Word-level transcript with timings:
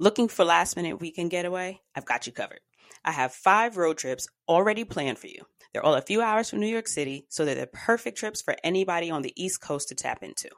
Looking 0.00 0.28
for 0.28 0.44
last 0.44 0.76
minute 0.76 1.00
weekend 1.00 1.32
getaway? 1.32 1.80
I've 1.92 2.04
got 2.04 2.24
you 2.24 2.32
covered. 2.32 2.60
I 3.04 3.10
have 3.10 3.32
five 3.32 3.76
road 3.76 3.98
trips 3.98 4.28
already 4.48 4.84
planned 4.84 5.18
for 5.18 5.26
you. 5.26 5.42
They're 5.72 5.84
all 5.84 5.96
a 5.96 6.02
few 6.02 6.22
hours 6.22 6.48
from 6.48 6.60
New 6.60 6.68
York 6.68 6.86
City, 6.86 7.26
so 7.28 7.44
they're 7.44 7.56
the 7.56 7.66
perfect 7.66 8.16
trips 8.16 8.40
for 8.40 8.54
anybody 8.62 9.10
on 9.10 9.22
the 9.22 9.32
East 9.34 9.60
Coast 9.60 9.88
to 9.88 9.96
tap 9.96 10.22
into. 10.22 10.50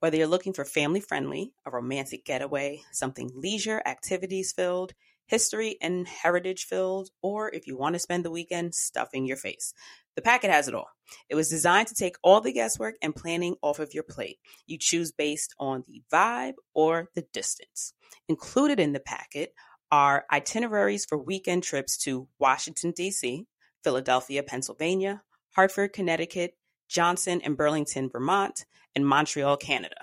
Whether 0.00 0.16
you're 0.16 0.26
looking 0.26 0.54
for 0.54 0.64
family 0.64 1.00
friendly, 1.00 1.52
a 1.66 1.70
romantic 1.70 2.24
getaway, 2.24 2.80
something 2.90 3.30
leisure, 3.34 3.82
activities 3.84 4.54
filled, 4.56 4.94
history 5.26 5.76
and 5.80 6.06
heritage 6.06 6.64
filled, 6.64 7.10
or 7.22 7.52
if 7.52 7.66
you 7.66 7.76
want 7.76 7.94
to 7.94 7.98
spend 7.98 8.24
the 8.24 8.30
weekend 8.30 8.74
stuffing 8.74 9.26
your 9.26 9.36
face. 9.36 9.72
The 10.16 10.22
packet 10.22 10.50
has 10.50 10.66
it 10.66 10.74
all. 10.74 10.88
It 11.28 11.34
was 11.34 11.50
designed 11.50 11.88
to 11.88 11.94
take 11.94 12.16
all 12.22 12.40
the 12.40 12.52
guesswork 12.52 12.94
and 13.02 13.14
planning 13.14 13.56
off 13.62 13.78
of 13.78 13.92
your 13.92 14.02
plate. 14.02 14.38
You 14.66 14.78
choose 14.78 15.12
based 15.12 15.54
on 15.58 15.84
the 15.86 16.02
vibe 16.12 16.54
or 16.74 17.10
the 17.14 17.26
distance. 17.32 17.92
Included 18.28 18.80
in 18.80 18.92
the 18.92 19.00
packet 19.00 19.52
are 19.92 20.24
itineraries 20.32 21.04
for 21.04 21.18
weekend 21.18 21.62
trips 21.62 21.96
to 21.98 22.28
Washington, 22.38 22.92
D.C., 22.92 23.46
Philadelphia, 23.84 24.42
Pennsylvania, 24.42 25.22
Hartford, 25.54 25.92
Connecticut, 25.92 26.54
Johnson 26.88 27.40
and 27.44 27.56
Burlington, 27.56 28.08
Vermont, 28.10 28.64
and 28.94 29.06
Montreal, 29.06 29.56
Canada. 29.58 29.96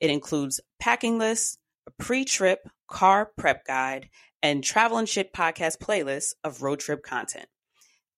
It 0.00 0.10
includes 0.10 0.60
packing 0.78 1.18
lists, 1.18 1.58
a 1.86 1.90
pre 2.02 2.24
trip 2.24 2.68
car 2.88 3.30
prep 3.36 3.64
guide, 3.66 4.08
and 4.42 4.62
travel 4.62 4.98
and 4.98 5.08
shit 5.08 5.32
podcast 5.32 5.78
playlists 5.78 6.34
of 6.44 6.62
road 6.62 6.80
trip 6.80 7.02
content. 7.02 7.46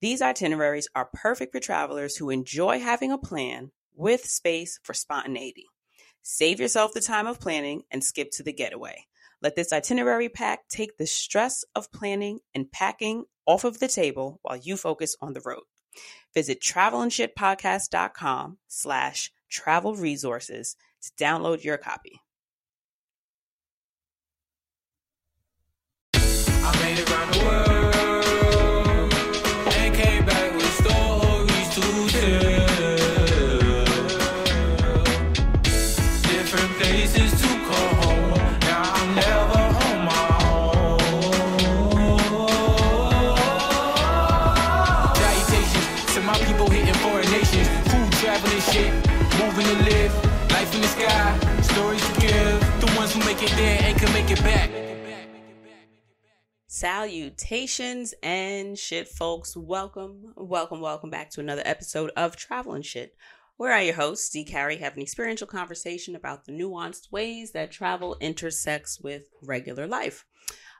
These 0.00 0.22
itineraries 0.22 0.88
are 0.94 1.10
perfect 1.12 1.52
for 1.52 1.60
travelers 1.60 2.16
who 2.16 2.30
enjoy 2.30 2.80
having 2.80 3.10
a 3.10 3.18
plan 3.18 3.72
with 3.94 4.24
space 4.24 4.78
for 4.82 4.94
spontaneity. 4.94 5.66
Save 6.22 6.60
yourself 6.60 6.92
the 6.92 7.00
time 7.00 7.26
of 7.26 7.40
planning 7.40 7.82
and 7.90 8.04
skip 8.04 8.30
to 8.32 8.42
the 8.42 8.52
getaway. 8.52 9.06
Let 9.40 9.56
this 9.56 9.72
itinerary 9.72 10.28
pack 10.28 10.68
take 10.68 10.96
the 10.96 11.06
stress 11.06 11.64
of 11.74 11.92
planning 11.92 12.40
and 12.54 12.70
packing 12.70 13.24
off 13.46 13.64
of 13.64 13.78
the 13.78 13.88
table 13.88 14.38
while 14.42 14.56
you 14.56 14.76
focus 14.76 15.16
on 15.20 15.32
the 15.32 15.40
road. 15.44 15.62
Visit 16.34 16.60
travelandshitpodcast.com 16.60 18.58
slash 18.68 19.32
travel 19.50 19.94
resources 19.94 20.76
to 21.02 21.24
download 21.24 21.64
your 21.64 21.78
copy. 21.78 22.20
I 26.70 26.82
made 26.82 26.98
it 26.98 27.10
around 27.10 27.32
the 27.32 27.44
world 27.46 27.87
Salutations 56.78 58.14
and 58.22 58.78
shit, 58.78 59.08
folks. 59.08 59.56
Welcome, 59.56 60.32
welcome, 60.36 60.80
welcome 60.80 61.10
back 61.10 61.28
to 61.30 61.40
another 61.40 61.62
episode 61.64 62.12
of 62.16 62.36
Travel 62.36 62.74
and 62.74 62.86
Shit. 62.86 63.16
Where 63.56 63.72
I, 63.72 63.80
your 63.80 63.96
host, 63.96 64.32
D. 64.32 64.44
Carrie, 64.44 64.76
have 64.76 64.94
an 64.94 65.02
experiential 65.02 65.48
conversation 65.48 66.14
about 66.14 66.44
the 66.44 66.52
nuanced 66.52 67.10
ways 67.10 67.50
that 67.50 67.72
travel 67.72 68.16
intersects 68.20 69.00
with 69.00 69.24
regular 69.42 69.88
life. 69.88 70.24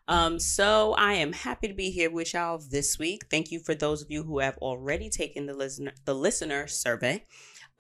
Um, 0.06 0.38
so 0.38 0.94
I 0.96 1.14
am 1.14 1.32
happy 1.32 1.66
to 1.66 1.74
be 1.74 1.90
here 1.90 2.12
with 2.12 2.32
y'all 2.32 2.62
this 2.70 2.96
week. 2.96 3.24
Thank 3.28 3.50
you 3.50 3.58
for 3.58 3.74
those 3.74 4.00
of 4.00 4.08
you 4.08 4.22
who 4.22 4.38
have 4.38 4.56
already 4.58 5.10
taken 5.10 5.46
the 5.46 5.54
listener 5.54 5.94
the 6.04 6.14
listener 6.14 6.68
survey. 6.68 7.24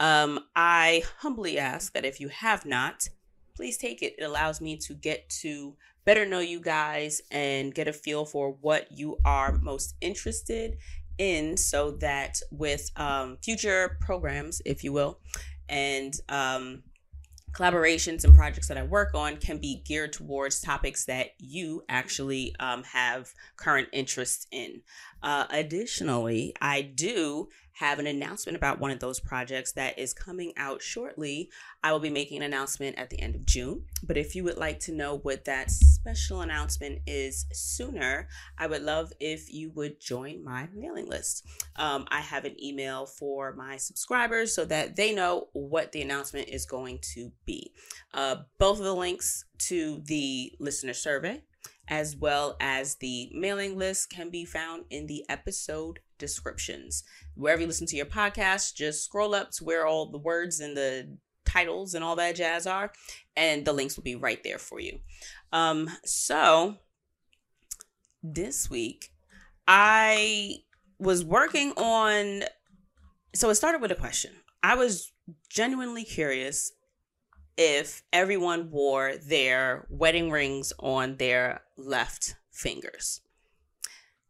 Um, 0.00 0.40
I 0.56 1.04
humbly 1.18 1.56
ask 1.56 1.92
that 1.92 2.04
if 2.04 2.18
you 2.18 2.30
have 2.30 2.66
not, 2.66 3.10
please 3.54 3.78
take 3.78 4.02
it. 4.02 4.16
It 4.18 4.24
allows 4.24 4.60
me 4.60 4.76
to 4.78 4.94
get 4.94 5.28
to 5.42 5.76
better 6.08 6.24
know 6.24 6.38
you 6.38 6.58
guys 6.58 7.20
and 7.30 7.74
get 7.74 7.86
a 7.86 7.92
feel 7.92 8.24
for 8.24 8.56
what 8.62 8.90
you 8.90 9.18
are 9.26 9.58
most 9.58 9.94
interested 10.00 10.78
in 11.18 11.54
so 11.54 11.90
that 11.90 12.40
with 12.50 12.90
um, 12.96 13.36
future 13.42 13.98
programs, 14.00 14.62
if 14.64 14.82
you 14.82 14.90
will, 14.90 15.18
and 15.68 16.14
um, 16.30 16.82
collaborations 17.52 18.24
and 18.24 18.34
projects 18.34 18.68
that 18.68 18.78
I 18.78 18.84
work 18.84 19.14
on 19.14 19.36
can 19.36 19.58
be 19.58 19.82
geared 19.84 20.14
towards 20.14 20.62
topics 20.62 21.04
that 21.04 21.32
you 21.38 21.82
actually 21.90 22.56
um, 22.58 22.84
have 22.84 23.34
current 23.58 23.88
interest 23.92 24.46
in. 24.50 24.80
Uh, 25.22 25.44
additionally, 25.50 26.54
I 26.58 26.80
do 26.80 27.50
have 27.78 28.00
an 28.00 28.08
announcement 28.08 28.56
about 28.56 28.80
one 28.80 28.90
of 28.90 28.98
those 28.98 29.20
projects 29.20 29.70
that 29.72 29.96
is 29.96 30.12
coming 30.12 30.52
out 30.56 30.82
shortly. 30.82 31.48
I 31.80 31.92
will 31.92 32.00
be 32.00 32.10
making 32.10 32.38
an 32.38 32.42
announcement 32.42 32.98
at 32.98 33.08
the 33.08 33.20
end 33.20 33.36
of 33.36 33.46
June. 33.46 33.84
But 34.02 34.16
if 34.16 34.34
you 34.34 34.42
would 34.42 34.56
like 34.56 34.80
to 34.80 34.92
know 34.92 35.18
what 35.18 35.44
that 35.44 35.70
special 35.70 36.40
announcement 36.40 37.02
is 37.06 37.46
sooner, 37.52 38.26
I 38.58 38.66
would 38.66 38.82
love 38.82 39.12
if 39.20 39.52
you 39.54 39.70
would 39.76 40.00
join 40.00 40.42
my 40.42 40.68
mailing 40.74 41.08
list. 41.08 41.46
Um, 41.76 42.06
I 42.10 42.20
have 42.20 42.44
an 42.44 42.60
email 42.60 43.06
for 43.06 43.54
my 43.54 43.76
subscribers 43.76 44.52
so 44.52 44.64
that 44.64 44.96
they 44.96 45.14
know 45.14 45.46
what 45.52 45.92
the 45.92 46.02
announcement 46.02 46.48
is 46.48 46.66
going 46.66 46.98
to 47.14 47.30
be. 47.46 47.72
Uh, 48.12 48.38
both 48.58 48.80
of 48.80 48.84
the 48.84 48.94
links 48.94 49.44
to 49.58 50.02
the 50.06 50.52
listener 50.58 50.94
survey 50.94 51.44
as 51.86 52.16
well 52.16 52.56
as 52.60 52.96
the 52.96 53.30
mailing 53.32 53.78
list 53.78 54.10
can 54.10 54.30
be 54.30 54.44
found 54.44 54.84
in 54.90 55.06
the 55.06 55.24
episode 55.28 56.00
descriptions. 56.18 57.04
Wherever 57.34 57.62
you 57.62 57.66
listen 57.66 57.86
to 57.88 57.96
your 57.96 58.06
podcast, 58.06 58.74
just 58.74 59.04
scroll 59.04 59.34
up 59.34 59.50
to 59.52 59.64
where 59.64 59.86
all 59.86 60.10
the 60.10 60.18
words 60.18 60.60
and 60.60 60.76
the 60.76 61.16
titles 61.44 61.94
and 61.94 62.04
all 62.04 62.16
that 62.16 62.36
jazz 62.36 62.66
are, 62.66 62.92
and 63.36 63.64
the 63.64 63.72
links 63.72 63.96
will 63.96 64.04
be 64.04 64.16
right 64.16 64.42
there 64.44 64.58
for 64.58 64.80
you. 64.80 64.98
Um, 65.52 65.88
so 66.04 66.76
this 68.22 68.68
week, 68.68 69.12
I 69.66 70.56
was 70.98 71.24
working 71.24 71.72
on. 71.72 72.42
So 73.34 73.50
it 73.50 73.54
started 73.54 73.80
with 73.80 73.92
a 73.92 73.96
question. 73.96 74.32
I 74.62 74.74
was 74.74 75.12
genuinely 75.48 76.04
curious 76.04 76.72
if 77.56 78.02
everyone 78.12 78.70
wore 78.70 79.16
their 79.16 79.86
wedding 79.90 80.30
rings 80.30 80.72
on 80.78 81.16
their 81.16 81.62
left 81.76 82.36
fingers. 82.50 83.20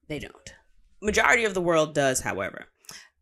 They 0.09 0.19
don't. 0.19 0.55
Majority 1.01 1.45
of 1.45 1.55
the 1.55 1.61
world 1.61 1.95
does, 1.95 2.21
however. 2.21 2.67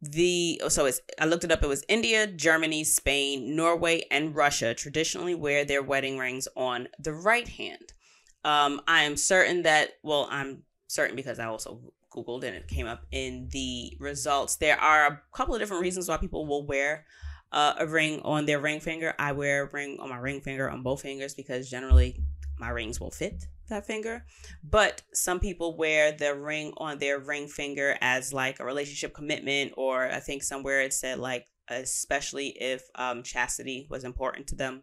The 0.00 0.60
so 0.68 0.86
it's 0.86 1.00
I 1.18 1.24
looked 1.24 1.44
it 1.44 1.52
up. 1.52 1.62
It 1.62 1.68
was 1.68 1.84
India, 1.88 2.26
Germany, 2.26 2.84
Spain, 2.84 3.56
Norway, 3.56 4.04
and 4.10 4.34
Russia 4.34 4.74
traditionally 4.74 5.34
wear 5.34 5.64
their 5.64 5.82
wedding 5.82 6.18
rings 6.18 6.48
on 6.56 6.88
the 6.98 7.12
right 7.12 7.48
hand. 7.48 7.92
Um, 8.44 8.80
I 8.86 9.02
am 9.02 9.16
certain 9.16 9.62
that 9.62 9.92
well, 10.02 10.28
I'm 10.30 10.62
certain 10.86 11.16
because 11.16 11.38
I 11.38 11.46
also 11.46 11.80
googled 12.14 12.44
and 12.44 12.54
it 12.54 12.68
came 12.68 12.86
up 12.86 13.04
in 13.10 13.48
the 13.52 13.96
results. 13.98 14.56
There 14.56 14.78
are 14.80 15.06
a 15.06 15.22
couple 15.34 15.54
of 15.54 15.60
different 15.60 15.82
reasons 15.82 16.08
why 16.08 16.18
people 16.18 16.46
will 16.46 16.64
wear 16.64 17.06
uh, 17.52 17.74
a 17.78 17.86
ring 17.86 18.20
on 18.22 18.46
their 18.46 18.60
ring 18.60 18.80
finger. 18.80 19.14
I 19.18 19.32
wear 19.32 19.64
a 19.64 19.70
ring 19.70 19.98
on 20.00 20.10
my 20.10 20.18
ring 20.18 20.40
finger 20.40 20.70
on 20.70 20.82
both 20.82 21.02
fingers 21.02 21.34
because 21.34 21.70
generally 21.70 22.22
my 22.58 22.68
rings 22.68 23.00
will 23.00 23.10
fit 23.10 23.46
that 23.68 23.86
finger. 23.86 24.24
But 24.62 25.02
some 25.12 25.40
people 25.40 25.76
wear 25.76 26.12
the 26.12 26.34
ring 26.34 26.72
on 26.76 26.98
their 26.98 27.18
ring 27.18 27.48
finger 27.48 27.96
as 28.00 28.32
like 28.32 28.60
a 28.60 28.64
relationship 28.64 29.14
commitment, 29.14 29.72
or 29.76 30.10
I 30.10 30.20
think 30.20 30.42
somewhere 30.42 30.80
it 30.80 30.92
said 30.92 31.18
like, 31.18 31.46
especially 31.68 32.48
if 32.48 32.82
um, 32.94 33.22
chastity 33.22 33.86
was 33.90 34.04
important 34.04 34.46
to 34.48 34.54
them. 34.54 34.82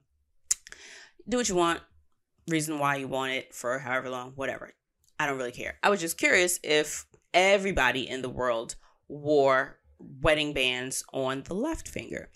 Do 1.27 1.37
what 1.37 1.49
you 1.49 1.55
want, 1.55 1.79
reason 2.47 2.79
why 2.79 2.97
you 2.97 3.07
want 3.07 3.31
it 3.31 3.53
for 3.53 3.79
however 3.79 4.09
long, 4.09 4.33
whatever. 4.35 4.73
I 5.19 5.27
don't 5.27 5.37
really 5.37 5.51
care. 5.51 5.77
I 5.81 5.89
was 5.89 6.01
just 6.01 6.17
curious 6.17 6.59
if 6.63 7.05
everybody 7.33 8.07
in 8.09 8.21
the 8.21 8.29
world 8.29 8.75
wore 9.07 9.79
wedding 9.99 10.53
bands 10.53 11.03
on 11.13 11.43
the 11.43 11.53
left 11.53 11.87
finger. 11.87 12.29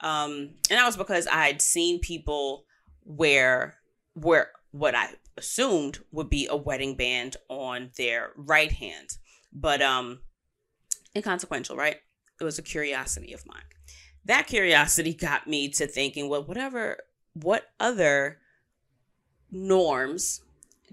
Um, 0.00 0.50
and 0.70 0.78
that 0.78 0.84
was 0.84 0.96
because 0.96 1.26
I 1.26 1.46
had 1.46 1.62
seen 1.62 2.00
people 2.00 2.66
wear 3.04 3.76
wear 4.14 4.50
what 4.70 4.94
I 4.94 5.08
assumed 5.36 5.98
would 6.10 6.30
be 6.30 6.46
a 6.50 6.56
wedding 6.56 6.96
band 6.96 7.36
on 7.48 7.90
their 7.96 8.30
right 8.36 8.72
hand, 8.72 9.18
but 9.52 9.82
um, 9.82 10.20
inconsequential, 11.16 11.76
right? 11.76 11.96
It 12.40 12.44
was 12.44 12.58
a 12.58 12.62
curiosity 12.62 13.32
of 13.32 13.46
mine. 13.46 13.62
That 14.24 14.46
curiosity 14.46 15.14
got 15.14 15.46
me 15.46 15.68
to 15.70 15.86
thinking, 15.86 16.28
well, 16.28 16.44
whatever, 16.44 16.98
what 17.34 17.66
other 17.78 18.38
norms 19.50 20.40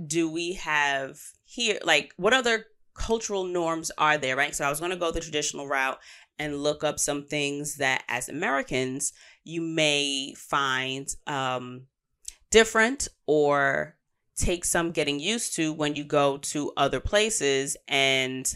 do 0.05 0.29
we 0.29 0.53
have 0.53 1.19
here? 1.43 1.79
Like, 1.83 2.13
what 2.17 2.33
other 2.33 2.65
cultural 2.93 3.45
norms 3.45 3.91
are 3.97 4.17
there, 4.17 4.35
right? 4.35 4.55
So 4.55 4.65
I 4.65 4.69
was 4.69 4.79
going 4.79 4.91
to 4.91 4.97
go 4.97 5.11
the 5.11 5.21
traditional 5.21 5.67
route 5.67 5.99
and 6.37 6.61
look 6.61 6.83
up 6.83 6.99
some 6.99 7.25
things 7.25 7.77
that 7.77 8.03
as 8.07 8.27
Americans 8.27 9.13
you 9.43 9.61
may 9.61 10.33
find 10.35 11.07
um, 11.27 11.83
different 12.49 13.07
or 13.25 13.95
take 14.35 14.65
some 14.65 14.91
getting 14.91 15.19
used 15.19 15.55
to 15.55 15.73
when 15.73 15.95
you 15.95 16.03
go 16.03 16.37
to 16.37 16.71
other 16.77 16.99
places. 16.99 17.77
And 17.87 18.51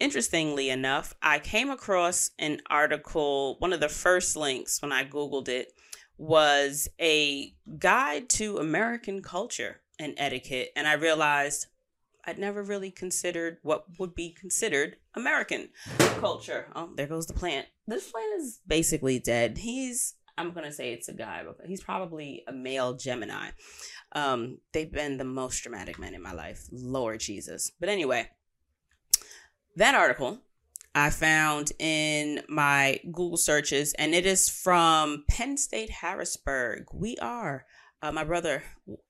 interestingly 0.00 0.70
enough, 0.70 1.14
I 1.22 1.38
came 1.38 1.70
across 1.70 2.30
an 2.38 2.60
article, 2.68 3.56
one 3.58 3.72
of 3.72 3.80
the 3.80 3.88
first 3.88 4.36
links 4.36 4.82
when 4.82 4.92
I 4.92 5.04
Googled 5.04 5.48
it 5.48 5.72
was 6.16 6.88
a 7.00 7.54
guide 7.78 8.28
to 8.30 8.58
American 8.58 9.22
culture 9.22 9.80
and 9.98 10.14
etiquette. 10.16 10.70
And 10.76 10.86
I 10.86 10.94
realized 10.94 11.66
I'd 12.26 12.38
never 12.38 12.62
really 12.62 12.90
considered 12.90 13.58
what 13.62 13.84
would 13.98 14.14
be 14.14 14.30
considered 14.30 14.96
American 15.14 15.68
culture. 16.20 16.68
Oh, 16.74 16.90
there 16.96 17.06
goes 17.06 17.26
the 17.26 17.34
plant. 17.34 17.66
This 17.86 18.10
plant 18.10 18.40
is 18.40 18.60
basically 18.66 19.18
dead. 19.18 19.58
He's, 19.58 20.14
I'm 20.36 20.52
to 20.52 20.72
say 20.72 20.92
it's 20.92 21.08
a 21.08 21.14
guy, 21.14 21.42
but 21.44 21.66
he's 21.66 21.82
probably 21.82 22.42
a 22.48 22.52
male 22.52 22.94
Gemini. 22.94 23.50
Um, 24.12 24.58
they've 24.72 24.90
been 24.90 25.16
the 25.16 25.24
most 25.24 25.62
dramatic 25.62 25.98
men 25.98 26.14
in 26.14 26.22
my 26.22 26.32
life. 26.32 26.66
Lord 26.72 27.20
Jesus. 27.20 27.70
But 27.78 27.88
anyway, 27.88 28.30
that 29.76 29.94
article 29.94 30.40
I 30.94 31.10
found 31.10 31.72
in 31.80 32.42
my 32.48 33.00
Google 33.04 33.36
searches, 33.36 33.94
and 33.94 34.14
it 34.14 34.26
is 34.26 34.48
from 34.48 35.24
Penn 35.28 35.56
State 35.56 35.90
Harrisburg. 35.90 36.86
We 36.92 37.16
are. 37.18 37.66
Uh, 38.00 38.12
my 38.12 38.22
brother 38.22 38.62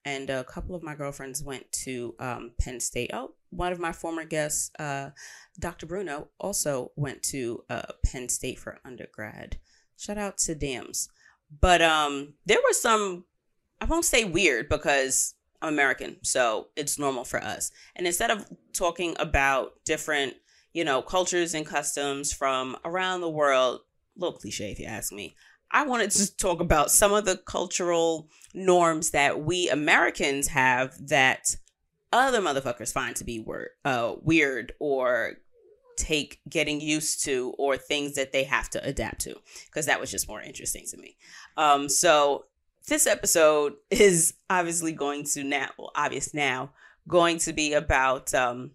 and 0.03 0.29
a 0.29 0.43
couple 0.45 0.73
of 0.73 0.81
my 0.81 0.95
girlfriends 0.95 1.43
went 1.43 1.69
to 1.83 2.15
um, 2.19 2.53
Penn 2.59 2.79
State. 2.79 3.11
Oh, 3.13 3.35
one 3.49 3.71
of 3.71 3.79
my 3.79 3.91
former 3.91 4.23
guests, 4.23 4.71
uh, 4.79 5.09
Dr. 5.59 5.85
Bruno, 5.85 6.29
also 6.39 6.91
went 6.95 7.21
to 7.23 7.63
uh, 7.69 7.91
Penn 8.03 8.29
State 8.29 8.57
for 8.57 8.79
undergrad. 8.83 9.57
Shout 9.97 10.17
out 10.17 10.37
to 10.39 10.55
Dams. 10.55 11.09
But 11.61 11.81
um, 11.81 12.33
there 12.45 12.59
were 12.65 12.73
some, 12.73 13.25
I 13.81 13.85
won't 13.85 14.05
say 14.05 14.23
weird 14.23 14.69
because 14.69 15.35
I'm 15.61 15.73
American, 15.73 16.17
so 16.23 16.67
it's 16.75 16.99
normal 16.99 17.23
for 17.23 17.41
us. 17.41 17.71
And 17.95 18.05
instead 18.07 18.31
of 18.31 18.45
talking 18.73 19.15
about 19.19 19.73
different 19.85 20.35
you 20.75 20.83
know, 20.83 21.01
cultures 21.01 21.53
and 21.53 21.65
customs 21.65 22.33
from 22.33 22.75
around 22.83 23.21
the 23.21 23.29
world. 23.29 23.79
A 24.17 24.19
little 24.19 24.37
cliche 24.37 24.71
if 24.71 24.79
you 24.79 24.85
ask 24.85 25.13
me. 25.13 25.37
I 25.71 25.85
wanted 25.85 26.11
to 26.11 26.35
talk 26.37 26.59
about 26.59 26.91
some 26.91 27.13
of 27.13 27.23
the 27.23 27.37
cultural 27.37 28.29
norms 28.53 29.11
that 29.11 29.41
we 29.41 29.69
Americans 29.69 30.49
have 30.49 30.93
that 31.07 31.55
other 32.11 32.41
motherfuckers 32.41 32.91
find 32.91 33.15
to 33.15 33.23
be 33.23 33.45
uh, 33.85 34.15
weird 34.21 34.73
or 34.79 35.35
take 35.97 36.39
getting 36.49 36.81
used 36.81 37.23
to 37.25 37.53
or 37.57 37.77
things 37.77 38.15
that 38.15 38.31
they 38.31 38.43
have 38.43 38.69
to 38.71 38.85
adapt 38.85 39.21
to 39.21 39.35
because 39.65 39.85
that 39.85 39.99
was 39.99 40.11
just 40.11 40.27
more 40.27 40.41
interesting 40.41 40.85
to 40.87 40.97
me. 40.97 41.17
Um, 41.57 41.89
so 41.89 42.45
this 42.87 43.07
episode 43.07 43.73
is 43.89 44.35
obviously 44.49 44.91
going 44.91 45.23
to 45.25 45.43
now, 45.43 45.69
well, 45.77 45.91
obvious 45.95 46.33
now, 46.33 46.71
going 47.07 47.37
to 47.39 47.53
be 47.53 47.73
about 47.73 48.33
um, 48.33 48.71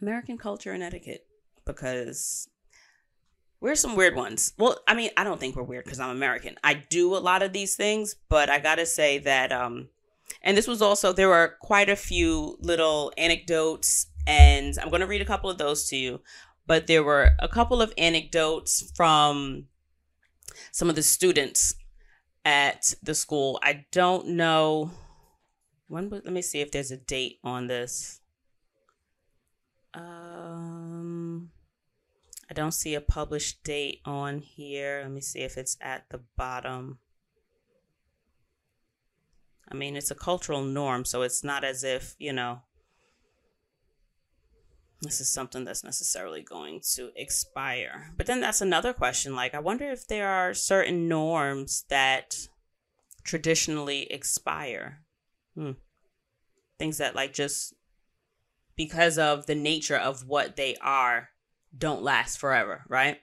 American 0.00 0.38
culture 0.38 0.72
and 0.72 0.82
etiquette 0.82 1.26
because 1.64 2.48
we're 3.60 3.74
some 3.74 3.96
weird 3.96 4.16
ones. 4.16 4.52
Well, 4.58 4.78
I 4.88 4.94
mean, 4.94 5.10
I 5.16 5.24
don't 5.24 5.38
think 5.38 5.54
we're 5.54 5.62
weird 5.62 5.84
because 5.84 6.00
I'm 6.00 6.10
American. 6.10 6.56
I 6.64 6.74
do 6.74 7.14
a 7.14 7.18
lot 7.18 7.42
of 7.42 7.52
these 7.52 7.76
things, 7.76 8.16
but 8.28 8.48
I 8.48 8.58
gotta 8.58 8.86
say 8.86 9.18
that, 9.18 9.52
um, 9.52 9.88
and 10.42 10.56
this 10.56 10.66
was 10.66 10.80
also, 10.80 11.12
there 11.12 11.28
were 11.28 11.56
quite 11.60 11.90
a 11.90 11.96
few 11.96 12.56
little 12.60 13.12
anecdotes, 13.18 14.06
and 14.26 14.78
I'm 14.78 14.90
gonna 14.90 15.06
read 15.06 15.22
a 15.22 15.26
couple 15.26 15.50
of 15.50 15.58
those 15.58 15.88
to 15.88 15.96
you, 15.96 16.20
but 16.66 16.86
there 16.86 17.02
were 17.02 17.30
a 17.38 17.48
couple 17.48 17.82
of 17.82 17.92
anecdotes 17.98 18.92
from 18.94 19.66
some 20.72 20.88
of 20.88 20.96
the 20.96 21.02
students 21.02 21.74
at 22.44 22.94
the 23.02 23.14
school. 23.14 23.58
I 23.62 23.86
don't 23.92 24.28
know 24.28 24.90
when, 25.88 26.08
let 26.08 26.26
me 26.26 26.42
see 26.42 26.60
if 26.60 26.70
there's 26.70 26.90
a 26.90 26.96
date 26.96 27.38
on 27.42 27.66
this. 27.66 28.20
Um, 29.94 31.50
I 32.48 32.54
don't 32.54 32.72
see 32.72 32.94
a 32.94 33.00
published 33.00 33.64
date 33.64 34.00
on 34.04 34.38
here. 34.38 35.00
Let 35.02 35.10
me 35.12 35.20
see 35.20 35.40
if 35.40 35.56
it's 35.56 35.76
at 35.80 36.04
the 36.10 36.20
bottom. 36.36 36.98
I 39.70 39.74
mean, 39.74 39.96
it's 39.96 40.10
a 40.10 40.16
cultural 40.16 40.62
norm, 40.62 41.04
so 41.04 41.22
it's 41.22 41.44
not 41.44 41.62
as 41.62 41.84
if, 41.84 42.16
you 42.18 42.32
know, 42.32 42.62
this 45.02 45.20
is 45.20 45.32
something 45.32 45.64
that's 45.64 45.84
necessarily 45.84 46.42
going 46.42 46.80
to 46.94 47.10
expire. 47.16 48.12
But 48.16 48.26
then 48.26 48.40
that's 48.40 48.60
another 48.60 48.92
question. 48.92 49.34
Like, 49.34 49.54
I 49.54 49.60
wonder 49.60 49.90
if 49.90 50.06
there 50.06 50.28
are 50.28 50.52
certain 50.52 51.08
norms 51.08 51.84
that 51.88 52.36
traditionally 53.24 54.02
expire. 54.12 55.00
Hmm. 55.54 55.72
Things 56.78 56.98
that, 56.98 57.16
like, 57.16 57.32
just 57.32 57.74
because 58.76 59.18
of 59.18 59.46
the 59.46 59.54
nature 59.54 59.96
of 59.96 60.26
what 60.26 60.56
they 60.56 60.76
are 60.82 61.30
don't 61.76 62.02
last 62.02 62.38
forever, 62.38 62.84
right? 62.88 63.18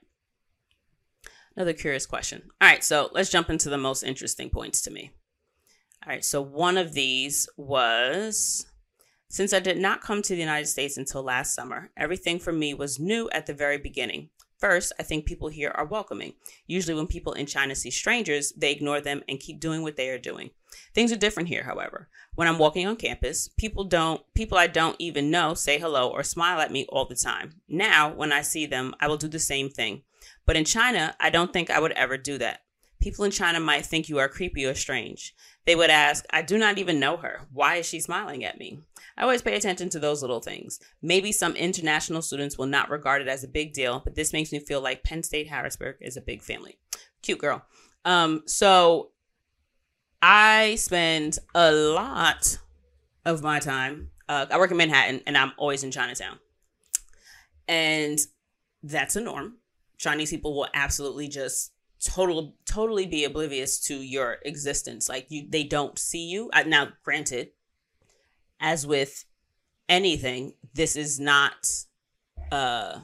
Another 1.56 1.72
curious 1.72 2.06
question. 2.06 2.42
All 2.60 2.68
right, 2.68 2.82
so 2.82 3.10
let's 3.12 3.30
jump 3.30 3.50
into 3.50 3.68
the 3.68 3.78
most 3.78 4.02
interesting 4.02 4.50
points 4.50 4.80
to 4.82 4.90
me. 4.90 5.10
All 6.04 6.12
right, 6.12 6.24
so 6.24 6.40
one 6.40 6.76
of 6.76 6.92
these 6.92 7.48
was 7.56 8.66
since 9.28 9.52
I 9.52 9.60
did 9.60 9.78
not 9.78 10.00
come 10.00 10.22
to 10.22 10.34
the 10.34 10.40
United 10.40 10.66
States 10.66 10.96
until 10.96 11.22
last 11.22 11.54
summer, 11.54 11.90
everything 11.96 12.38
for 12.38 12.52
me 12.52 12.74
was 12.74 12.98
new 12.98 13.28
at 13.30 13.46
the 13.46 13.54
very 13.54 13.78
beginning. 13.78 14.30
First, 14.58 14.92
I 14.98 15.04
think 15.04 15.24
people 15.24 15.48
here 15.48 15.70
are 15.74 15.84
welcoming. 15.84 16.32
Usually, 16.66 16.94
when 16.94 17.06
people 17.06 17.32
in 17.32 17.46
China 17.46 17.76
see 17.76 17.90
strangers, 17.90 18.52
they 18.56 18.72
ignore 18.72 19.00
them 19.00 19.22
and 19.28 19.38
keep 19.38 19.60
doing 19.60 19.82
what 19.82 19.96
they 19.96 20.08
are 20.08 20.18
doing. 20.18 20.50
Things 20.94 21.12
are 21.12 21.16
different 21.16 21.48
here, 21.48 21.62
however. 21.62 22.08
When 22.34 22.48
I'm 22.48 22.58
walking 22.58 22.86
on 22.86 22.96
campus, 22.96 23.48
people 23.56 23.84
don't 23.84 24.22
people 24.34 24.58
I 24.58 24.66
don't 24.66 24.96
even 24.98 25.30
know 25.30 25.54
say 25.54 25.78
hello 25.78 26.08
or 26.08 26.24
smile 26.24 26.60
at 26.60 26.72
me 26.72 26.86
all 26.88 27.04
the 27.04 27.14
time. 27.14 27.60
Now, 27.68 28.12
when 28.12 28.32
I 28.32 28.42
see 28.42 28.66
them, 28.66 28.94
I 29.00 29.06
will 29.06 29.16
do 29.16 29.28
the 29.28 29.38
same 29.38 29.70
thing. 29.70 30.02
But 30.44 30.56
in 30.56 30.64
China, 30.64 31.14
I 31.20 31.30
don't 31.30 31.52
think 31.52 31.70
I 31.70 31.78
would 31.78 31.92
ever 31.92 32.16
do 32.16 32.36
that. 32.38 32.62
People 33.00 33.24
in 33.24 33.30
China 33.30 33.60
might 33.60 33.86
think 33.86 34.08
you 34.08 34.18
are 34.18 34.28
creepy 34.28 34.66
or 34.66 34.74
strange. 34.74 35.34
They 35.66 35.76
would 35.76 35.90
ask, 35.90 36.24
I 36.30 36.42
do 36.42 36.58
not 36.58 36.78
even 36.78 36.98
know 36.98 37.18
her. 37.18 37.42
Why 37.52 37.76
is 37.76 37.86
she 37.86 38.00
smiling 38.00 38.44
at 38.44 38.58
me? 38.58 38.80
I 39.18 39.22
always 39.22 39.42
pay 39.42 39.56
attention 39.56 39.88
to 39.90 39.98
those 39.98 40.22
little 40.22 40.40
things. 40.40 40.78
Maybe 41.02 41.32
some 41.32 41.56
international 41.56 42.22
students 42.22 42.56
will 42.56 42.66
not 42.66 42.88
regard 42.88 43.20
it 43.20 43.26
as 43.26 43.42
a 43.42 43.48
big 43.48 43.72
deal, 43.72 44.00
but 44.04 44.14
this 44.14 44.32
makes 44.32 44.52
me 44.52 44.60
feel 44.60 44.80
like 44.80 45.02
Penn 45.02 45.24
State 45.24 45.48
Harrisburg 45.48 45.96
is 46.00 46.16
a 46.16 46.20
big 46.20 46.40
family. 46.40 46.78
Cute 47.20 47.40
girl. 47.40 47.64
Um, 48.04 48.44
so 48.46 49.10
I 50.22 50.76
spend 50.76 51.40
a 51.52 51.72
lot 51.72 52.58
of 53.24 53.42
my 53.42 53.58
time. 53.58 54.10
Uh, 54.28 54.46
I 54.52 54.56
work 54.56 54.70
in 54.70 54.76
Manhattan 54.76 55.20
and 55.26 55.36
I'm 55.36 55.52
always 55.56 55.82
in 55.82 55.90
Chinatown. 55.90 56.38
And 57.66 58.20
that's 58.84 59.16
a 59.16 59.20
norm. 59.20 59.56
Chinese 59.98 60.30
people 60.30 60.54
will 60.54 60.68
absolutely 60.74 61.26
just 61.26 61.72
total 62.00 62.54
totally 62.64 63.06
be 63.06 63.24
oblivious 63.24 63.80
to 63.80 63.96
your 63.96 64.36
existence 64.44 65.08
like 65.08 65.26
you 65.30 65.44
they 65.48 65.64
don't 65.64 65.98
see 65.98 66.28
you 66.28 66.48
now 66.64 66.86
granted 67.02 67.48
as 68.60 68.86
with 68.86 69.24
anything, 69.88 70.54
this 70.74 70.96
is 70.96 71.18
not 71.18 71.66
uh, 72.52 73.00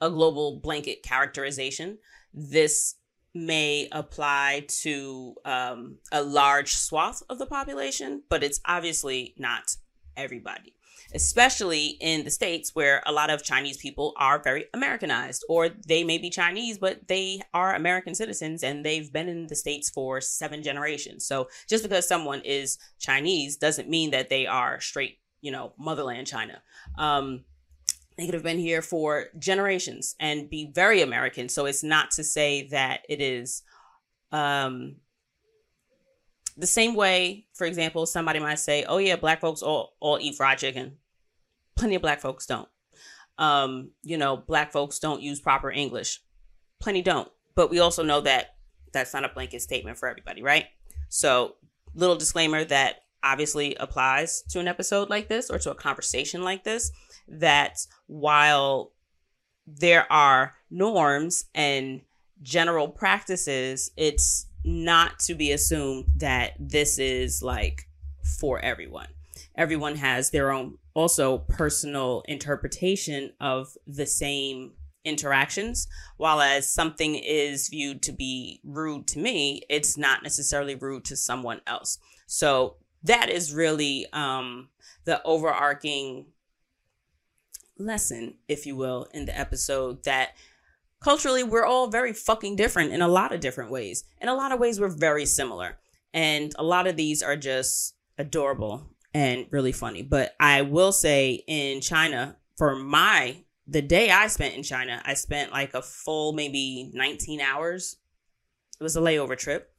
a 0.00 0.10
global 0.10 0.60
blanket 0.60 1.02
characterization. 1.02 1.98
This 2.32 2.96
may 3.34 3.88
apply 3.90 4.66
to 4.68 5.34
um, 5.44 5.98
a 6.12 6.22
large 6.22 6.74
swath 6.74 7.22
of 7.28 7.38
the 7.38 7.46
population, 7.46 8.22
but 8.28 8.44
it's 8.44 8.60
obviously 8.64 9.34
not 9.38 9.76
everybody 10.16 10.74
especially 11.14 11.96
in 12.00 12.24
the 12.24 12.30
states 12.30 12.74
where 12.74 13.02
a 13.06 13.12
lot 13.12 13.30
of 13.30 13.44
Chinese 13.44 13.76
people 13.76 14.12
are 14.16 14.42
very 14.42 14.66
Americanized, 14.74 15.44
or 15.48 15.68
they 15.68 16.02
may 16.02 16.18
be 16.18 16.28
Chinese, 16.28 16.76
but 16.78 17.06
they 17.06 17.40
are 17.52 17.74
American 17.74 18.14
citizens 18.14 18.62
and 18.62 18.84
they've 18.84 19.12
been 19.12 19.28
in 19.28 19.46
the 19.46 19.54
states 19.54 19.88
for 19.88 20.20
seven 20.20 20.62
generations. 20.62 21.24
So 21.24 21.48
just 21.68 21.84
because 21.84 22.08
someone 22.08 22.40
is 22.40 22.78
Chinese 22.98 23.56
doesn't 23.56 23.88
mean 23.88 24.10
that 24.10 24.28
they 24.28 24.46
are 24.46 24.80
straight, 24.80 25.18
you 25.40 25.52
know, 25.52 25.72
motherland 25.78 26.26
China. 26.26 26.62
Um, 26.98 27.44
they 28.16 28.26
could 28.26 28.34
have 28.34 28.42
been 28.42 28.58
here 28.58 28.82
for 28.82 29.26
generations 29.38 30.16
and 30.18 30.50
be 30.50 30.70
very 30.72 31.00
American. 31.00 31.48
So 31.48 31.66
it's 31.66 31.82
not 31.82 32.10
to 32.12 32.24
say 32.24 32.68
that 32.68 33.00
it 33.08 33.20
is 33.20 33.62
um, 34.30 34.96
the 36.56 36.66
same 36.66 36.94
way, 36.94 37.46
for 37.54 37.66
example, 37.66 38.06
somebody 38.06 38.38
might 38.38 38.58
say, 38.60 38.84
"Oh 38.84 38.98
yeah, 38.98 39.16
black 39.16 39.40
folks 39.40 39.62
all 39.62 39.94
all 40.00 40.18
eat 40.20 40.36
fried 40.36 40.58
chicken." 40.58 40.98
Plenty 41.76 41.94
of 41.94 42.02
black 42.02 42.20
folks 42.20 42.46
don't. 42.46 42.68
Um, 43.38 43.90
you 44.02 44.16
know, 44.16 44.36
black 44.36 44.72
folks 44.72 44.98
don't 44.98 45.22
use 45.22 45.40
proper 45.40 45.70
English. 45.70 46.20
Plenty 46.80 47.02
don't. 47.02 47.28
But 47.54 47.70
we 47.70 47.78
also 47.80 48.02
know 48.02 48.20
that 48.22 48.54
that's 48.92 49.12
not 49.12 49.24
a 49.24 49.28
blanket 49.28 49.62
statement 49.62 49.98
for 49.98 50.08
everybody, 50.08 50.42
right? 50.42 50.66
So, 51.08 51.56
little 51.94 52.16
disclaimer 52.16 52.64
that 52.64 53.02
obviously 53.22 53.74
applies 53.76 54.42
to 54.50 54.60
an 54.60 54.68
episode 54.68 55.08
like 55.10 55.28
this 55.28 55.50
or 55.50 55.58
to 55.58 55.70
a 55.70 55.74
conversation 55.74 56.42
like 56.42 56.64
this 56.64 56.90
that 57.26 57.78
while 58.06 58.92
there 59.66 60.10
are 60.12 60.54
norms 60.70 61.46
and 61.54 62.02
general 62.42 62.88
practices, 62.88 63.90
it's 63.96 64.46
not 64.64 65.18
to 65.20 65.34
be 65.34 65.52
assumed 65.52 66.06
that 66.16 66.52
this 66.58 66.98
is 66.98 67.42
like 67.42 67.88
for 68.38 68.60
everyone. 68.60 69.08
Everyone 69.56 69.96
has 69.96 70.30
their 70.30 70.50
own 70.50 70.78
also 70.94 71.38
personal 71.38 72.22
interpretation 72.26 73.32
of 73.40 73.76
the 73.86 74.06
same 74.06 74.72
interactions. 75.04 75.86
While 76.16 76.40
as 76.40 76.68
something 76.68 77.14
is 77.14 77.68
viewed 77.68 78.02
to 78.02 78.12
be 78.12 78.60
rude 78.64 79.06
to 79.08 79.18
me, 79.18 79.62
it's 79.68 79.96
not 79.96 80.22
necessarily 80.22 80.74
rude 80.74 81.04
to 81.06 81.16
someone 81.16 81.60
else. 81.66 81.98
So 82.26 82.76
that 83.02 83.28
is 83.28 83.54
really 83.54 84.06
um, 84.12 84.70
the 85.04 85.22
overarching 85.24 86.26
lesson, 87.78 88.34
if 88.48 88.66
you 88.66 88.76
will, 88.76 89.08
in 89.12 89.26
the 89.26 89.38
episode 89.38 90.04
that 90.04 90.30
culturally 91.00 91.42
we're 91.42 91.66
all 91.66 91.88
very 91.88 92.12
fucking 92.12 92.56
different 92.56 92.92
in 92.92 93.02
a 93.02 93.08
lot 93.08 93.32
of 93.32 93.40
different 93.40 93.70
ways. 93.70 94.04
In 94.20 94.28
a 94.28 94.34
lot 94.34 94.52
of 94.52 94.58
ways, 94.58 94.80
we're 94.80 94.88
very 94.88 95.26
similar. 95.26 95.78
And 96.14 96.52
a 96.58 96.62
lot 96.62 96.86
of 96.86 96.96
these 96.96 97.22
are 97.22 97.36
just 97.36 97.94
adorable 98.16 98.93
and 99.14 99.46
really 99.50 99.72
funny. 99.72 100.02
But 100.02 100.34
I 100.38 100.62
will 100.62 100.92
say 100.92 101.44
in 101.46 101.80
China, 101.80 102.36
for 102.56 102.74
my 102.74 103.36
the 103.66 103.80
day 103.80 104.10
I 104.10 104.26
spent 104.26 104.54
in 104.54 104.62
China, 104.62 105.00
I 105.06 105.14
spent 105.14 105.52
like 105.52 105.72
a 105.72 105.80
full 105.80 106.32
maybe 106.32 106.90
19 106.92 107.40
hours. 107.40 107.96
It 108.78 108.82
was 108.82 108.96
a 108.96 109.00
layover 109.00 109.38
trip. 109.38 109.70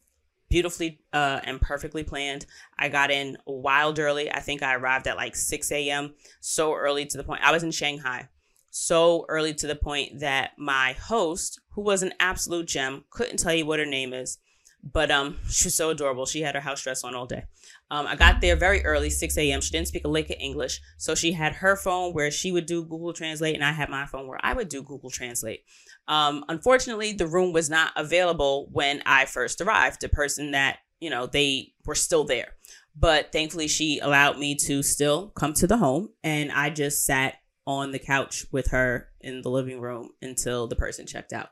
Beautifully 0.49 1.01
uh, 1.11 1.41
and 1.43 1.59
perfectly 1.59 2.03
planned. 2.03 2.45
I 2.79 2.89
got 2.89 3.11
in 3.11 3.37
wild 3.45 3.99
early. 3.99 4.31
I 4.31 4.39
think 4.39 4.63
I 4.63 4.75
arrived 4.75 5.07
at 5.07 5.17
like 5.17 5.35
6 5.35 5.71
a.m. 5.71 6.13
So 6.39 6.73
early 6.73 7.05
to 7.05 7.17
the 7.17 7.23
point. 7.23 7.41
I 7.43 7.51
was 7.51 7.63
in 7.63 7.71
Shanghai. 7.71 8.29
So 8.69 9.25
early 9.29 9.53
to 9.55 9.67
the 9.67 9.75
point 9.75 10.19
that 10.19 10.51
my 10.57 10.93
host, 10.93 11.59
who 11.71 11.81
was 11.81 12.03
an 12.03 12.13
absolute 12.19 12.67
gem, 12.67 13.05
couldn't 13.09 13.37
tell 13.37 13.53
you 13.53 13.65
what 13.65 13.79
her 13.79 13.85
name 13.85 14.13
is, 14.13 14.37
but 14.91 15.09
um, 15.09 15.37
she 15.49 15.65
was 15.65 15.75
so 15.75 15.89
adorable. 15.89 16.25
She 16.25 16.41
had 16.41 16.53
her 16.53 16.61
house 16.61 16.83
dress 16.83 17.03
on 17.03 17.15
all 17.15 17.25
day. 17.25 17.43
Um, 17.89 18.05
I 18.05 18.15
got 18.15 18.39
there 18.39 18.55
very 18.55 18.85
early, 18.85 19.09
6 19.09 19.37
a.m. 19.37 19.59
She 19.61 19.71
didn't 19.71 19.87
speak 19.87 20.05
a 20.05 20.09
lick 20.09 20.29
of 20.29 20.37
English. 20.39 20.79
So 20.97 21.15
she 21.15 21.31
had 21.31 21.53
her 21.53 21.75
phone 21.75 22.13
where 22.13 22.29
she 22.29 22.51
would 22.51 22.67
do 22.67 22.83
Google 22.83 23.13
Translate, 23.13 23.55
and 23.55 23.63
I 23.63 23.71
had 23.71 23.89
my 23.89 24.05
phone 24.05 24.27
where 24.27 24.39
I 24.43 24.53
would 24.53 24.69
do 24.69 24.83
Google 24.83 25.09
Translate. 25.09 25.61
Um, 26.07 26.45
unfortunately, 26.49 27.13
the 27.13 27.27
room 27.27 27.51
was 27.51 27.69
not 27.69 27.93
available 27.95 28.69
when 28.71 29.01
I 29.05 29.25
first 29.25 29.59
arrived. 29.59 30.01
The 30.01 30.09
person 30.09 30.51
that, 30.51 30.77
you 30.99 31.09
know, 31.09 31.25
they 31.25 31.73
were 31.85 31.95
still 31.95 32.23
there. 32.23 32.49
But 32.95 33.31
thankfully, 33.31 33.67
she 33.67 33.99
allowed 33.99 34.37
me 34.37 34.55
to 34.67 34.83
still 34.83 35.29
come 35.29 35.53
to 35.53 35.67
the 35.67 35.77
home, 35.77 36.09
and 36.23 36.51
I 36.51 36.69
just 36.69 37.05
sat 37.05 37.35
on 37.67 37.91
the 37.91 37.99
couch 37.99 38.45
with 38.51 38.67
her 38.67 39.09
in 39.19 39.41
the 39.41 39.49
living 39.49 39.81
room 39.81 40.09
until 40.21 40.67
the 40.67 40.75
person 40.75 41.07
checked 41.07 41.33
out. 41.33 41.49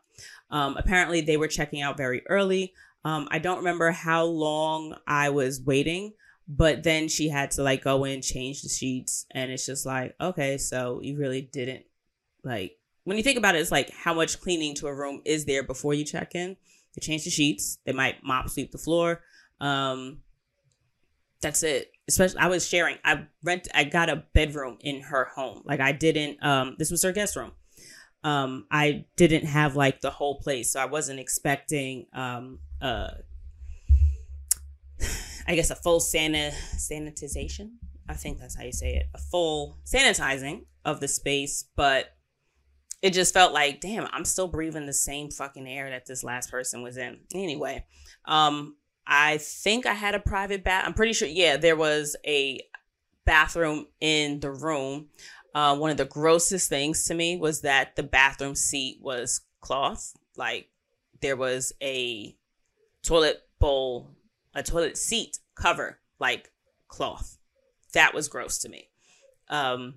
Um, 0.52 0.78
apparently, 0.78 1.22
they 1.22 1.38
were 1.38 1.48
checking 1.48 1.82
out 1.82 1.98
very 1.98 2.22
early. 2.30 2.74
Um, 3.06 3.28
I 3.32 3.40
don't 3.40 3.58
remember 3.58 3.92
how 3.92 4.26
long 4.26 4.96
I 5.06 5.30
was 5.30 5.62
waiting, 5.62 6.14
but 6.48 6.84
then 6.84 7.08
she 7.08 7.30
had 7.30 7.52
to 7.52 7.64
like 7.64 7.84
go 7.84 8.06
in, 8.06 8.22
change 8.22 8.62
the 8.62 8.70
sheets, 8.70 9.26
and 9.32 9.52
it's 9.52 9.66
just 9.66 9.86
like, 9.86 10.16
okay, 10.22 10.58
so 10.58 11.00
you 11.02 11.18
really 11.18 11.42
didn't 11.42 11.86
like 12.44 12.78
when 13.04 13.18
you 13.18 13.24
think 13.24 13.38
about 13.38 13.56
it, 13.56 13.60
it's 13.60 13.72
like 13.72 13.92
how 13.92 14.14
much 14.14 14.40
cleaning 14.40 14.76
to 14.76 14.88
a 14.88 14.94
room 14.94 15.22
is 15.26 15.46
there 15.46 15.64
before 15.64 15.94
you 15.94 16.06
check 16.06 16.36
in? 16.36 16.56
They 16.96 17.02
change 17.02 17.26
the 17.26 17.30
sheets, 17.30 17.80
they 17.86 17.92
might 17.92 18.24
mop 18.24 18.50
sweep 18.50 18.72
the 18.72 18.78
floor. 18.78 19.22
Um 19.60 20.20
that's 21.42 21.64
it. 21.64 21.92
Especially 22.08 22.40
I 22.40 22.48
was 22.48 22.68
sharing. 22.68 22.98
I 23.04 23.28
rent 23.44 23.68
I 23.74 23.84
got 23.84 24.10
a 24.10 24.24
bedroom 24.34 24.78
in 24.80 25.02
her 25.02 25.26
home. 25.36 25.64
Like 25.66 25.80
I 25.80 25.92
didn't 25.92 26.44
um 26.44 26.76
this 26.80 26.92
was 26.92 27.04
her 27.04 27.12
guest 27.12 27.36
room. 27.36 27.52
Um 28.24 28.66
I 28.72 29.06
didn't 29.16 29.46
have 29.46 29.76
like 29.76 30.02
the 30.02 30.12
whole 30.12 30.40
place, 30.40 30.72
so 30.72 30.80
I 30.80 30.86
wasn't 30.86 31.20
expecting 31.20 32.08
um 32.14 32.60
uh 32.82 33.10
I 35.48 35.56
guess 35.56 35.70
a 35.70 35.76
full 35.76 36.00
sana- 36.00 36.54
sanitization. 36.78 37.72
I 38.08 38.14
think 38.14 38.40
that's 38.40 38.56
how 38.56 38.64
you 38.64 38.74
say 38.74 38.96
it. 38.96 39.08
A 39.14 39.18
full 39.18 39.78
sanitizing 39.86 40.66
of 40.86 41.00
the 41.00 41.08
space, 41.08 41.66
but 41.76 42.16
it 43.02 43.12
just 43.12 43.34
felt 43.34 43.54
like, 43.54 43.82
damn, 43.82 44.08
I'm 44.12 44.26
still 44.26 44.48
breathing 44.48 44.86
the 44.86 44.94
same 44.94 45.30
fucking 45.30 45.68
air 45.68 45.90
that 45.90 46.06
this 46.06 46.24
last 46.24 46.50
person 46.50 46.82
was 46.82 46.98
in. 46.98 47.20
Anyway, 47.34 47.86
um, 48.26 48.76
I 49.06 49.38
think 49.40 49.86
I 49.86 49.94
had 49.94 50.16
a 50.16 50.20
private 50.20 50.64
bath. 50.64 50.86
I'm 50.86 50.94
pretty 50.94 51.12
sure, 51.12 51.28
yeah, 51.28 51.58
there 51.58 51.76
was 51.76 52.16
a 52.26 52.62
bathroom 53.26 53.88
in 54.00 54.40
the 54.40 54.52
room. 54.52 55.10
Uh, 55.54 55.76
one 55.78 55.92
of 55.92 55.98
the 55.98 56.06
grossest 56.06 56.70
things 56.70 57.06
to 57.06 57.14
me 57.14 57.38
was 57.38 57.62
that 57.62 57.96
the 57.96 58.04
bathroom 58.04 58.56
seat 58.56 58.98
was 59.02 59.42
cloth. 59.62 60.14
Like 60.36 60.70
there 61.22 61.36
was 61.36 61.74
a 61.82 62.36
toilet 63.04 63.42
bowl 63.60 64.10
a 64.56 64.64
toilet 64.64 64.98
seat 64.98 65.40
cover 65.56 66.00
like 66.20 66.52
cloth. 66.88 67.38
That 67.94 68.14
was 68.14 68.28
gross 68.28 68.60
to 68.60 68.70
me. 68.70 68.90
Um, 69.50 69.96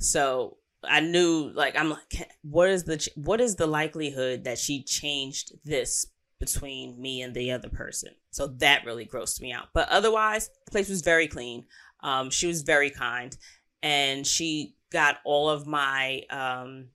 so 0.00 0.58
I 0.82 1.00
knew 1.00 1.50
like 1.54 1.78
I'm 1.78 1.90
like 1.90 2.28
what 2.42 2.68
is 2.68 2.84
the 2.84 3.06
what 3.14 3.40
is 3.40 3.56
the 3.56 3.66
likelihood 3.66 4.44
that 4.44 4.58
she 4.58 4.82
changed 4.82 5.52
this 5.64 6.06
between 6.38 7.00
me 7.00 7.22
and 7.22 7.34
the 7.34 7.52
other 7.52 7.68
person? 7.68 8.10
So 8.30 8.46
that 8.58 8.84
really 8.84 9.06
grossed 9.06 9.40
me 9.40 9.52
out. 9.52 9.68
But 9.72 9.88
otherwise, 9.88 10.50
the 10.66 10.70
place 10.70 10.88
was 10.88 11.02
very 11.02 11.28
clean. 11.28 11.64
Um, 12.04 12.30
she 12.30 12.46
was 12.46 12.62
very 12.62 12.90
kind, 12.90 13.36
and 13.82 14.24
she 14.24 14.76
got 14.92 15.18
all 15.24 15.50
of 15.50 15.66
my 15.66 16.22
um, 16.30 16.90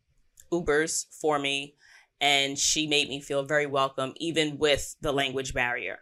Ubers 0.54 1.06
for 1.20 1.38
me 1.38 1.76
and 2.22 2.58
she 2.58 2.88
made 2.88 3.10
me 3.10 3.22
feel 3.22 3.44
very 3.44 3.66
welcome, 3.66 4.14
even 4.18 4.58
with 4.58 4.96
the 5.02 5.12
language 5.12 5.54
barrier. 5.54 6.00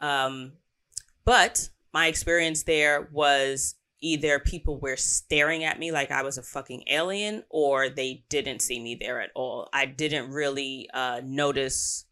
Um, 0.00 0.52
but 1.24 1.68
my 1.92 2.06
experience 2.06 2.64
there 2.64 3.08
was 3.12 3.76
either 4.00 4.40
people 4.40 4.80
were 4.80 4.96
staring 4.96 5.62
at 5.62 5.78
me 5.78 5.92
like 5.92 6.10
I 6.10 6.22
was 6.22 6.36
a 6.36 6.42
fucking 6.42 6.84
alien, 6.88 7.44
or 7.48 7.88
they 7.88 8.24
didn't 8.28 8.60
see 8.60 8.82
me 8.82 8.96
there 9.00 9.20
at 9.20 9.30
all. 9.36 9.68
I 9.72 9.86
didn't 9.86 10.30
really 10.30 10.88
uh, 10.92 11.20
notice 11.24 12.06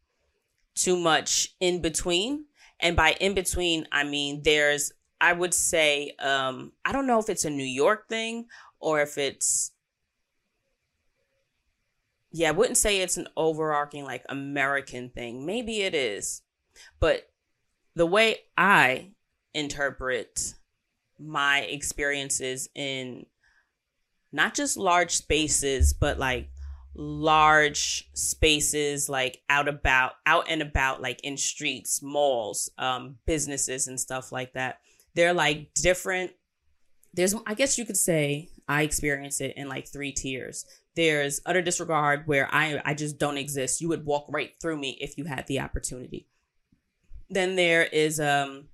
too 0.76 0.96
much 0.96 1.48
in 1.58 1.82
between. 1.82 2.44
And 2.78 2.94
by 2.96 3.16
in 3.20 3.34
between, 3.34 3.86
I 3.90 4.04
mean 4.04 4.42
there's, 4.44 4.92
I 5.20 5.32
would 5.32 5.54
say, 5.54 6.12
um, 6.18 6.72
I 6.84 6.92
don't 6.92 7.06
know 7.06 7.18
if 7.18 7.28
it's 7.28 7.44
a 7.44 7.50
New 7.50 7.64
York 7.64 8.08
thing 8.08 8.46
or 8.78 9.00
if 9.00 9.18
it's 9.18 9.72
yeah, 12.32 12.48
I 12.48 12.52
wouldn't 12.52 12.76
say 12.76 13.00
it's 13.00 13.16
an 13.16 13.26
overarching 13.36 14.04
like 14.04 14.24
American 14.28 15.10
thing. 15.10 15.44
Maybe 15.44 15.82
it 15.82 15.94
is. 15.94 16.42
But 17.00 17.28
the 17.96 18.06
way 18.06 18.36
I 18.56 19.10
interpret 19.52 20.54
my 21.18 21.60
experiences 21.60 22.68
in 22.74 23.26
not 24.32 24.54
just 24.54 24.76
large 24.76 25.16
spaces, 25.16 25.92
but 25.92 26.18
like 26.18 26.50
large 26.94 28.08
spaces 28.14 29.08
like 29.08 29.42
out 29.48 29.68
about 29.68 30.12
out 30.26 30.46
and 30.48 30.60
about 30.60 31.00
like 31.00 31.20
in 31.22 31.36
streets 31.36 32.02
malls 32.02 32.68
um 32.78 33.14
businesses 33.26 33.86
and 33.86 33.98
stuff 34.00 34.32
like 34.32 34.52
that 34.54 34.80
they're 35.14 35.34
like 35.34 35.72
different 35.74 36.32
there's 37.14 37.34
i 37.46 37.54
guess 37.54 37.78
you 37.78 37.84
could 37.84 37.96
say 37.96 38.48
i 38.68 38.82
experience 38.82 39.40
it 39.40 39.54
in 39.56 39.68
like 39.68 39.88
three 39.88 40.12
tiers 40.12 40.64
there's 40.96 41.40
utter 41.46 41.62
disregard 41.62 42.26
where 42.26 42.48
I 42.52 42.80
I 42.84 42.94
just 42.94 43.18
don't 43.18 43.38
exist. 43.38 43.80
You 43.80 43.88
would 43.88 44.04
walk 44.04 44.26
right 44.28 44.52
through 44.60 44.78
me 44.78 44.98
if 45.00 45.16
you 45.16 45.24
had 45.24 45.46
the 45.46 45.60
opportunity. 45.60 46.26
Then 47.28 47.56
there 47.56 47.84
is 47.84 48.18
um 48.20 48.66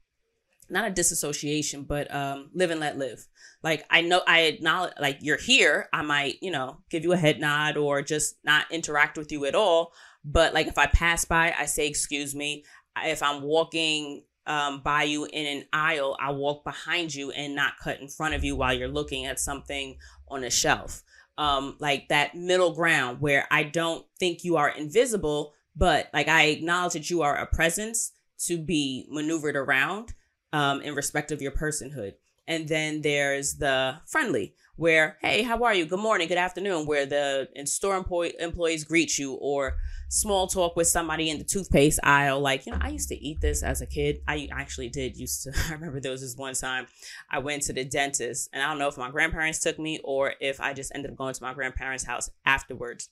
not 0.69 0.89
a 0.89 0.95
disassociation, 0.95 1.85
but 1.85 2.13
um 2.15 2.51
live 2.55 2.71
and 2.71 2.81
let 2.81 2.99
live. 2.99 3.27
Like 3.63 3.85
I 3.91 4.01
know 4.01 4.23
I 4.27 4.41
acknowledge 4.43 4.95
like 5.01 5.19
you're 5.21 5.37
here, 5.37 5.89
I 5.93 6.03
might, 6.03 6.43
you 6.43 6.51
know, 6.51 6.79
give 6.91 7.05
you 7.05 7.13
a 7.13 7.19
head 7.19 7.39
nod 7.39 7.77
or 7.77 8.03
just 8.03 8.37
not 8.45 8.71
interact 8.71 9.19
with 9.19 9.31
you 9.31 9.45
at 9.45 9.55
all. 9.55 9.93
But 10.25 10.55
like 10.55 10.67
if 10.67 10.79
I 10.79 10.87
pass 10.87 11.25
by, 11.25 11.55
I 11.57 11.67
say 11.67 11.87
excuse 11.87 12.35
me. 12.35 12.65
If 13.05 13.23
I'm 13.23 13.43
walking 13.43 14.25
um, 14.47 14.81
by 14.81 15.05
you 15.05 15.25
in 15.25 15.47
an 15.47 15.65
aisle, 15.73 16.17
I 16.21 16.31
walk 16.31 16.65
behind 16.65 17.15
you 17.15 17.31
and 17.31 17.55
not 17.55 17.79
cut 17.83 18.01
in 18.01 18.09
front 18.09 18.35
of 18.35 18.45
you 18.45 18.57
while 18.57 18.73
you're 18.73 18.89
looking 18.89 19.27
at 19.27 19.41
something 19.41 19.97
on 20.29 20.45
a 20.45 20.51
shelf 20.51 21.03
um 21.39 21.77
like 21.81 22.09
that 22.09 22.35
middle 22.35 22.73
ground 22.75 23.21
where 23.21 23.47
I 23.51 23.63
don't 23.65 24.05
think 24.19 24.45
you 24.45 24.57
are 24.57 24.71
invisible, 24.71 25.53
but 25.75 26.09
like 26.13 26.29
I 26.29 26.45
acknowledge 26.45 26.95
that 26.95 27.11
you 27.11 27.23
are 27.23 27.37
a 27.37 27.47
presence 27.47 28.13
to 28.47 28.59
be 28.59 29.07
maneuvered 29.11 29.57
around 29.57 30.15
um 30.53 30.81
in 30.81 30.95
respect 30.95 31.33
of 31.33 31.43
your 31.43 31.53
personhood. 31.53 32.15
And 32.49 32.69
then 32.69 33.03
there's 33.03 33.55
the 33.55 33.97
friendly 34.07 34.55
where, 34.77 35.17
hey, 35.23 35.43
how 35.43 35.63
are 35.65 35.75
you? 35.75 35.87
Good 35.87 36.01
morning, 36.01 36.29
good 36.29 36.37
afternoon, 36.37 36.87
where 36.87 37.07
the 37.07 37.49
store 37.65 37.97
employees 37.97 38.85
greet 38.85 39.19
you 39.19 39.35
or 39.35 39.77
small 40.11 40.47
talk 40.47 40.77
with 40.77 40.87
somebody 40.87 41.31
in 41.31 41.39
the 41.39 41.45
toothpaste 41.45 41.99
aisle. 42.03 42.41
Like, 42.41 42.67
you 42.67 42.73
know, 42.73 42.79
I 42.81 42.91
used 42.91 43.09
to 43.09 43.17
eat 43.17 43.41
this 43.41 43.63
as 43.63 43.81
a 43.81 43.87
kid. 43.87 44.21
I 44.29 44.49
actually 44.53 44.91
did 44.91 45.17
used 45.17 45.45
to. 45.45 45.53
I 45.69 45.73
remember 45.73 45.99
there 45.99 46.13
was 46.13 46.21
this 46.21 46.37
one 46.37 46.55
time 46.55 46.87
I 47.31 47.39
went 47.39 47.63
to 47.65 47.73
the 47.73 47.85
dentist, 47.85 48.51
and 48.53 48.63
I 48.63 48.69
don't 48.69 48.79
know 48.79 48.89
if 48.89 48.99
my 48.99 49.11
grandparents 49.11 49.61
took 49.61 49.79
me 49.79 49.99
or 50.05 50.35
if 50.41 50.61
I 50.61 50.75
just 50.75 50.93
ended 50.95 51.11
up 51.11 51.17
going 51.17 51.35
to 51.35 51.43
my 51.43 51.55
grandparents' 51.55 52.05
house 52.05 52.31
afterwards. 52.45 53.09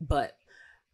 But 0.00 0.36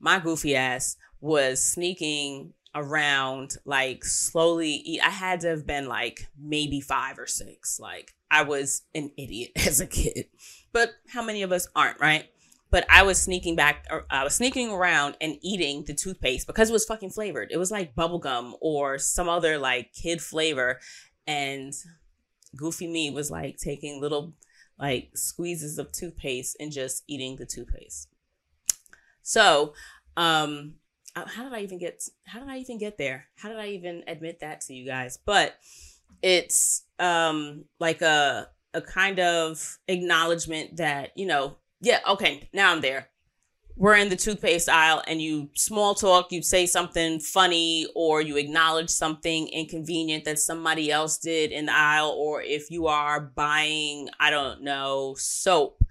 my 0.01 0.19
goofy 0.19 0.57
ass 0.57 0.97
was 1.21 1.63
sneaking 1.63 2.55
around 2.75 3.57
like 3.67 4.05
slowly 4.05 4.71
eat. 4.71 5.01
I 5.03 5.11
had 5.11 5.41
to 5.41 5.49
have 5.49 5.67
been 5.67 5.87
like 5.87 6.29
maybe 6.39 6.81
five 6.81 7.19
or 7.19 7.27
six. 7.27 7.79
Like 7.79 8.15
I 8.31 8.43
was 8.43 8.83
an 8.95 9.11
idiot 9.17 9.53
as 9.67 9.81
a 9.81 9.87
kid. 9.87 10.27
But 10.73 10.91
how 11.09 11.23
many 11.23 11.43
of 11.43 11.53
us 11.53 11.69
aren't, 11.75 12.01
right? 12.01 12.27
But 12.71 12.85
I 12.91 13.05
was 13.05 13.23
sneaking 13.23 13.57
back, 13.57 13.87
or 13.91 14.07
I 14.11 14.25
was 14.25 14.35
sneaking 14.35 14.71
around 14.71 15.17
and 15.21 15.39
eating 15.41 15.85
the 15.87 15.95
toothpaste 15.95 16.47
because 16.47 16.69
it 16.69 16.73
was 16.73 16.85
fucking 16.85 17.11
flavored. 17.11 17.49
It 17.53 17.59
was 17.59 17.71
like 17.71 17.95
bubblegum 17.95 18.55
or 18.61 18.99
some 18.99 19.29
other 19.29 19.57
like 19.57 19.93
kid 19.93 20.21
flavor. 20.21 20.81
And 21.27 21.73
Goofy 22.57 22.89
Me 22.89 23.11
was 23.11 23.31
like 23.31 23.57
taking 23.57 24.01
little 24.01 24.35
like 24.79 25.11
squeezes 25.15 25.79
of 25.79 25.93
toothpaste 25.93 26.57
and 26.59 26.73
just 26.73 27.05
eating 27.07 27.37
the 27.37 27.47
toothpaste. 27.47 28.09
So, 29.23 29.75
um, 30.17 30.75
uh, 31.15 31.27
how 31.27 31.45
did 31.45 31.53
I 31.53 31.61
even 31.61 31.79
get 31.79 32.03
how 32.25 32.41
did 32.41 32.49
I 32.49 32.59
even 32.59 32.79
get 32.79 32.99
there? 32.99 33.27
How 33.37 33.49
did 33.49 33.59
I 33.59 33.69
even 33.69 34.05
admit 34.07 34.41
that 34.41 34.61
to 34.63 34.75
you 34.75 34.85
guys? 34.85 35.19
But 35.25 35.57
it's 36.23 36.85
um 36.99 37.65
like 37.79 38.03
a 38.03 38.49
a 38.77 38.83
kind 38.83 39.19
of 39.19 39.79
acknowledgement 39.89 40.77
that, 40.77 41.11
you 41.17 41.27
know, 41.27 41.57
yeah, 41.81 42.01
okay, 42.07 42.49
now 42.53 42.73
I'm 42.73 42.83
there. 42.83 43.09
We're 43.75 43.97
in 43.97 44.09
the 44.09 44.17
toothpaste 44.17 44.69
aisle 44.69 45.03
and 45.07 45.21
you 45.21 45.51
small 45.55 45.95
talk, 45.95 46.33
you 46.33 46.43
say 46.43 46.65
something 46.67 47.21
funny 47.21 47.87
or 47.95 48.23
you 48.23 48.37
acknowledge 48.37 48.89
something 48.89 49.49
inconvenient 49.49 50.25
that 50.25 50.39
somebody 50.39 50.91
else 50.91 51.19
did 51.19 51.53
in 51.53 51.67
the 51.67 51.77
aisle 51.77 52.15
or 52.19 52.43
if 52.43 52.71
you 52.71 52.87
are 52.87 53.21
buying, 53.21 54.09
I 54.19 54.31
don't 54.31 54.63
know, 54.63 55.15
soap 55.19 55.83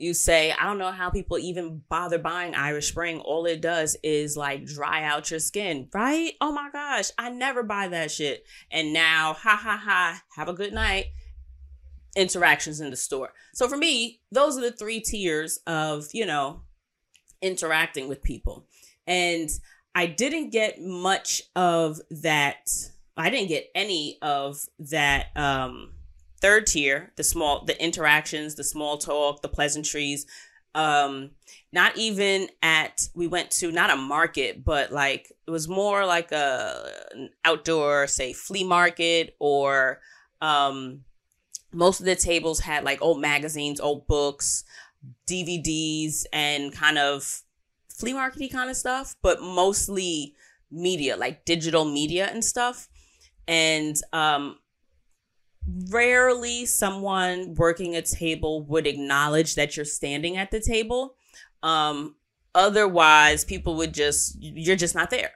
you 0.00 0.14
say, 0.14 0.52
I 0.52 0.64
don't 0.64 0.78
know 0.78 0.90
how 0.90 1.10
people 1.10 1.38
even 1.38 1.82
bother 1.88 2.18
buying 2.18 2.54
Irish 2.54 2.88
Spring. 2.88 3.20
All 3.20 3.44
it 3.44 3.60
does 3.60 3.96
is 4.02 4.36
like 4.36 4.64
dry 4.64 5.04
out 5.04 5.30
your 5.30 5.40
skin, 5.40 5.88
right? 5.92 6.32
Oh 6.40 6.52
my 6.52 6.70
gosh, 6.72 7.10
I 7.18 7.28
never 7.30 7.62
buy 7.62 7.88
that 7.88 8.10
shit. 8.10 8.46
And 8.70 8.92
now, 8.92 9.34
ha 9.34 9.60
ha 9.62 9.76
ha, 9.76 10.22
have 10.36 10.48
a 10.48 10.54
good 10.54 10.72
night. 10.72 11.06
Interactions 12.16 12.80
in 12.80 12.90
the 12.90 12.96
store. 12.96 13.32
So 13.52 13.68
for 13.68 13.76
me, 13.76 14.20
those 14.32 14.56
are 14.56 14.62
the 14.62 14.72
three 14.72 15.00
tiers 15.00 15.60
of, 15.66 16.06
you 16.12 16.24
know, 16.24 16.62
interacting 17.42 18.08
with 18.08 18.22
people. 18.22 18.66
And 19.06 19.50
I 19.94 20.06
didn't 20.06 20.50
get 20.50 20.80
much 20.80 21.42
of 21.54 22.00
that. 22.10 22.70
I 23.16 23.28
didn't 23.28 23.48
get 23.48 23.70
any 23.74 24.18
of 24.22 24.60
that 24.78 25.26
um 25.36 25.92
third 26.40 26.66
tier, 26.66 27.12
the 27.16 27.24
small, 27.24 27.64
the 27.64 27.82
interactions, 27.82 28.54
the 28.54 28.64
small 28.64 28.98
talk, 28.98 29.42
the 29.42 29.48
pleasantries. 29.48 30.26
Um, 30.74 31.30
not 31.72 31.96
even 31.96 32.48
at 32.62 33.08
we 33.14 33.26
went 33.26 33.50
to 33.52 33.72
not 33.72 33.90
a 33.90 33.96
market, 33.96 34.64
but 34.64 34.92
like 34.92 35.32
it 35.46 35.50
was 35.50 35.68
more 35.68 36.06
like 36.06 36.32
a 36.32 36.90
outdoor, 37.44 38.06
say, 38.06 38.32
flea 38.32 38.64
market 38.64 39.36
or 39.38 40.00
um 40.40 41.04
most 41.72 42.00
of 42.00 42.06
the 42.06 42.16
tables 42.16 42.60
had 42.60 42.84
like 42.84 43.02
old 43.02 43.20
magazines, 43.20 43.80
old 43.80 44.06
books, 44.06 44.64
DVDs, 45.26 46.24
and 46.32 46.72
kind 46.72 46.98
of 46.98 47.42
flea 47.88 48.12
markety 48.12 48.50
kind 48.50 48.70
of 48.70 48.76
stuff, 48.76 49.16
but 49.22 49.40
mostly 49.40 50.34
media, 50.70 51.16
like 51.16 51.44
digital 51.44 51.84
media 51.84 52.26
and 52.26 52.44
stuff. 52.44 52.88
And 53.46 53.96
um, 54.12 54.58
rarely 55.90 56.66
someone 56.66 57.54
working 57.54 57.94
a 57.96 58.02
table 58.02 58.64
would 58.66 58.86
acknowledge 58.86 59.54
that 59.54 59.76
you're 59.76 59.84
standing 59.84 60.36
at 60.36 60.50
the 60.50 60.60
table. 60.60 61.16
Um, 61.62 62.16
otherwise, 62.54 63.44
people 63.44 63.76
would 63.76 63.94
just, 63.94 64.36
you're 64.40 64.76
just 64.76 64.94
not 64.94 65.10
there. 65.10 65.32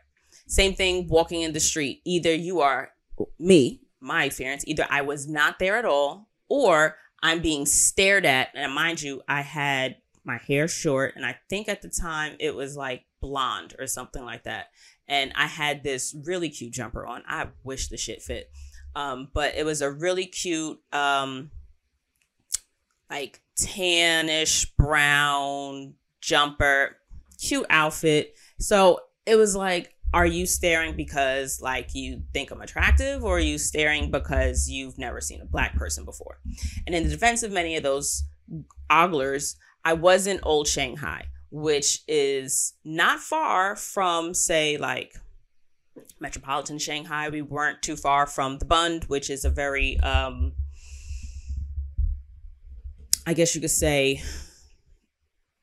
Same 0.46 0.74
thing 0.74 1.08
walking 1.08 1.42
in 1.42 1.52
the 1.52 1.60
street. 1.60 2.00
Either 2.04 2.34
you 2.34 2.60
are 2.60 2.90
me, 3.38 3.82
my 4.00 4.24
experience, 4.24 4.64
either 4.66 4.86
I 4.90 5.02
was 5.02 5.28
not 5.28 5.58
there 5.58 5.76
at 5.76 5.84
all, 5.84 6.28
or 6.48 6.96
I'm 7.22 7.40
being 7.40 7.64
stared 7.66 8.26
at. 8.26 8.48
And 8.54 8.74
mind 8.74 9.02
you, 9.02 9.22
I 9.28 9.40
had 9.40 9.96
my 10.24 10.38
hair 10.38 10.68
short, 10.68 11.14
and 11.16 11.24
I 11.24 11.38
think 11.48 11.68
at 11.68 11.82
the 11.82 11.88
time 11.88 12.36
it 12.38 12.54
was 12.54 12.76
like 12.76 13.04
blonde 13.20 13.74
or 13.78 13.86
something 13.86 14.24
like 14.24 14.44
that. 14.44 14.66
And 15.06 15.32
I 15.36 15.46
had 15.46 15.82
this 15.82 16.14
really 16.24 16.48
cute 16.48 16.72
jumper 16.72 17.06
on. 17.06 17.22
I 17.26 17.48
wish 17.62 17.88
the 17.88 17.96
shit 17.96 18.22
fit. 18.22 18.50
Um, 18.94 19.28
but 19.32 19.54
it 19.56 19.64
was 19.64 19.82
a 19.82 19.90
really 19.90 20.26
cute, 20.26 20.80
um, 20.92 21.50
like 23.10 23.40
tannish 23.58 24.66
brown 24.76 25.94
jumper, 26.20 26.96
cute 27.38 27.66
outfit. 27.70 28.34
So 28.58 29.00
it 29.26 29.36
was 29.36 29.54
like, 29.56 29.94
are 30.12 30.26
you 30.26 30.46
staring 30.46 30.94
because 30.94 31.60
like 31.60 31.92
you 31.92 32.22
think 32.32 32.52
I'm 32.52 32.60
attractive 32.60 33.24
or 33.24 33.36
are 33.36 33.40
you 33.40 33.58
staring 33.58 34.12
because 34.12 34.68
you've 34.68 34.96
never 34.96 35.20
seen 35.20 35.40
a 35.40 35.44
black 35.44 35.74
person 35.74 36.04
before? 36.04 36.38
And 36.86 36.94
in 36.94 37.02
the 37.02 37.10
defense 37.10 37.42
of 37.42 37.50
many 37.50 37.76
of 37.76 37.82
those 37.82 38.22
oglers, 38.88 39.56
I 39.84 39.94
was 39.94 40.28
in 40.28 40.38
old 40.44 40.68
Shanghai, 40.68 41.26
which 41.50 42.00
is 42.06 42.74
not 42.84 43.18
far 43.18 43.74
from 43.74 44.34
say 44.34 44.76
like 44.76 45.14
metropolitan 46.20 46.78
Shanghai. 46.78 47.28
We 47.28 47.42
weren't 47.42 47.82
too 47.82 47.96
far 47.96 48.26
from 48.26 48.58
the 48.58 48.64
Bund, 48.64 49.04
which 49.04 49.30
is 49.30 49.44
a 49.44 49.50
very, 49.50 49.98
um, 50.00 50.52
I 53.26 53.34
guess 53.34 53.54
you 53.54 53.60
could 53.60 53.70
say, 53.70 54.22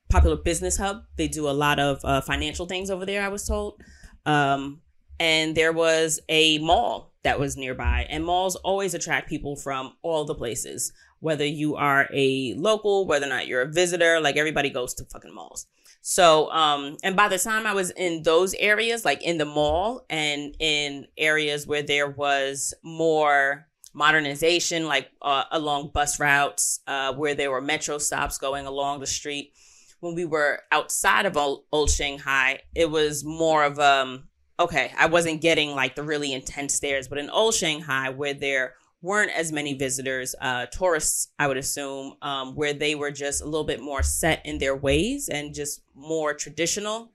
popular 0.10 0.36
business 0.36 0.78
hub. 0.78 1.04
They 1.16 1.28
do 1.28 1.50
a 1.50 1.52
lot 1.52 1.80
of 1.80 2.00
uh, 2.04 2.22
financial 2.22 2.66
things 2.66 2.90
over 2.90 3.06
there, 3.06 3.24
I 3.24 3.30
was 3.30 3.46
told. 3.46 3.82
Um, 4.26 4.82
and 5.20 5.56
there 5.56 5.72
was 5.72 6.20
a 6.30 6.58
mall 6.60 7.14
that 7.24 7.40
was 7.40 7.56
nearby, 7.56 8.08
and 8.10 8.26
malls 8.26 8.56
always 8.56 8.94
attract 8.94 9.30
people 9.30 9.56
from 9.56 9.94
all 10.02 10.26
the 10.26 10.34
places, 10.34 10.92
whether 11.20 11.46
you 11.46 11.76
are 11.76 12.10
a 12.12 12.56
local, 12.56 13.06
whether 13.06 13.28
or 13.28 13.30
not 13.30 13.46
you're 13.46 13.62
a 13.62 13.72
visitor, 13.72 14.20
like 14.20 14.38
everybody 14.38 14.70
goes 14.70 14.96
to 14.96 15.06
fucking 15.06 15.34
malls. 15.34 15.68
So, 16.02 16.52
um, 16.52 16.98
and 17.04 17.16
by 17.16 17.28
the 17.28 17.38
time 17.38 17.68
I 17.68 17.74
was 17.74 17.92
in 17.92 18.24
those 18.24 18.54
areas, 18.56 19.06
like 19.06 19.22
in 19.22 19.38
the 19.38 19.46
mall 19.46 20.06
and 20.10 20.56
in 20.60 21.08
areas 21.18 21.68
where 21.68 21.84
there 21.84 22.10
was 22.10 22.74
more 22.84 23.68
modernization, 23.94 24.88
like 24.88 25.10
uh, 25.22 25.44
along 25.52 25.92
bus 25.94 26.20
routes, 26.20 26.80
uh, 26.88 27.14
where 27.14 27.36
there 27.36 27.52
were 27.52 27.62
metro 27.62 28.00
stops 28.00 28.40
going 28.40 28.66
along 28.66 29.00
the 29.00 29.08
street, 29.08 29.54
when 30.00 30.16
we 30.16 30.26
were 30.26 30.62
outside 30.72 31.26
of 31.28 31.38
old, 31.38 31.66
old 31.72 31.90
Shanghai, 31.90 32.60
it 32.76 32.90
was 32.90 33.24
more 33.24 33.64
of 33.64 33.80
um 33.80 34.28
okay, 34.60 34.92
I 34.96 35.08
wasn't 35.08 35.42
getting 35.42 35.72
like 35.72 35.96
the 35.96 36.04
really 36.04 36.34
intense 36.34 36.76
stares, 36.76 37.08
but 37.08 37.18
in 37.18 37.32
old 37.32 37.56
Shanghai, 37.56 38.10
where 38.10 38.36
there 38.36 38.76
weren't 39.02 39.32
as 39.32 39.52
many 39.52 39.74
visitors, 39.74 40.36
uh, 40.42 40.68
tourists, 40.68 41.30
I 41.40 41.48
would 41.48 41.58
assume, 41.58 42.16
um, 42.22 42.56
where 42.56 42.74
they 42.74 42.94
were 42.96 43.12
just 43.12 43.42
a 43.42 43.46
little 43.46 43.64
bit 43.64 43.82
more 43.82 44.04
set 44.04 44.46
in 44.46 44.60
their 44.60 44.76
ways 44.76 45.28
and 45.28 45.54
just 45.54 45.82
more 45.96 46.34
traditional. 46.34 47.12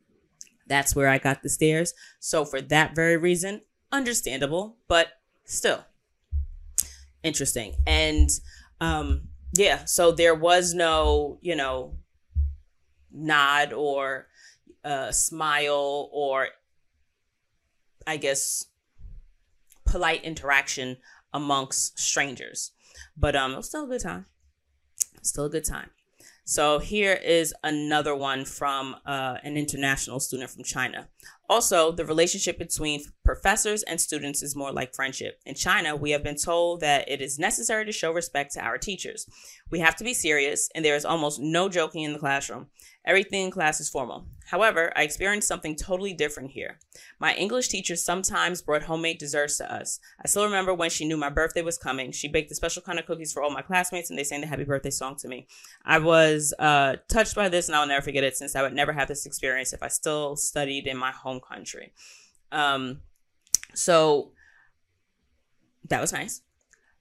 That's 0.66 0.96
where 0.96 1.08
I 1.08 1.18
got 1.18 1.42
the 1.42 1.48
stares. 1.48 1.94
So, 2.18 2.44
for 2.44 2.60
that 2.60 2.96
very 2.96 3.16
reason, 3.16 3.60
understandable, 3.92 4.76
but 4.88 5.08
still 5.44 5.84
interesting. 7.22 7.74
And 7.86 8.30
um, 8.80 9.28
yeah, 9.54 9.84
so 9.84 10.12
there 10.12 10.34
was 10.34 10.74
no, 10.74 11.38
you 11.40 11.54
know, 11.54 11.96
nod 13.12 13.72
or 13.72 14.26
uh, 14.84 15.10
smile 15.12 16.08
or 16.12 16.48
I 18.06 18.16
guess 18.16 18.66
polite 19.84 20.24
interaction 20.24 20.96
amongst 21.36 21.98
strangers. 21.98 22.72
But 23.16 23.36
um, 23.36 23.52
it 23.52 23.56
was 23.56 23.66
still 23.68 23.84
a 23.84 23.88
good 23.88 24.00
time. 24.00 24.26
Still 25.22 25.44
a 25.44 25.50
good 25.50 25.64
time. 25.64 25.90
So 26.48 26.78
here 26.78 27.14
is 27.14 27.52
another 27.64 28.14
one 28.14 28.44
from 28.44 28.94
uh, 29.04 29.38
an 29.42 29.56
international 29.56 30.20
student 30.20 30.48
from 30.48 30.62
China. 30.62 31.08
Also, 31.48 31.90
the 31.90 32.04
relationship 32.04 32.56
between 32.56 33.02
professors 33.24 33.82
and 33.82 34.00
students 34.00 34.44
is 34.44 34.54
more 34.54 34.70
like 34.72 34.94
friendship. 34.94 35.40
In 35.44 35.56
China, 35.56 35.96
we 35.96 36.12
have 36.12 36.22
been 36.22 36.36
told 36.36 36.80
that 36.80 37.08
it 37.08 37.20
is 37.20 37.36
necessary 37.38 37.84
to 37.84 37.90
show 37.90 38.12
respect 38.12 38.52
to 38.54 38.60
our 38.60 38.78
teachers. 38.78 39.26
We 39.70 39.80
have 39.80 39.96
to 39.96 40.04
be 40.04 40.14
serious, 40.14 40.68
and 40.74 40.84
there 40.84 40.94
is 40.94 41.04
almost 41.04 41.40
no 41.40 41.68
joking 41.68 42.04
in 42.04 42.12
the 42.12 42.18
classroom. 42.18 42.68
Everything 43.04 43.46
in 43.46 43.50
class 43.50 43.80
is 43.80 43.88
formal. 43.88 44.26
However, 44.46 44.92
I 44.96 45.02
experienced 45.02 45.48
something 45.48 45.74
totally 45.74 46.12
different 46.12 46.52
here. 46.52 46.78
My 47.18 47.34
English 47.34 47.68
teacher 47.68 47.96
sometimes 47.96 48.62
brought 48.62 48.84
homemade 48.84 49.18
desserts 49.18 49.58
to 49.58 49.72
us. 49.72 49.98
I 50.24 50.28
still 50.28 50.44
remember 50.44 50.72
when 50.72 50.90
she 50.90 51.04
knew 51.04 51.16
my 51.16 51.30
birthday 51.30 51.62
was 51.62 51.78
coming. 51.78 52.12
She 52.12 52.28
baked 52.28 52.52
a 52.52 52.54
special 52.54 52.82
kind 52.82 52.98
of 52.98 53.06
cookies 53.06 53.32
for 53.32 53.42
all 53.42 53.50
my 53.50 53.62
classmates, 53.62 54.08
and 54.08 54.18
they 54.18 54.24
sang 54.24 54.40
the 54.40 54.46
happy 54.46 54.64
birthday 54.64 54.90
song 54.90 55.16
to 55.16 55.28
me. 55.28 55.48
I 55.84 55.98
was 55.98 56.54
uh, 56.58 56.96
touched 57.08 57.34
by 57.34 57.48
this, 57.48 57.68
and 57.68 57.74
I'll 57.74 57.86
never 57.88 58.02
forget 58.02 58.24
it 58.24 58.36
since 58.36 58.54
I 58.54 58.62
would 58.62 58.74
never 58.74 58.92
have 58.92 59.08
this 59.08 59.26
experience 59.26 59.72
if 59.72 59.82
I 59.82 59.88
still 59.88 60.36
studied 60.36 60.86
in 60.86 60.96
my 60.96 61.10
home 61.10 61.40
country. 61.40 61.92
Um, 62.52 63.00
so 63.74 64.32
that 65.88 66.00
was 66.00 66.12
nice. 66.12 66.42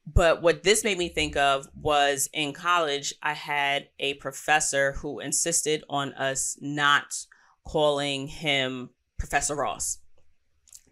But 0.06 0.42
what 0.42 0.64
this 0.64 0.84
made 0.84 0.98
me 0.98 1.10
think 1.10 1.36
of 1.36 1.68
was 1.76 2.30
in 2.32 2.54
college, 2.54 3.14
I 3.24 3.34
had 3.34 3.90
a 4.00 4.14
professor 4.16 4.94
who 4.94 5.20
insisted 5.20 5.84
on 5.90 6.14
us 6.14 6.58
not 6.62 7.26
calling 7.66 8.28
him 8.28 8.92
Professor 9.18 9.56
Ross. 9.56 10.00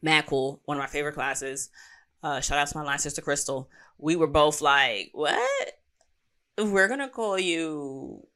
Mad 0.01 0.25
cool. 0.25 0.61
One 0.65 0.77
of 0.77 0.81
my 0.81 0.87
favorite 0.87 1.13
classes. 1.13 1.69
Uh, 2.23 2.41
shout 2.41 2.57
out 2.57 2.67
to 2.67 2.77
my 2.77 2.83
line 2.83 2.99
sister 2.99 3.21
Crystal. 3.21 3.69
We 3.97 4.15
were 4.15 4.27
both 4.27 4.61
like, 4.61 5.11
"What? 5.13 5.79
We're 6.57 6.87
gonna 6.87 7.09
call 7.09 7.37
you 7.37 8.27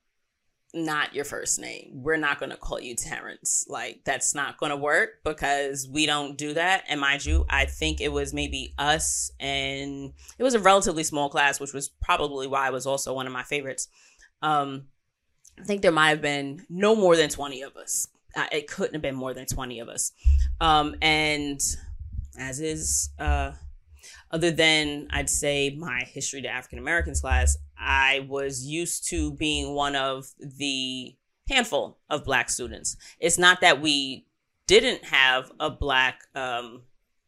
not 0.74 1.16
your 1.16 1.26
first 1.26 1.60
name. 1.60 1.92
We're 1.94 2.18
not 2.18 2.40
going 2.40 2.50
to 2.52 2.58
call 2.58 2.80
you 2.80 2.96
Terrence. 2.96 3.66
Like, 3.70 4.02
that's 4.04 4.36
not 4.36 4.58
going 4.58 4.70
to 4.72 4.76
work 4.76 5.24
because 5.24 5.88
we 5.88 6.06
don't 6.06 6.38
do 6.38 6.54
that. 6.54 6.84
And 6.88 7.00
mind 7.00 7.26
you, 7.26 7.46
I 7.50 7.66
think 7.66 8.02
it 8.02 8.12
was 8.12 8.34
maybe 8.34 8.74
us 8.78 9.32
and 9.40 10.14
it 10.38 10.44
was 10.44 10.54
a 10.54 10.60
relatively 10.60 11.04
small 11.04 11.30
class, 11.30 11.60
which 11.60 11.74
was 11.74 11.90
probably 11.90 12.48
why 12.48 12.68
it 12.68 12.74
was 12.74 12.86
also 12.86 13.14
one 13.14 13.28
of 13.28 13.34
my 13.34 13.44
favorites. 13.44 13.88
Um, 14.42 14.88
I 15.60 15.64
think 15.64 15.82
there 15.82 15.92
might 15.92 16.10
have 16.10 16.22
been 16.22 16.66
no 16.70 16.96
more 16.96 17.16
than 17.16 17.30
20 17.30 17.62
of 17.64 17.76
us. 17.78 18.08
Uh, 18.36 18.46
it 18.52 18.68
couldn't 18.68 18.94
have 18.94 19.02
been 19.02 19.16
more 19.16 19.34
than 19.34 19.46
20 19.46 19.80
of 19.80 19.90
us. 19.90 20.12
Um, 20.62 20.96
and 21.02 21.60
as 22.38 22.60
is, 22.60 23.10
uh, 23.18 23.54
other 24.30 24.52
than 24.52 25.08
I'd 25.10 25.30
say 25.30 25.76
my 25.76 26.02
history 26.02 26.42
to 26.42 26.48
African 26.48 26.80
Americans 26.80 27.22
class, 27.22 27.58
I 27.80 28.26
was 28.28 28.66
used 28.66 29.08
to 29.10 29.32
being 29.32 29.74
one 29.74 29.96
of 29.96 30.28
the 30.40 31.16
handful 31.50 32.00
of 32.10 32.26
black 32.26 32.50
students. 32.50 32.98
It's 33.20 33.38
not 33.38 33.62
that 33.62 33.82
we 33.82 34.26
didn't 34.68 35.06
have 35.06 35.52
a 35.60 35.70
black 35.70 36.22
um, 36.36 36.82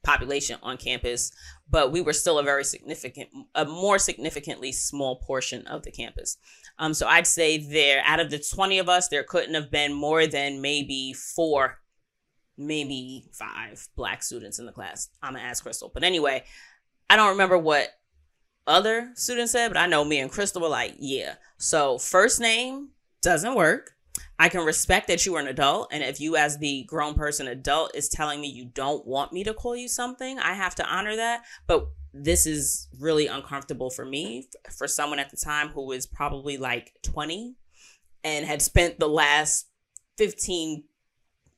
population 0.03 0.57
on 0.61 0.77
campus, 0.77 1.31
but 1.69 1.91
we 1.91 2.01
were 2.01 2.13
still 2.13 2.39
a 2.39 2.43
very 2.43 2.63
significant, 2.63 3.29
a 3.55 3.65
more 3.65 3.99
significantly 3.99 4.71
small 4.71 5.17
portion 5.17 5.65
of 5.67 5.83
the 5.83 5.91
campus. 5.91 6.37
Um, 6.77 6.93
so 6.93 7.07
I'd 7.07 7.27
say 7.27 7.57
there, 7.57 8.01
out 8.05 8.19
of 8.19 8.29
the 8.29 8.39
20 8.39 8.79
of 8.79 8.89
us, 8.89 9.07
there 9.07 9.23
couldn't 9.23 9.53
have 9.53 9.71
been 9.71 9.93
more 9.93 10.27
than 10.27 10.61
maybe 10.61 11.13
four, 11.13 11.79
maybe 12.57 13.25
five 13.31 13.87
black 13.95 14.23
students 14.23 14.59
in 14.59 14.65
the 14.65 14.71
class. 14.71 15.09
I'm 15.21 15.33
gonna 15.33 15.45
ask 15.45 15.63
Crystal. 15.63 15.91
But 15.93 16.03
anyway, 16.03 16.43
I 17.09 17.15
don't 17.15 17.29
remember 17.29 17.57
what 17.57 17.89
other 18.69 19.11
students 19.15 19.51
said, 19.51 19.69
but 19.69 19.77
I 19.77 19.87
know 19.87 20.05
me 20.05 20.19
and 20.19 20.31
Crystal 20.31 20.61
were 20.61 20.69
like, 20.69 20.95
yeah. 20.99 21.35
So 21.57 21.97
first 21.97 22.39
name 22.39 22.89
doesn't 23.21 23.55
work. 23.55 23.91
I 24.37 24.47
can 24.47 24.65
respect 24.65 25.07
that 25.07 25.25
you 25.25 25.35
are 25.35 25.41
an 25.41 25.47
adult. 25.47 25.89
And 25.91 26.03
if 26.03 26.21
you, 26.21 26.37
as 26.37 26.57
the 26.57 26.83
grown 26.83 27.13
person 27.13 27.47
adult, 27.47 27.95
is 27.95 28.07
telling 28.07 28.39
me 28.39 28.47
you 28.47 28.65
don't 28.65 29.05
want 29.05 29.33
me 29.33 29.43
to 29.43 29.53
call 29.53 29.75
you 29.75 29.89
something, 29.89 30.39
I 30.39 30.53
have 30.53 30.75
to 30.75 30.85
honor 30.85 31.15
that. 31.15 31.43
But 31.67 31.87
this 32.13 32.45
is 32.45 32.87
really 32.97 33.27
uncomfortable 33.27 33.89
for 33.89 34.05
me, 34.05 34.47
for 34.77 34.87
someone 34.87 35.19
at 35.19 35.29
the 35.29 35.37
time 35.37 35.69
who 35.69 35.85
was 35.85 36.05
probably 36.05 36.57
like 36.57 36.93
20 37.03 37.55
and 38.23 38.45
had 38.45 38.61
spent 38.61 38.99
the 38.99 39.09
last 39.09 39.67
15, 40.17 40.83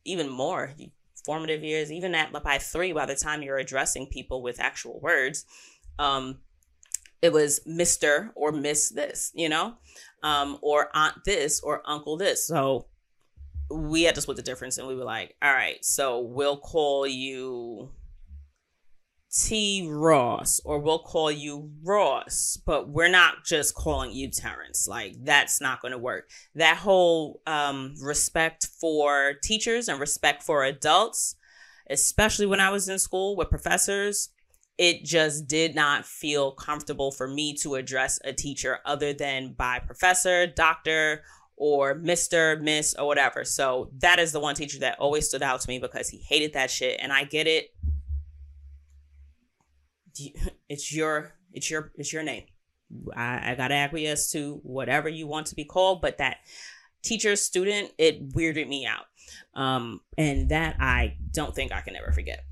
even 0.06 0.30
more 0.30 0.74
formative 1.26 1.64
years, 1.64 1.92
even 1.92 2.16
at 2.16 2.32
by 2.32 2.58
three, 2.58 2.94
by 2.94 3.06
the 3.06 3.16
time 3.16 3.44
you're 3.44 3.58
addressing 3.58 4.08
people 4.08 4.42
with 4.42 4.60
actual 4.60 5.00
words. 5.00 5.46
Um, 6.00 6.40
it 7.22 7.32
was 7.32 7.60
Mr. 7.68 8.30
or 8.36 8.52
Miss 8.52 8.90
this, 8.90 9.32
you 9.34 9.50
know, 9.50 9.76
um, 10.24 10.58
or 10.62 10.90
Aunt 10.94 11.24
this 11.26 11.60
or 11.62 11.82
Uncle 11.86 12.18
this. 12.18 12.48
So 12.48 12.88
we 13.70 14.04
had 14.04 14.16
to 14.16 14.22
split 14.22 14.38
the 14.38 14.44
difference 14.44 14.78
and 14.78 14.88
we 14.88 14.96
were 14.96 15.04
like, 15.04 15.36
all 15.42 15.54
right, 15.54 15.84
so 15.84 16.20
we'll 16.20 16.58
call 16.58 17.08
you 17.08 17.92
T 19.34 19.88
Ross 19.90 20.60
or 20.66 20.80
we'll 20.80 21.00
call 21.00 21.32
you 21.32 21.72
Ross, 21.84 22.58
but 22.66 22.90
we're 22.90 23.08
not 23.08 23.46
just 23.46 23.76
calling 23.76 24.12
you 24.12 24.30
Terrence. 24.30 24.88
Like 24.88 25.16
that's 25.24 25.62
not 25.62 25.82
going 25.82 25.94
to 25.94 25.98
work. 25.98 26.30
That 26.56 26.78
whole 26.78 27.42
um, 27.48 27.94
respect 28.02 28.68
for 28.80 29.34
teachers 29.42 29.88
and 29.88 30.00
respect 30.00 30.44
for 30.44 30.66
adults, 30.66 31.36
especially 31.90 32.46
when 32.46 32.60
I 32.60 32.72
was 32.72 32.90
in 32.90 33.00
school 33.00 33.38
with 33.38 33.50
professors, 33.50 34.30
it 34.82 35.06
just 35.06 35.46
did 35.48 35.76
not 35.76 36.08
feel 36.08 36.54
comfortable 36.54 37.12
for 37.12 37.28
me 37.28 37.54
to 37.54 37.76
address 37.76 38.20
a 38.26 38.34
teacher 38.34 38.80
other 38.84 39.14
than 39.14 39.54
by 39.54 39.78
professor, 39.78 40.48
doctor, 40.48 41.22
or 41.56 41.94
Mr., 41.94 42.60
Miss, 42.60 42.96
or 42.98 43.06
whatever. 43.06 43.46
So 43.46 43.92
that 44.00 44.18
is 44.18 44.32
the 44.32 44.40
one 44.40 44.56
teacher 44.56 44.80
that 44.80 44.98
always 44.98 45.28
stood 45.28 45.44
out 45.44 45.62
to 45.62 45.70
me 45.70 45.78
because 45.78 46.10
he 46.10 46.18
hated 46.18 46.54
that 46.54 46.72
shit. 46.72 47.00
And 47.00 47.14
I 47.14 47.26
get 47.26 47.46
it. 47.46 47.68
It's 50.68 50.94
your 50.94 51.34
it's 51.52 51.70
your 51.70 51.92
it's 51.96 52.14
your 52.14 52.24
name. 52.24 52.46
I, 53.14 53.52
I 53.52 53.56
gotta 53.56 53.76
acquiesce 53.76 54.32
to 54.32 54.62
whatever 54.64 55.10
you 55.10 55.28
want 55.28 55.48
to 55.48 55.56
be 55.56 55.66
called, 55.66 56.02
but 56.02 56.18
that 56.20 56.38
teacher 57.04 57.36
student, 57.36 57.92
it 57.98 58.30
weirded 58.30 58.70
me 58.70 58.86
out. 58.86 59.06
Um, 59.54 60.00
and 60.18 60.50
that 60.50 60.78
I 60.80 61.18
don't 61.34 61.54
think 61.54 61.72
I 61.74 61.82
can 61.82 61.96
ever 61.98 62.14
forget. 62.14 62.46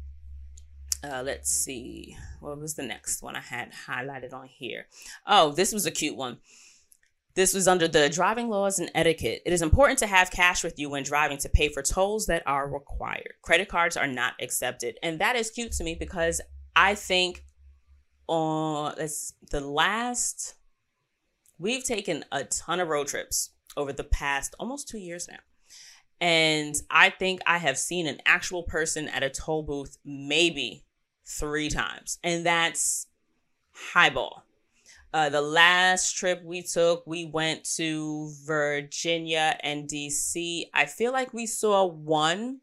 Uh, 1.03 1.23
let's 1.23 1.49
see. 1.49 2.17
What 2.41 2.59
was 2.59 2.75
the 2.75 2.83
next 2.83 3.21
one 3.21 3.35
I 3.35 3.41
had 3.41 3.71
highlighted 3.87 4.33
on 4.33 4.47
here? 4.47 4.87
Oh, 5.25 5.51
this 5.51 5.71
was 5.71 5.85
a 5.85 5.91
cute 5.91 6.17
one. 6.17 6.39
This 7.35 7.53
was 7.53 7.67
under 7.67 7.87
the 7.87 8.09
driving 8.09 8.49
laws 8.49 8.79
and 8.79 8.91
etiquette. 8.93 9.41
It 9.45 9.53
is 9.53 9.61
important 9.61 9.99
to 9.99 10.07
have 10.07 10.31
cash 10.31 10.63
with 10.63 10.77
you 10.77 10.89
when 10.89 11.03
driving 11.03 11.37
to 11.37 11.49
pay 11.49 11.69
for 11.69 11.81
tolls 11.81 12.25
that 12.25 12.43
are 12.45 12.67
required. 12.67 13.33
Credit 13.41 13.69
cards 13.69 13.95
are 13.95 14.07
not 14.07 14.33
accepted. 14.41 14.97
And 15.01 15.19
that 15.19 15.37
is 15.37 15.51
cute 15.51 15.71
to 15.73 15.83
me 15.83 15.95
because 15.95 16.41
I 16.75 16.95
think 16.95 17.45
on 18.27 18.93
uh, 18.99 19.07
the 19.51 19.61
last 19.61 20.55
we've 21.57 21.83
taken 21.83 22.25
a 22.31 22.43
ton 22.43 22.79
of 22.79 22.89
road 22.89 23.07
trips 23.07 23.51
over 23.77 23.93
the 23.93 24.03
past 24.03 24.53
almost 24.59 24.89
2 24.89 24.97
years 24.97 25.27
now. 25.29 25.39
And 26.21 26.75
I 26.91 27.09
think 27.09 27.39
I 27.47 27.59
have 27.59 27.77
seen 27.77 28.05
an 28.05 28.19
actual 28.25 28.63
person 28.63 29.07
at 29.07 29.23
a 29.23 29.29
toll 29.29 29.63
booth 29.63 29.97
maybe 30.03 30.85
three 31.29 31.69
times, 31.69 32.17
and 32.23 32.45
that's 32.45 33.07
highball. 33.71 34.43
Uh, 35.13 35.29
the 35.29 35.41
last 35.41 36.15
trip 36.15 36.43
we 36.43 36.61
took, 36.61 37.05
we 37.07 37.25
went 37.25 37.63
to 37.63 38.31
Virginia 38.45 39.57
and 39.61 39.89
DC. 39.89 40.65
I 40.73 40.85
feel 40.85 41.11
like 41.11 41.33
we 41.33 41.45
saw 41.45 41.85
one 41.85 42.59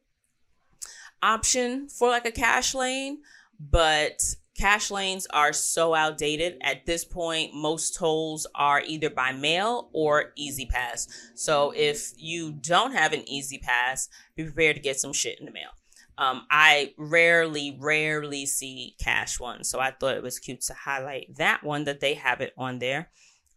option 1.22 1.88
for 1.88 2.09
like 2.09 2.26
a 2.26 2.31
cash 2.31 2.74
lane, 2.74 3.18
but 3.59 4.22
cash 4.57 4.90
lanes 4.90 5.26
are 5.31 5.52
so 5.52 5.94
outdated 5.94 6.57
at 6.61 6.87
this 6.87 7.05
point 7.05 7.52
most 7.52 7.94
tolls 7.96 8.46
are 8.55 8.81
either 8.81 9.11
by 9.11 9.33
mail 9.33 9.90
or 9.92 10.33
E-ZPass. 10.37 11.09
so 11.35 11.72
if 11.76 12.12
you 12.16 12.52
don't 12.52 12.92
have 12.92 13.12
an 13.12 13.29
E-ZPass, 13.29 14.09
be 14.35 14.44
prepared 14.44 14.76
to 14.76 14.83
get 14.83 14.98
some 14.98 15.12
shit 15.12 15.38
in 15.40 15.46
the 15.46 15.52
mail 15.52 15.70
um, 16.18 16.46
I 16.50 16.94
rarely, 16.96 17.76
rarely 17.81 18.46
see 18.46 18.94
cash 18.98 19.38
ones, 19.38 19.68
so 19.68 19.81
I 19.81 19.90
thought 19.90 20.16
it 20.16 20.22
was 20.22 20.38
cute 20.38 20.62
to 20.62 20.74
highlight 20.74 21.37
that 21.37 21.62
one 21.62 21.85
that 21.85 22.00
they 22.00 22.14
have 22.14 22.40
it 22.40 22.52
on 22.57 22.79
there. 22.79 23.11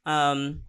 Um, 0.06 0.64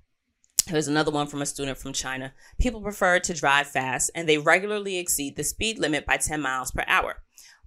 Here's 0.67 0.89
another 0.89 1.11
one 1.11 1.27
from 1.27 1.43
a 1.43 1.47
student 1.47 1.79
from 1.79 1.93
China. 1.93 2.33
People 2.61 2.81
prefer 2.81 3.19
to 3.19 3.35
drive 3.35 3.67
fast 3.67 4.11
and 4.15 4.29
they 4.29 4.39
regularly 4.39 4.99
exceed 4.99 5.35
the 5.35 5.43
speed 5.43 5.81
limit 5.81 6.07
by 6.07 6.17
10 6.17 6.41
miles 6.41 6.71
per 6.71 6.85
hour. 6.87 7.17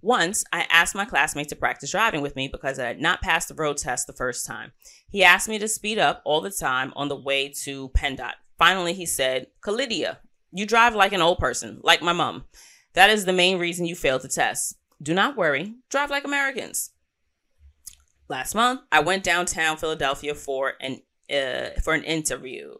Once, 0.01 0.43
I 0.53 0.67
asked 0.69 0.95
my 0.95 1.03
classmate 1.03 1.49
to 1.49 1.55
practice 1.55 1.91
driving 1.91 2.21
with 2.21 2.36
me 2.36 2.47
because 2.47 2.79
I 2.79 2.88
had 2.88 3.01
not 3.01 3.21
passed 3.21 3.47
the 3.47 3.55
road 3.55 3.77
test 3.77 4.07
the 4.07 4.13
first 4.13 4.45
time. 4.45 4.71
He 5.09 5.23
asked 5.23 5.49
me 5.49 5.59
to 5.59 5.67
speed 5.67 5.97
up 5.97 6.21
all 6.23 6.39
the 6.39 6.51
time 6.51 6.93
on 6.95 7.07
the 7.07 7.15
way 7.15 7.49
to 7.63 7.89
PennDOT. 7.89 8.33
Finally, 8.57 8.93
he 8.93 9.05
said, 9.05 9.47
Kalidia, 9.62 10.17
you 10.51 10.65
drive 10.65 10.95
like 10.95 11.13
an 11.13 11.21
old 11.21 11.39
person, 11.39 11.79
like 11.83 12.01
my 12.01 12.13
mom. 12.13 12.45
That 12.93 13.10
is 13.10 13.25
the 13.25 13.34
main 13.34 13.60
reason 13.60 13.86
you 13.86 13.95
failed 13.95 14.21
the 14.21 14.27
test. 14.27 14.75
Do 15.01 15.13
not 15.13 15.36
worry, 15.36 15.75
drive 15.89 16.10
like 16.10 16.23
Americans. 16.23 16.91
Last 18.29 18.56
month, 18.56 18.82
I 18.91 19.01
went 19.01 19.23
downtown 19.23 19.77
Philadelphia 19.77 20.34
for 20.34 20.73
an 20.79 21.01
uh, 21.32 21.69
for 21.82 21.93
an 21.93 22.03
interview. 22.03 22.73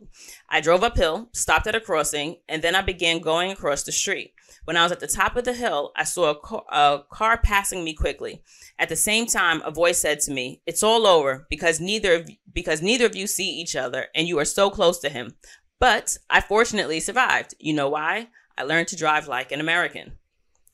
I 0.50 0.62
drove 0.62 0.84
uphill, 0.84 1.30
stopped 1.34 1.68
at 1.68 1.76
a 1.76 1.80
crossing, 1.80 2.38
and 2.48 2.62
then 2.62 2.76
I 2.76 2.82
began 2.82 3.20
going 3.20 3.52
across 3.52 3.84
the 3.84 3.92
street. 3.92 4.34
When 4.66 4.78
I 4.78 4.84
was 4.84 4.92
at 4.92 5.00
the 5.00 5.08
top 5.08 5.36
of 5.36 5.46
the 5.46 5.54
hill, 5.54 5.92
I 5.96 6.04
saw 6.04 6.32
a 6.32 6.40
car, 6.40 6.64
a 6.72 7.00
car 7.10 7.38
passing 7.38 7.84
me 7.84 7.94
quickly. 7.94 8.44
At 8.80 8.90
the 8.90 8.96
same 8.96 9.26
time, 9.26 9.62
a 9.64 9.72
voice 9.72 10.00
said 10.00 10.20
to 10.22 10.32
me, 10.32 10.62
"It's 10.66 10.84
all 10.84 11.08
over 11.08 11.48
because 11.50 11.80
neither 11.80 12.16
of, 12.16 12.30
because 12.52 12.82
neither 12.82 13.06
of 13.06 13.16
you 13.16 13.28
see 13.28 13.50
each 13.50 13.76
other, 13.76 14.08
and 14.16 14.28
you 14.28 14.38
are 14.40 14.46
so 14.46 14.70
close 14.70 15.00
to 15.00 15.10
him." 15.10 15.36
But 15.80 16.18
I 16.30 16.40
fortunately 16.40 17.00
survived. 17.00 17.56
You 17.60 17.74
know 17.74 17.90
why? 17.90 18.30
I 18.58 18.64
learned 18.64 18.88
to 18.90 18.96
drive 18.96 19.28
like 19.28 19.52
an 19.52 19.60
American. 19.60 20.14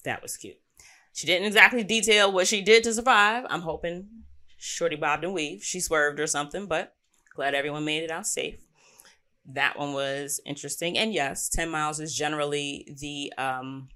That 0.03 0.21
was 0.21 0.37
cute. 0.37 0.59
She 1.13 1.27
didn't 1.27 1.47
exactly 1.47 1.83
detail 1.83 2.31
what 2.31 2.47
she 2.47 2.61
did 2.61 2.83
to 2.83 2.93
survive. 2.93 3.45
I'm 3.49 3.61
hoping 3.61 4.07
Shorty 4.57 4.95
bobbed 4.95 5.23
and 5.23 5.33
weave. 5.33 5.63
She 5.63 5.79
swerved 5.79 6.19
or 6.19 6.27
something, 6.27 6.65
but 6.65 6.95
glad 7.35 7.55
everyone 7.55 7.85
made 7.85 8.03
it 8.03 8.11
out 8.11 8.27
safe. 8.27 8.59
That 9.45 9.77
one 9.79 9.93
was 9.93 10.39
interesting. 10.45 10.97
And 10.97 11.13
yes, 11.13 11.49
10 11.49 11.69
miles 11.69 11.99
is 11.99 12.15
generally 12.15 12.87
the 12.99 13.33
um 13.37 13.89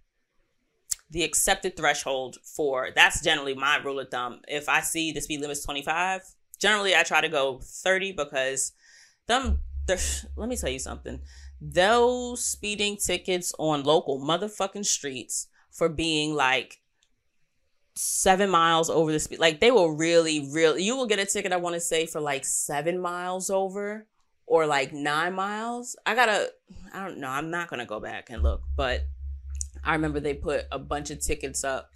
the 1.11 1.23
accepted 1.23 1.77
threshold 1.77 2.37
for 2.43 2.89
that's 2.95 3.21
generally 3.21 3.53
my 3.53 3.77
rule 3.77 3.99
of 3.99 4.09
thumb. 4.09 4.41
If 4.47 4.67
I 4.67 4.81
see 4.81 5.11
the 5.11 5.21
speed 5.21 5.41
limit 5.41 5.57
is 5.57 5.63
25, 5.63 6.23
generally 6.59 6.95
I 6.95 7.03
try 7.03 7.21
to 7.21 7.29
go 7.29 7.59
30 7.61 8.13
because 8.13 8.71
them 9.27 9.59
let 9.87 10.49
me 10.49 10.55
tell 10.55 10.69
you 10.69 10.79
something 10.79 11.19
those 11.71 12.43
speeding 12.43 12.97
tickets 12.97 13.53
on 13.57 13.83
local 13.83 14.19
motherfucking 14.19 14.85
streets 14.85 15.47
for 15.71 15.87
being 15.87 16.35
like 16.35 16.81
seven 17.95 18.49
miles 18.49 18.89
over 18.89 19.11
the 19.11 19.19
speed. 19.19 19.39
Like 19.39 19.61
they 19.61 19.71
will 19.71 19.91
really, 19.91 20.49
really, 20.51 20.83
you 20.83 20.97
will 20.97 21.05
get 21.05 21.19
a 21.19 21.25
ticket, 21.25 21.53
I 21.53 21.57
want 21.57 21.75
to 21.75 21.79
say, 21.79 22.05
for 22.05 22.19
like 22.19 22.43
seven 22.43 22.99
miles 22.99 23.49
over 23.49 24.05
or 24.45 24.65
like 24.65 24.91
nine 24.91 25.33
miles. 25.33 25.95
I 26.05 26.15
gotta, 26.15 26.51
I 26.93 27.07
don't 27.07 27.19
know, 27.19 27.29
I'm 27.29 27.49
not 27.49 27.69
gonna 27.69 27.85
go 27.85 27.99
back 27.99 28.29
and 28.29 28.43
look, 28.43 28.61
but 28.75 29.05
I 29.85 29.93
remember 29.93 30.19
they 30.19 30.33
put 30.33 30.65
a 30.69 30.79
bunch 30.79 31.11
of 31.11 31.21
tickets 31.21 31.63
up 31.63 31.89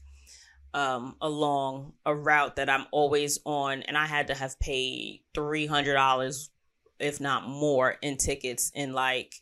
um, 0.73 1.15
along 1.19 1.93
a 2.05 2.15
route 2.15 2.55
that 2.55 2.69
I'm 2.69 2.85
always 2.91 3.39
on, 3.45 3.81
and 3.81 3.97
I 3.97 4.05
had 4.05 4.27
to 4.27 4.35
have 4.35 4.59
paid 4.59 5.23
$300, 5.35 6.49
if 6.99 7.19
not 7.19 7.47
more, 7.47 7.97
in 8.01 8.17
tickets 8.17 8.71
in 8.73 8.93
like 8.93 9.33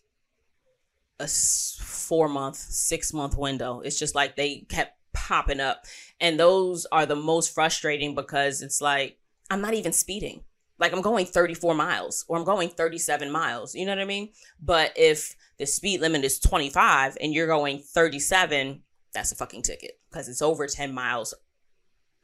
a 1.19 1.27
four 1.27 2.27
month, 2.27 2.57
six 2.57 3.13
month 3.13 3.37
window. 3.37 3.81
It's 3.81 3.99
just 3.99 4.15
like 4.15 4.35
they 4.35 4.65
kept 4.69 4.97
popping 5.13 5.59
up. 5.59 5.85
And 6.19 6.39
those 6.39 6.85
are 6.91 7.05
the 7.05 7.15
most 7.15 7.53
frustrating 7.53 8.15
because 8.15 8.61
it's 8.61 8.81
like, 8.81 9.17
I'm 9.49 9.61
not 9.61 9.73
even 9.73 9.93
speeding. 9.93 10.43
Like 10.77 10.91
I'm 10.93 11.01
going 11.01 11.25
34 11.25 11.73
miles 11.73 12.25
or 12.27 12.37
I'm 12.37 12.43
going 12.43 12.69
37 12.69 13.31
miles. 13.31 13.75
You 13.75 13.85
know 13.85 13.93
what 13.93 14.01
I 14.01 14.05
mean? 14.05 14.29
But 14.61 14.91
if 14.95 15.35
the 15.57 15.65
speed 15.65 16.01
limit 16.01 16.23
is 16.23 16.39
25 16.39 17.17
and 17.21 17.33
you're 17.33 17.47
going 17.47 17.79
37, 17.79 18.81
that's 19.13 19.31
a 19.31 19.35
fucking 19.35 19.61
ticket 19.61 19.99
because 20.09 20.27
it's 20.27 20.41
over 20.41 20.67
10 20.67 20.93
miles. 20.93 21.33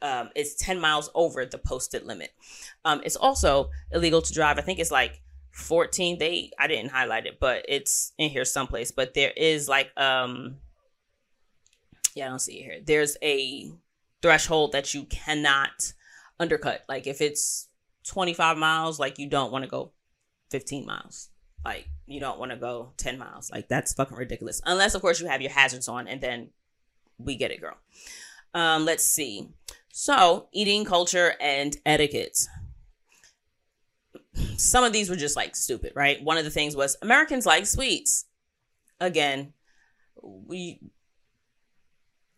Um, 0.02 0.30
it's 0.34 0.54
10 0.56 0.80
miles 0.80 1.10
over 1.14 1.46
the 1.46 1.58
posted 1.58 2.04
limit. 2.04 2.32
Um, 2.84 3.00
it's 3.04 3.16
also 3.16 3.70
illegal 3.90 4.20
to 4.20 4.32
drive. 4.32 4.58
I 4.58 4.62
think 4.62 4.78
it's 4.78 4.90
like 4.90 5.22
14 5.52 6.18
they 6.18 6.50
i 6.58 6.66
didn't 6.66 6.90
highlight 6.90 7.26
it 7.26 7.38
but 7.38 7.64
it's 7.68 8.12
in 8.16 8.30
here 8.30 8.44
someplace 8.44 8.90
but 8.90 9.12
there 9.14 9.32
is 9.36 9.68
like 9.68 9.90
um 9.98 10.56
yeah 12.14 12.26
i 12.26 12.28
don't 12.28 12.40
see 12.40 12.58
it 12.58 12.64
here. 12.64 12.80
There's 12.84 13.16
a 13.22 13.70
threshold 14.22 14.72
that 14.72 14.94
you 14.94 15.04
cannot 15.04 15.92
undercut. 16.38 16.84
Like 16.88 17.06
if 17.06 17.20
it's 17.20 17.68
25 18.06 18.56
miles 18.56 18.98
like 18.98 19.18
you 19.18 19.28
don't 19.28 19.52
want 19.52 19.64
to 19.64 19.70
go 19.70 19.92
15 20.50 20.86
miles. 20.86 21.28
Like 21.64 21.88
you 22.06 22.20
don't 22.20 22.38
want 22.38 22.50
to 22.50 22.56
go 22.56 22.92
10 22.96 23.18
miles. 23.18 23.50
Like 23.50 23.68
that's 23.68 23.92
fucking 23.92 24.16
ridiculous. 24.16 24.62
Unless 24.64 24.94
of 24.94 25.02
course 25.02 25.20
you 25.20 25.26
have 25.26 25.42
your 25.42 25.50
hazards 25.50 25.88
on 25.88 26.08
and 26.08 26.20
then 26.20 26.50
we 27.18 27.36
get 27.36 27.50
it 27.50 27.60
girl. 27.60 27.76
Um 28.54 28.84
let's 28.84 29.04
see. 29.04 29.48
So 29.92 30.48
eating 30.52 30.84
culture 30.84 31.34
and 31.40 31.76
etiquette 31.84 32.46
some 34.56 34.84
of 34.84 34.92
these 34.92 35.10
were 35.10 35.16
just 35.16 35.36
like 35.36 35.56
stupid, 35.56 35.92
right? 35.94 36.22
One 36.22 36.38
of 36.38 36.44
the 36.44 36.50
things 36.50 36.76
was 36.76 36.96
Americans 37.02 37.46
like 37.46 37.66
sweets. 37.66 38.26
Again, 39.00 39.52
we 40.22 40.80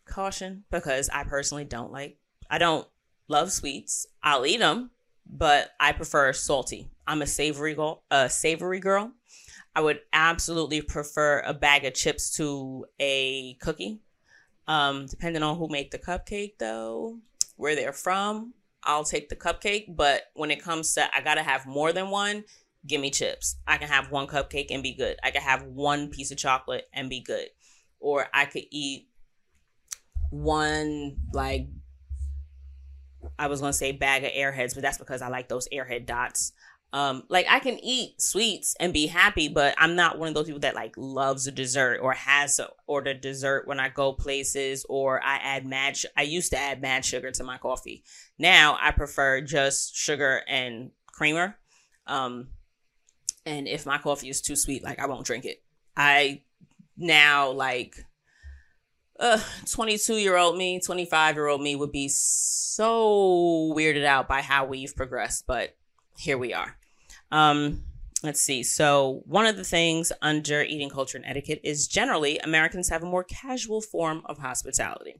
caution 0.05 0.63
because 0.71 1.09
I 1.09 1.23
personally 1.23 1.65
don't 1.65 1.91
like, 1.91 2.17
I 2.49 2.57
don't 2.57 2.87
love 3.27 3.51
sweets. 3.51 4.07
I'll 4.23 4.45
eat 4.45 4.59
them, 4.59 4.91
but 5.25 5.71
I 5.79 5.91
prefer 5.91 6.33
salty. 6.33 6.89
I'm 7.07 7.21
a 7.21 7.27
savory 7.27 7.75
girl, 7.75 8.03
a 8.09 8.29
savory 8.29 8.79
girl. 8.79 9.11
I 9.75 9.81
would 9.81 9.99
absolutely 10.13 10.81
prefer 10.81 11.41
a 11.45 11.53
bag 11.53 11.85
of 11.85 11.93
chips 11.93 12.35
to 12.37 12.85
a 12.99 13.55
cookie. 13.55 13.99
Um, 14.67 15.05
depending 15.05 15.43
on 15.43 15.57
who 15.57 15.67
made 15.67 15.91
the 15.91 15.99
cupcake 15.99 16.53
though, 16.57 17.19
where 17.55 17.75
they're 17.75 17.93
from, 17.93 18.53
I'll 18.85 19.03
take 19.03 19.29
the 19.29 19.35
cupcake. 19.35 19.95
But 19.95 20.23
when 20.35 20.51
it 20.51 20.63
comes 20.63 20.93
to 20.95 21.15
I 21.15 21.21
gotta 21.21 21.43
have 21.43 21.65
more 21.65 21.91
than 21.91 22.09
one, 22.09 22.43
give 22.87 23.01
me 23.01 23.11
chips. 23.11 23.57
I 23.67 23.77
can 23.77 23.87
have 23.87 24.11
one 24.11 24.27
cupcake 24.27 24.67
and 24.69 24.83
be 24.83 24.93
good. 24.93 25.17
I 25.23 25.31
can 25.31 25.41
have 25.41 25.63
one 25.63 26.09
piece 26.09 26.31
of 26.31 26.37
chocolate 26.37 26.87
and 26.93 27.09
be 27.09 27.21
good. 27.21 27.47
Or 27.99 28.27
I 28.33 28.45
could 28.45 28.65
eat 28.71 29.07
one 30.29 31.17
like 31.33 31.67
I 33.39 33.47
was 33.47 33.61
gonna 33.61 33.73
say 33.73 33.91
bag 33.91 34.23
of 34.23 34.31
airheads, 34.31 34.73
but 34.73 34.83
that's 34.83 34.97
because 34.97 35.21
I 35.21 35.29
like 35.29 35.49
those 35.49 35.67
airhead 35.73 36.05
dots. 36.05 36.53
Um, 36.93 37.23
like 37.27 37.45
I 37.49 37.59
can 37.59 37.77
eat 37.83 38.21
sweets 38.21 38.73
and 38.79 38.93
be 38.93 39.07
happy, 39.07 39.49
but 39.49 39.75
I'm 39.77 39.95
not 39.95 40.17
one 40.17 40.29
of 40.29 40.33
those 40.33 40.45
people 40.45 40.61
that 40.61 40.75
like 40.75 40.93
loves 40.95 41.45
a 41.45 41.51
dessert 41.51 41.99
or 42.01 42.13
has 42.13 42.55
to 42.55 42.69
order 42.87 43.13
dessert 43.13 43.67
when 43.67 43.81
I 43.81 43.89
go 43.89 44.13
places 44.13 44.85
or 44.87 45.21
I 45.21 45.35
add 45.35 45.65
mad. 45.65 45.97
Sh- 45.97 46.05
I 46.15 46.21
used 46.21 46.51
to 46.51 46.57
add 46.57 46.81
mad 46.81 47.03
sugar 47.03 47.31
to 47.31 47.43
my 47.43 47.57
coffee. 47.57 48.03
Now 48.39 48.77
I 48.79 48.91
prefer 48.91 49.41
just 49.41 49.93
sugar 49.95 50.41
and 50.47 50.91
creamer. 51.07 51.57
Um, 52.07 52.49
and 53.45 53.67
if 53.67 53.85
my 53.85 53.97
coffee 53.97 54.29
is 54.29 54.41
too 54.41 54.55
sweet, 54.55 54.83
like 54.83 54.99
I 54.99 55.07
won't 55.07 55.25
drink 55.25 55.43
it. 55.43 55.61
I 55.97 56.43
now 56.97 57.51
like 57.51 57.95
uh 59.19 59.39
22 59.69 60.15
year 60.15 60.37
old 60.37 60.57
me 60.57 60.79
25 60.79 61.35
year 61.35 61.47
old 61.47 61.61
me 61.61 61.75
would 61.75 61.91
be 61.91 62.07
so 62.09 63.73
weirded 63.75 64.05
out 64.05 64.27
by 64.27 64.41
how 64.41 64.65
we've 64.65 64.95
progressed 64.95 65.45
but 65.47 65.75
here 66.17 66.37
we 66.37 66.53
are 66.53 66.77
um, 67.31 67.83
let's 68.23 68.41
see. 68.41 68.63
So, 68.63 69.21
one 69.25 69.45
of 69.45 69.57
the 69.57 69.63
things 69.63 70.11
under 70.21 70.61
eating 70.61 70.89
culture 70.89 71.17
and 71.17 71.25
etiquette 71.25 71.61
is 71.63 71.87
generally 71.87 72.39
Americans 72.39 72.89
have 72.89 73.03
a 73.03 73.07
more 73.07 73.23
casual 73.23 73.81
form 73.81 74.21
of 74.25 74.37
hospitality. 74.37 75.15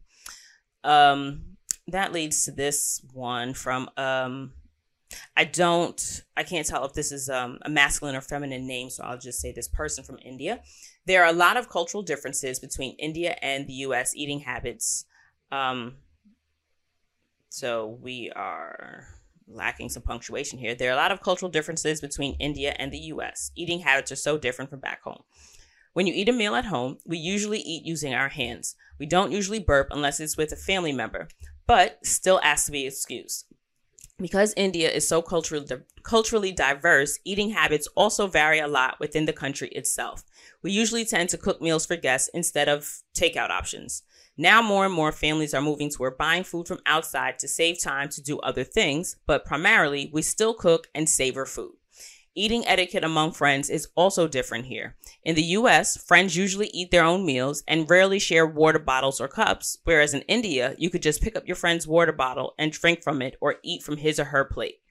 Um, 0.84 1.58
that 1.88 2.14
leads 2.14 2.46
to 2.46 2.52
this 2.52 3.02
one 3.14 3.54
from 3.54 3.90
um, 3.98 4.54
I 5.38 5.46
don't, 5.46 6.24
I 6.36 6.44
can't 6.44 6.66
tell 6.66 6.84
if 6.86 6.94
this 6.94 7.12
is 7.12 7.30
um, 7.30 7.60
a 7.62 7.70
masculine 7.70 8.16
or 8.16 8.22
feminine 8.22 8.68
name, 8.68 8.90
so 8.90 9.04
I'll 9.04 9.20
just 9.20 9.40
say 9.40 9.52
this 9.52 9.68
person 9.68 10.04
from 10.04 10.18
India. 10.24 10.62
There 11.06 11.24
are 11.24 11.30
a 11.30 11.34
lot 11.34 11.58
of 11.58 11.70
cultural 11.70 12.02
differences 12.02 12.60
between 12.60 12.96
India 12.98 13.38
and 13.42 13.68
the 13.68 13.74
US 13.74 14.16
eating 14.16 14.40
habits. 14.40 15.06
Um, 15.52 15.98
so 17.50 18.00
we 18.02 18.32
are 18.36 19.08
lacking 19.48 19.90
some 19.90 20.04
punctuation 20.04 20.60
here. 20.60 20.76
There 20.76 20.90
are 20.90 20.94
a 20.94 21.02
lot 21.02 21.12
of 21.12 21.22
cultural 21.22 21.52
differences 21.52 22.02
between 22.02 22.36
India 22.40 22.76
and 22.78 22.92
the 22.92 23.00
US. 23.14 23.52
Eating 23.56 23.80
habits 23.80 24.12
are 24.12 24.16
so 24.16 24.38
different 24.38 24.70
from 24.70 24.80
back 24.80 25.02
home. 25.04 25.24
When 25.94 26.08
you 26.08 26.14
eat 26.14 26.30
a 26.30 26.34
meal 26.34 26.56
at 26.56 26.66
home, 26.66 26.98
we 27.06 27.18
usually 27.18 27.60
eat 27.60 27.86
using 27.86 28.14
our 28.14 28.30
hands. 28.30 28.76
We 29.00 29.06
don't 29.06 29.32
usually 29.32 29.60
burp 29.60 29.88
unless 29.92 30.20
it's 30.20 30.36
with 30.36 30.52
a 30.52 30.58
family 30.58 30.92
member, 30.92 31.30
but 31.68 32.06
still 32.06 32.42
ask 32.44 32.66
to 32.66 32.72
be 32.72 32.86
excused. 32.86 33.46
Because 34.18 34.54
India 34.56 34.90
is 34.90 35.08
so 35.08 35.22
culturally, 35.22 35.68
culturally 36.04 36.52
diverse, 36.52 37.20
eating 37.26 37.52
habits 37.52 37.88
also 37.96 38.28
vary 38.28 38.60
a 38.60 38.68
lot 38.68 39.00
within 39.00 39.26
the 39.26 39.34
country 39.34 39.70
itself. 39.70 40.24
We 40.62 40.72
usually 40.72 41.06
tend 41.06 41.30
to 41.30 41.38
cook 41.38 41.62
meals 41.62 41.86
for 41.86 41.96
guests 41.96 42.30
instead 42.34 42.70
of 42.70 43.02
takeout 43.14 43.50
options. 43.50 44.04
Now, 44.38 44.62
more 44.62 44.86
and 44.86 44.94
more 44.94 45.12
families 45.12 45.54
are 45.54 45.62
moving 45.62 45.90
toward 45.90 46.18
buying 46.18 46.44
food 46.44 46.68
from 46.68 46.80
outside 46.86 47.40
to 47.40 47.48
save 47.48 47.82
time 47.82 48.10
to 48.10 48.22
do 48.22 48.40
other 48.40 48.66
things, 48.66 49.16
but 49.26 49.46
primarily, 49.46 50.10
we 50.12 50.22
still 50.22 50.54
cook 50.54 50.88
and 50.94 51.08
savor 51.08 51.46
food. 51.46 51.76
Eating 52.38 52.68
etiquette 52.68 53.06
among 53.06 53.32
friends 53.32 53.70
is 53.70 53.88
also 53.96 54.28
different 54.28 54.66
here. 54.66 54.98
In 55.24 55.36
the 55.36 55.44
US, 55.44 55.96
friends 55.96 56.36
usually 56.36 56.68
eat 56.74 56.92
their 56.92 57.06
own 57.06 57.26
meals 57.26 57.64
and 57.66 57.90
rarely 57.90 58.20
share 58.20 58.46
water 58.46 58.78
bottles 58.80 59.22
or 59.22 59.30
cups, 59.30 59.78
whereas 59.86 60.14
in 60.14 60.22
India, 60.24 60.76
you 60.78 60.90
could 60.90 61.02
just 61.02 61.22
pick 61.22 61.38
up 61.38 61.48
your 61.48 61.56
friend's 61.56 61.88
water 61.88 62.12
bottle 62.12 62.54
and 62.60 62.74
drink 62.74 63.04
from 63.04 63.22
it 63.22 63.38
or 63.40 63.56
eat 63.64 63.84
from 63.84 63.96
his 63.96 64.20
or 64.20 64.26
her 64.26 64.44
plate. 64.44 64.82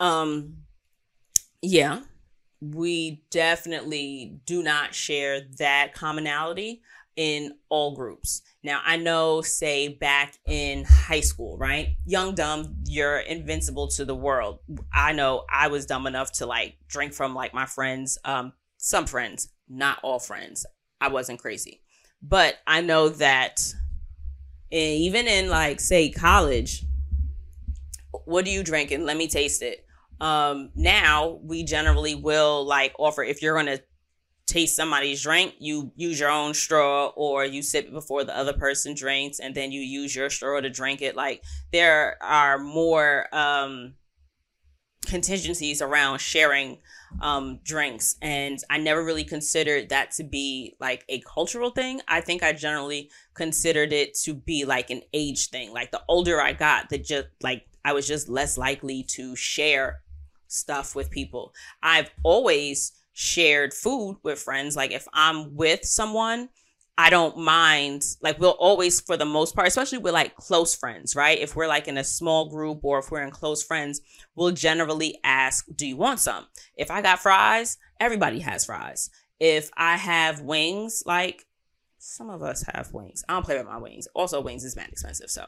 Um, 0.00 0.62
yeah, 1.60 2.00
we 2.62 3.22
definitely 3.30 4.40
do 4.46 4.62
not 4.62 4.94
share 4.94 5.42
that 5.58 5.92
commonality 5.92 6.80
in 7.16 7.54
all 7.70 7.94
groups. 7.94 8.42
Now, 8.62 8.80
I 8.84 8.96
know, 8.96 9.40
say, 9.40 9.88
back 9.88 10.34
in 10.46 10.84
high 10.84 11.20
school, 11.20 11.56
right? 11.56 11.96
Young, 12.04 12.34
dumb, 12.34 12.76
you're 12.86 13.18
invincible 13.18 13.88
to 13.88 14.04
the 14.04 14.14
world. 14.14 14.60
I 14.92 15.12
know 15.12 15.44
I 15.50 15.68
was 15.68 15.86
dumb 15.86 16.06
enough 16.06 16.32
to 16.32 16.46
like 16.46 16.76
drink 16.88 17.14
from 17.14 17.34
like 17.34 17.54
my 17.54 17.66
friends, 17.66 18.18
um, 18.24 18.52
some 18.76 19.06
friends, 19.06 19.48
not 19.68 19.98
all 20.02 20.18
friends. 20.18 20.66
I 21.00 21.08
wasn't 21.08 21.40
crazy. 21.40 21.82
But 22.22 22.56
I 22.66 22.80
know 22.80 23.08
that 23.10 23.62
even 24.70 25.26
in 25.26 25.48
like, 25.48 25.80
say, 25.80 26.10
college, 26.10 26.84
what 28.24 28.46
are 28.46 28.50
you 28.50 28.62
drinking? 28.62 29.04
Let 29.04 29.16
me 29.16 29.28
taste 29.28 29.62
it. 29.62 29.86
Um, 30.20 30.70
now 30.74 31.40
we 31.42 31.62
generally 31.62 32.14
will 32.14 32.64
like 32.64 32.94
offer 32.98 33.22
if 33.22 33.42
you're 33.42 33.56
gonna 33.56 33.80
taste 34.46 34.76
somebody's 34.76 35.22
drink, 35.22 35.54
you 35.58 35.92
use 35.96 36.20
your 36.20 36.30
own 36.30 36.54
straw 36.54 37.12
or 37.16 37.44
you 37.44 37.62
sip 37.62 37.90
before 37.90 38.24
the 38.24 38.36
other 38.36 38.52
person 38.52 38.94
drinks 38.94 39.40
and 39.40 39.54
then 39.54 39.72
you 39.72 39.80
use 39.80 40.14
your 40.14 40.30
straw 40.30 40.60
to 40.60 40.70
drink 40.70 41.02
it. 41.02 41.16
Like 41.16 41.42
there 41.72 42.16
are 42.22 42.58
more 42.58 43.26
um 43.32 43.94
contingencies 45.04 45.80
around 45.82 46.18
sharing 46.18 46.78
um 47.20 47.60
drinks 47.62 48.16
and 48.20 48.58
I 48.68 48.78
never 48.78 49.04
really 49.04 49.22
considered 49.22 49.90
that 49.90 50.10
to 50.12 50.24
be 50.24 50.76
like 50.80 51.04
a 51.08 51.20
cultural 51.20 51.70
thing. 51.70 52.00
I 52.08 52.20
think 52.20 52.42
I 52.42 52.52
generally 52.52 53.10
considered 53.34 53.92
it 53.92 54.14
to 54.24 54.34
be 54.34 54.64
like 54.64 54.90
an 54.90 55.02
age 55.12 55.50
thing. 55.50 55.72
Like 55.72 55.90
the 55.90 56.02
older 56.08 56.40
I 56.40 56.52
got, 56.52 56.88
the 56.88 56.98
just 56.98 57.26
like 57.42 57.66
I 57.84 57.92
was 57.92 58.06
just 58.06 58.28
less 58.28 58.56
likely 58.56 59.02
to 59.10 59.34
share 59.34 60.02
stuff 60.48 60.94
with 60.94 61.10
people. 61.10 61.52
I've 61.82 62.10
always 62.22 62.92
shared 63.18 63.72
food 63.72 64.18
with 64.22 64.38
friends. 64.38 64.76
Like 64.76 64.92
if 64.92 65.08
I'm 65.14 65.56
with 65.56 65.84
someone 65.84 66.50
I 66.98 67.10
don't 67.10 67.36
mind. 67.36 68.04
Like 68.22 68.38
we'll 68.38 68.50
always, 68.52 69.00
for 69.00 69.16
the 69.16 69.26
most 69.26 69.54
part, 69.54 69.68
especially 69.68 69.98
with 69.98 70.14
like 70.14 70.34
close 70.36 70.74
friends, 70.74 71.14
right? 71.14 71.38
If 71.38 71.54
we're 71.54 71.66
like 71.66 71.88
in 71.88 71.98
a 71.98 72.04
small 72.04 72.48
group 72.48 72.80
or 72.82 73.00
if 73.00 73.10
we're 73.10 73.22
in 73.22 73.30
close 73.30 73.62
friends, 73.62 74.00
we'll 74.34 74.52
generally 74.52 75.18
ask, 75.22 75.66
"Do 75.74 75.86
you 75.86 75.96
want 75.96 76.20
some?" 76.20 76.46
If 76.76 76.90
I 76.90 77.02
got 77.02 77.20
fries, 77.20 77.76
everybody 78.00 78.40
has 78.40 78.64
fries. 78.64 79.10
If 79.38 79.70
I 79.76 79.96
have 79.98 80.40
wings, 80.40 81.02
like 81.04 81.44
some 81.98 82.30
of 82.30 82.42
us 82.42 82.64
have 82.72 82.94
wings. 82.94 83.24
I 83.28 83.34
don't 83.34 83.44
play 83.44 83.58
with 83.58 83.66
my 83.66 83.78
wings. 83.78 84.08
Also, 84.14 84.40
wings 84.40 84.64
is 84.64 84.74
mad 84.74 84.88
expensive, 84.88 85.28
so 85.28 85.44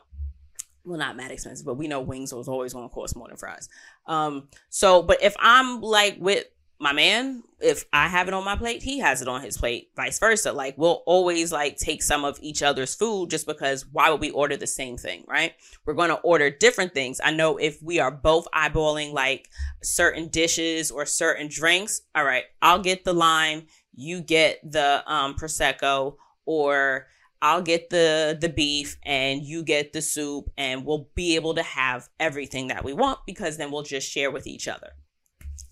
well, 0.85 0.98
not 0.98 1.16
mad 1.16 1.31
expensive, 1.31 1.64
but 1.64 1.74
we 1.78 1.88
know 1.88 2.00
wings 2.00 2.35
was 2.35 2.48
always 2.48 2.74
going 2.74 2.88
to 2.88 2.94
cost 2.94 3.16
more 3.16 3.28
than 3.28 3.37
fries. 3.38 3.70
Um, 4.07 4.48
so, 4.68 5.02
but 5.02 5.22
if 5.22 5.35
I'm 5.38 5.81
like 5.81 6.16
with 6.18 6.44
my 6.80 6.92
man, 6.92 7.42
if 7.60 7.84
I 7.92 8.06
have 8.06 8.28
it 8.28 8.34
on 8.34 8.44
my 8.44 8.54
plate, 8.54 8.82
he 8.82 9.00
has 9.00 9.20
it 9.20 9.26
on 9.26 9.42
his 9.42 9.58
plate, 9.58 9.90
vice 9.96 10.18
versa. 10.18 10.52
Like 10.52 10.78
we'll 10.78 11.02
always 11.06 11.50
like 11.50 11.76
take 11.76 12.02
some 12.02 12.24
of 12.24 12.38
each 12.40 12.62
other's 12.62 12.94
food 12.94 13.30
just 13.30 13.46
because 13.46 13.84
why 13.86 14.10
would 14.10 14.20
we 14.20 14.30
order 14.30 14.56
the 14.56 14.66
same 14.66 14.96
thing, 14.96 15.24
right? 15.26 15.54
We're 15.84 15.94
going 15.94 16.10
to 16.10 16.20
order 16.20 16.50
different 16.50 16.94
things. 16.94 17.20
I 17.22 17.32
know 17.32 17.56
if 17.56 17.82
we 17.82 17.98
are 17.98 18.12
both 18.12 18.46
eyeballing 18.54 19.12
like 19.12 19.48
certain 19.82 20.28
dishes 20.28 20.92
or 20.92 21.04
certain 21.04 21.48
drinks, 21.48 22.02
all 22.14 22.24
right, 22.24 22.44
I'll 22.62 22.82
get 22.82 23.04
the 23.04 23.12
lime, 23.12 23.66
you 23.94 24.20
get 24.20 24.60
the 24.62 25.02
um 25.12 25.34
prosecco 25.34 26.14
or 26.46 27.08
I'll 27.42 27.62
get 27.62 27.90
the 27.90 28.38
the 28.40 28.48
beef 28.48 28.96
and 29.02 29.42
you 29.42 29.64
get 29.64 29.92
the 29.92 30.02
soup 30.02 30.50
and 30.56 30.84
we'll 30.84 31.08
be 31.16 31.34
able 31.34 31.54
to 31.54 31.62
have 31.62 32.08
everything 32.20 32.68
that 32.68 32.84
we 32.84 32.92
want 32.92 33.18
because 33.26 33.56
then 33.56 33.72
we'll 33.72 33.82
just 33.82 34.08
share 34.08 34.30
with 34.30 34.46
each 34.46 34.68
other. 34.68 34.90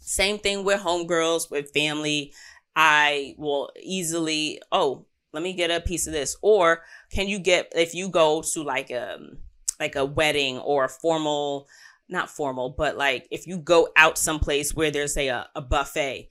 Same 0.07 0.39
thing 0.39 0.63
with 0.63 0.81
homegirls, 0.81 1.51
with 1.51 1.73
family. 1.73 2.33
I 2.77 3.35
will 3.39 3.73
easily, 3.83 4.63
oh, 4.71 5.05
let 5.33 5.43
me 5.43 5.53
get 5.53 5.73
a 5.73 5.81
piece 5.81 6.07
of 6.07 6.13
this. 6.13 6.37
Or 6.43 6.83
can 7.11 7.27
you 7.27 7.41
get 7.41 7.73
if 7.75 7.93
you 7.93 8.09
go 8.09 8.43
to 8.53 8.63
like 8.63 8.91
a 8.91 9.17
um, 9.17 9.39
like 9.81 9.97
a 9.97 10.05
wedding 10.05 10.59
or 10.59 10.85
a 10.85 10.89
formal, 10.89 11.67
not 12.09 12.31
formal, 12.31 12.71
but 12.71 12.97
like 12.97 13.27
if 13.33 13.49
you 13.49 13.59
go 13.59 13.89
out 13.97 14.17
someplace 14.17 14.73
where 14.73 14.93
there's 14.93 15.17
a 15.17 15.49
a 15.57 15.61
buffet, 15.61 16.31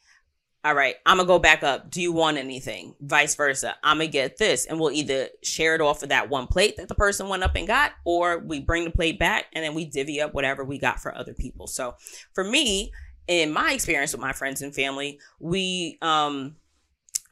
all 0.63 0.73
right, 0.73 0.95
I'm 1.05 1.17
gonna 1.17 1.27
go 1.27 1.37
back 1.37 1.61
up. 1.61 1.91
Do 1.91 2.01
you 2.01 2.13
want 2.13 2.37
anything? 2.37 2.95
Vice 3.01 3.35
versa. 3.35 3.75
I'm 3.83 3.97
gonna 3.97 4.07
get 4.07 4.37
this, 4.37 4.65
and 4.65 4.79
we'll 4.79 4.91
either 4.91 5.27
share 5.43 5.75
it 5.75 5.81
off 5.81 6.01
of 6.01 6.09
that 6.09 6.29
one 6.29 6.47
plate 6.47 6.77
that 6.77 6.87
the 6.87 6.95
person 6.95 7.27
went 7.27 7.43
up 7.43 7.55
and 7.55 7.67
got, 7.67 7.91
or 8.05 8.39
we 8.39 8.61
bring 8.61 8.85
the 8.85 8.91
plate 8.91 9.19
back 9.19 9.47
and 9.51 9.65
then 9.65 9.73
we 9.75 9.83
divvy 9.83 10.21
up 10.21 10.33
whatever 10.33 10.63
we 10.63 10.79
got 10.79 11.01
for 11.01 11.13
other 11.13 11.33
people. 11.33 11.67
So 11.67 11.95
for 12.33 12.45
me, 12.45 12.93
in 13.27 13.51
my 13.51 13.73
experience 13.73 14.11
with 14.11 14.21
my 14.21 14.33
friends 14.33 14.61
and 14.61 14.73
family, 14.73 15.19
we 15.39 15.97
um 16.01 16.55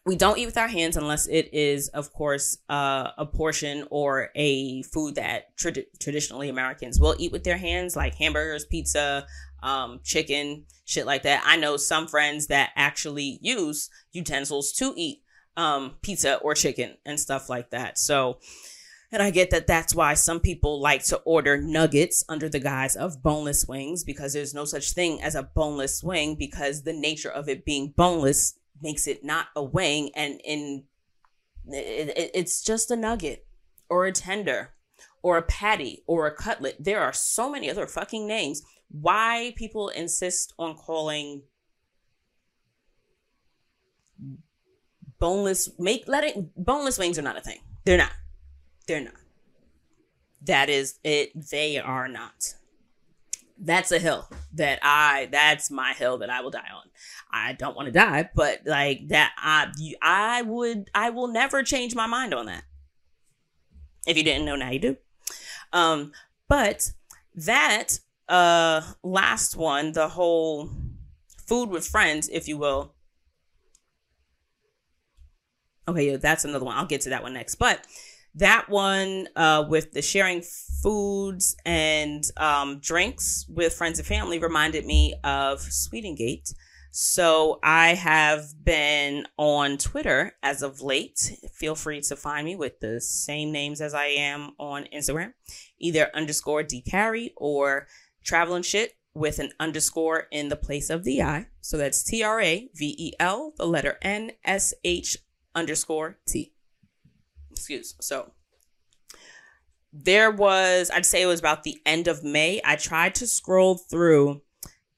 we 0.06 0.16
don't 0.18 0.38
eat 0.38 0.46
with 0.46 0.58
our 0.58 0.68
hands 0.68 0.98
unless 0.98 1.28
it 1.28 1.54
is, 1.54 1.88
of 1.90 2.12
course, 2.12 2.58
uh, 2.70 3.12
a 3.18 3.26
portion 3.26 3.88
or 3.90 4.32
a 4.36 4.82
food 4.84 5.16
that 5.16 5.56
trad- 5.56 5.86
traditionally 6.00 6.50
Americans 6.50 7.00
will 7.00 7.16
eat 7.18 7.32
with 7.32 7.46
their 7.46 7.58
hands, 7.58 7.96
like 7.96 8.16
hamburgers, 8.16 8.66
pizza, 8.66 9.26
um, 9.62 10.02
chicken, 10.04 10.66
shit 10.84 11.06
like 11.06 11.24
that. 11.24 11.42
I 11.46 11.56
know 11.56 11.78
some 11.78 12.08
friends 12.08 12.48
that 12.48 12.72
actually 12.76 13.40
use 13.42 13.90
utensils 14.12 14.74
to 14.74 14.94
eat 14.98 15.22
um, 15.56 15.96
pizza 16.02 16.36
or 16.38 16.54
chicken 16.54 16.98
and 17.06 17.18
stuff 17.18 17.50
like 17.50 17.70
that. 17.70 17.98
So, 17.98 18.40
and 19.14 19.22
I 19.22 19.30
get 19.30 19.52
that 19.52 19.68
that's 19.68 19.94
why 19.94 20.16
some 20.16 20.40
people 20.40 20.82
like 20.82 21.04
to 21.06 21.18
order 21.18 21.56
nuggets 21.56 22.26
under 22.28 22.50
the 22.50 22.60
guise 22.60 22.96
of 22.96 23.22
boneless 23.22 23.68
wings 23.68 24.04
because 24.04 24.34
there's 24.34 24.56
no 24.56 24.66
such 24.66 24.94
thing 24.94 25.22
as 25.22 25.36
a 25.36 25.44
boneless 25.44 26.02
wing 26.02 26.36
because 26.36 26.82
the 26.82 26.94
nature 26.94 27.30
of 27.30 27.48
it 27.48 27.64
being 27.64 27.94
boneless 27.96 28.56
makes 28.82 29.06
it 29.06 29.24
not 29.24 29.50
a 29.56 29.64
wing 29.64 30.10
and 30.16 30.42
in 30.44 30.86
it, 31.68 32.32
it's 32.34 32.64
just 32.64 32.90
a 32.90 32.96
nugget 32.96 33.46
or 33.88 34.08
a 34.08 34.12
tender 34.12 34.74
or 35.22 35.38
a 35.38 35.44
patty 35.44 36.04
or 36.08 36.26
a 36.26 36.36
cutlet. 36.36 36.78
There 36.80 37.00
are 37.00 37.14
so 37.14 37.52
many 37.52 37.70
other 37.70 37.86
fucking 37.86 38.28
names. 38.28 38.64
Why 38.90 39.54
people 39.56 39.90
insist 39.90 40.54
on 40.58 40.76
calling 40.76 41.44
boneless 45.20 45.70
make 45.78 46.08
letting 46.08 46.50
boneless 46.58 46.98
wings 46.98 47.20
are 47.20 47.24
not 47.24 47.38
a 47.38 47.42
thing. 47.42 47.60
They're 47.86 47.98
not. 47.98 48.12
They're 48.88 49.02
not. 49.04 49.14
That 50.42 50.70
is 50.70 51.00
it. 51.04 51.50
They 51.50 51.78
are 51.78 52.08
not. 52.08 52.56
That's 53.58 53.92
a 53.92 54.00
hill 54.00 54.28
that 54.54 54.80
I, 54.82 55.30
that's 55.32 55.72
my 55.72 55.94
hill 55.94 56.18
that 56.18 56.30
I 56.30 56.42
will 56.42 56.50
die 56.50 56.68
on. 56.76 56.90
I 57.32 57.54
don't 57.54 57.76
want 57.76 57.86
to 57.86 57.92
die, 57.92 58.30
but 58.36 58.62
like 58.66 59.08
that, 59.08 59.32
I, 59.38 59.72
I 60.02 60.42
would, 60.42 60.90
I 60.94 61.12
will 61.12 61.28
never 61.28 61.64
change 61.64 61.96
my 61.96 62.08
mind 62.08 62.34
on 62.34 62.48
that. 62.48 62.64
If 64.06 64.18
you 64.18 64.24
didn't 64.24 64.46
know, 64.46 64.56
now 64.56 64.72
you 64.72 64.80
do. 64.80 64.98
Um, 65.72 66.12
but 66.50 66.92
that, 67.36 68.00
uh, 68.28 68.82
last 69.02 69.56
one, 69.56 69.94
the 69.94 70.10
whole 70.10 70.70
food 71.46 71.70
with 71.70 71.88
friends, 71.88 72.30
if 72.30 72.48
you 72.48 72.58
will. 72.58 72.94
Okay, 75.88 76.12
yeah, 76.12 76.18
that's 76.18 76.46
another 76.46 76.66
one. 76.66 76.76
I'll 76.78 76.86
get 76.86 77.02
to 77.02 77.10
that 77.10 77.24
one 77.24 77.34
next. 77.34 77.56
But 77.56 77.86
that 78.36 78.70
one 78.70 79.28
uh, 79.36 79.66
with 79.68 79.92
the 79.92 80.02
sharing 80.02 80.42
foods 80.82 81.56
and 81.66 82.24
um, 82.38 82.80
drinks 82.80 83.46
with 83.48 83.74
friends 83.74 84.00
and 84.00 84.08
family 84.08 84.40
reminded 84.40 84.86
me 84.86 85.16
of 85.24 85.60
Swedengate. 85.60 86.54
So 86.96 87.60
I 87.64 87.96
have 87.96 88.54
been 88.64 89.26
on 89.38 89.78
Twitter 89.78 90.36
as 90.44 90.62
of 90.62 90.82
late. 90.82 91.38
Feel 91.52 91.74
free 91.74 92.02
to 92.02 92.16
find 92.16 92.46
me 92.46 92.56
with 92.56 92.80
the 92.80 93.02
same 93.02 93.52
names 93.52 93.82
as 93.82 93.96
I 93.96 94.06
am 94.06 94.52
on 94.60 94.86
Instagram, 94.94 95.34
either 95.80 96.12
underscore 96.14 96.62
D 96.62 96.84
dCarrie 96.86 97.32
or 97.36 97.88
traveling 98.24 98.64
shit 98.64 98.94
with 99.16 99.40
an 99.40 99.52
underscore 99.60 100.28
in 100.32 100.50
the 100.50 100.56
place 100.56 100.90
of 100.90 101.04
the 101.04 101.22
I. 101.22 101.48
So 101.62 101.78
that's 101.78 102.04
T 102.04 102.24
R 102.24 102.40
A 102.40 102.70
V 102.76 102.96
E 102.98 103.14
L, 103.20 103.54
the 103.58 103.66
letter 103.66 103.98
N 104.02 104.32
S 104.46 104.74
H 104.84 105.18
underscore 105.56 106.20
T 106.28 106.54
excuse. 107.54 107.96
So 108.02 108.32
there 109.92 110.32
was, 110.32 110.90
I'd 110.94 111.06
say 111.06 111.22
it 111.22 111.28
was 111.28 111.40
about 111.40 111.64
the 111.64 111.80
end 111.86 112.08
of 112.08 112.24
May. 112.24 112.62
I 112.66 112.76
tried 112.76 113.16
to 113.16 113.28
scroll 113.28 113.78
through 113.78 114.42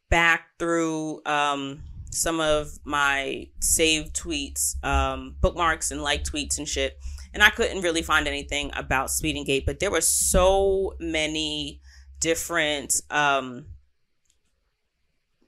back 0.09 0.47
through 0.57 1.21
um, 1.25 1.83
some 2.11 2.39
of 2.39 2.71
my 2.85 3.47
saved 3.59 4.15
tweets, 4.15 4.83
um, 4.83 5.35
bookmarks 5.41 5.91
and 5.91 6.01
like 6.01 6.23
tweets 6.23 6.57
and 6.57 6.67
shit. 6.67 6.97
And 7.33 7.43
I 7.43 7.49
couldn't 7.49 7.81
really 7.81 8.01
find 8.01 8.27
anything 8.27 8.71
about 8.75 9.07
Swedengate, 9.07 9.65
but 9.65 9.79
there 9.79 9.91
were 9.91 10.01
so 10.01 10.93
many 10.99 11.81
different 12.21 13.01
um, 13.09 13.65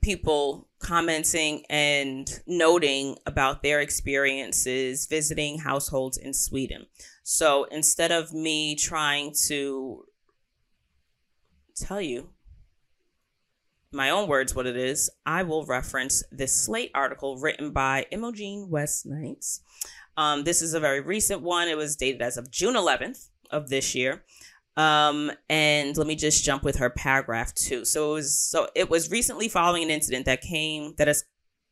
people 0.08 0.70
commenting 0.80 1.65
and 1.70 2.39
noting 2.48 3.17
about 3.26 3.62
their 3.62 3.82
experiences 3.82 5.06
visiting 5.06 5.60
households 5.60 6.17
in 6.17 6.34
Sweden. 6.34 6.86
So 7.24 7.65
instead 7.65 8.13
of 8.13 8.32
me 8.32 8.78
trying 8.78 9.34
to 9.48 10.06
tell 11.76 12.00
you 12.00 12.30
my 13.91 14.10
own 14.10 14.30
words 14.30 14.56
what 14.56 14.65
it 14.65 14.78
is, 14.78 15.10
I 15.26 15.43
will 15.43 15.65
reference 15.65 16.24
this 16.32 16.56
Slate 16.56 16.91
article 16.96 17.38
written 17.41 17.72
by 17.72 18.06
Imogen 18.10 18.70
West 18.70 19.06
Knights. 19.06 19.60
Um, 20.15 20.46
this 20.46 20.62
is 20.62 20.74
a 20.74 20.80
very 20.80 21.02
recent 21.02 21.41
one. 21.41 21.67
It 21.67 21.76
was 21.76 21.98
dated 21.98 22.22
as 22.22 22.38
of 22.38 22.50
June 22.50 22.76
11th 22.76 23.28
of 23.52 23.67
this 23.67 23.93
year. 23.93 24.24
Um, 24.78 25.32
and 25.50 25.98
let 25.98 26.06
me 26.06 26.16
just 26.16 26.44
jump 26.44 26.63
with 26.63 26.78
her 26.78 26.92
paragraph 26.92 27.54
too. 27.56 27.84
So 27.84 28.12
it 28.12 28.13
was 28.13 28.36
so 28.36 28.68
it 28.76 28.90
was 28.90 29.12
recently 29.12 29.50
following 29.50 29.84
an 29.84 29.90
incident 29.90 30.26
that 30.28 30.42
came 30.42 30.94
that 30.98 31.08
has 31.08 31.26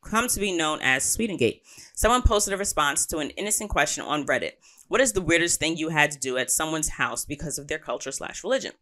come 0.04 0.28
to 0.28 0.40
be 0.40 0.52
known 0.52 0.80
as 0.82 1.04
Swedengate. 1.04 1.62
Someone 1.94 2.22
posted 2.22 2.52
a 2.52 2.56
response 2.56 3.06
to 3.06 3.18
an 3.18 3.30
innocent 3.30 3.70
question 3.70 4.04
on 4.04 4.26
Reddit. 4.26 4.52
What 4.88 5.00
is 5.00 5.12
the 5.12 5.22
weirdest 5.22 5.58
thing 5.60 5.76
you 5.76 5.88
had 5.90 6.10
to 6.12 6.18
do 6.18 6.36
at 6.36 6.50
someone's 6.50 6.90
house 6.90 7.24
because 7.24 7.58
of 7.58 7.68
their 7.68 7.78
culture 7.78 8.12
slash 8.12 8.44
religion? 8.44 8.72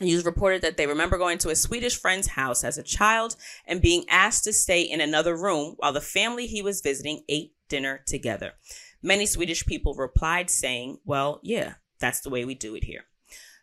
Users 0.00 0.24
reported 0.24 0.62
that 0.62 0.76
they 0.76 0.86
remember 0.86 1.18
going 1.18 1.38
to 1.38 1.50
a 1.50 1.56
Swedish 1.56 1.98
friend's 1.98 2.28
house 2.28 2.64
as 2.64 2.76
a 2.76 2.82
child 2.82 3.36
and 3.66 3.80
being 3.80 4.04
asked 4.08 4.44
to 4.44 4.52
stay 4.52 4.82
in 4.82 5.00
another 5.00 5.36
room 5.36 5.74
while 5.78 5.92
the 5.92 6.00
family 6.00 6.46
he 6.46 6.62
was 6.62 6.80
visiting 6.80 7.22
ate 7.28 7.54
dinner 7.68 8.02
together. 8.06 8.54
Many 9.02 9.26
Swedish 9.26 9.64
people 9.64 9.94
replied 9.94 10.50
saying, 10.50 10.98
Well, 11.04 11.40
yeah, 11.42 11.74
that's 12.00 12.20
the 12.20 12.30
way 12.30 12.44
we 12.44 12.54
do 12.54 12.74
it 12.74 12.84
here. 12.84 13.04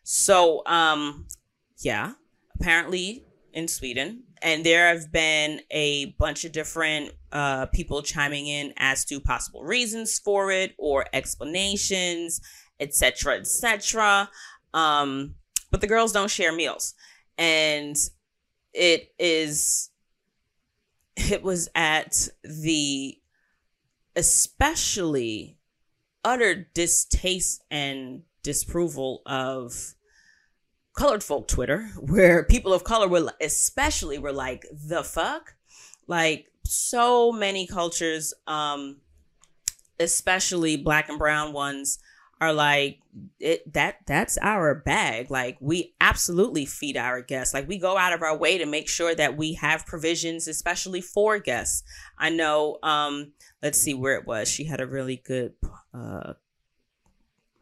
So, 0.02 0.62
um, 0.66 1.26
yeah, 1.78 2.12
apparently 2.58 3.24
in 3.52 3.68
Sweden, 3.68 4.24
and 4.42 4.64
there 4.64 4.88
have 4.88 5.12
been 5.12 5.60
a 5.70 6.06
bunch 6.18 6.44
of 6.44 6.52
different 6.52 7.12
uh, 7.30 7.66
people 7.66 8.02
chiming 8.02 8.46
in 8.46 8.72
as 8.76 9.04
to 9.06 9.20
possible 9.20 9.62
reasons 9.62 10.18
for 10.18 10.50
it 10.50 10.74
or 10.78 11.06
explanations, 11.12 12.40
etc., 12.80 13.36
etc. 13.36 14.28
Um, 14.74 15.36
but 15.70 15.80
the 15.80 15.86
girls 15.86 16.12
don't 16.12 16.30
share 16.30 16.52
meals, 16.52 16.94
and 17.38 17.96
it 18.72 19.12
is. 19.18 19.90
It 21.16 21.42
was 21.42 21.68
at 21.74 22.28
the 22.42 23.18
especially 24.16 25.58
utter 26.24 26.66
distaste 26.74 27.62
and 27.70 28.22
disapproval 28.42 29.22
of 29.26 29.94
colored 30.96 31.22
folk 31.22 31.48
Twitter, 31.48 31.90
where 31.98 32.44
people 32.44 32.72
of 32.72 32.84
color 32.84 33.08
were 33.08 33.32
especially 33.40 34.18
were 34.18 34.32
like, 34.32 34.66
the 34.72 35.02
fuck? 35.02 35.54
Like 36.06 36.46
so 36.64 37.32
many 37.32 37.66
cultures, 37.66 38.34
um, 38.46 39.00
especially 39.98 40.76
black 40.76 41.08
and 41.08 41.18
brown 41.18 41.52
ones, 41.52 41.98
are 42.42 42.52
like 42.52 42.98
it 43.38 43.72
that 43.72 43.98
that's 44.04 44.36
our 44.38 44.74
bag. 44.74 45.30
Like 45.30 45.58
we 45.60 45.94
absolutely 46.00 46.66
feed 46.66 46.96
our 46.96 47.22
guests. 47.22 47.54
Like 47.54 47.68
we 47.68 47.78
go 47.78 47.96
out 47.96 48.12
of 48.12 48.22
our 48.22 48.36
way 48.36 48.58
to 48.58 48.66
make 48.66 48.88
sure 48.88 49.14
that 49.14 49.36
we 49.36 49.54
have 49.54 49.86
provisions 49.86 50.48
especially 50.48 51.00
for 51.00 51.38
guests. 51.38 51.84
I 52.18 52.30
know 52.30 52.78
um 52.82 53.32
let's 53.62 53.78
see 53.78 53.94
where 53.94 54.16
it 54.16 54.26
was. 54.26 54.48
She 54.48 54.64
had 54.64 54.80
a 54.80 54.86
really 54.88 55.22
good 55.24 55.52
uh 55.94 56.32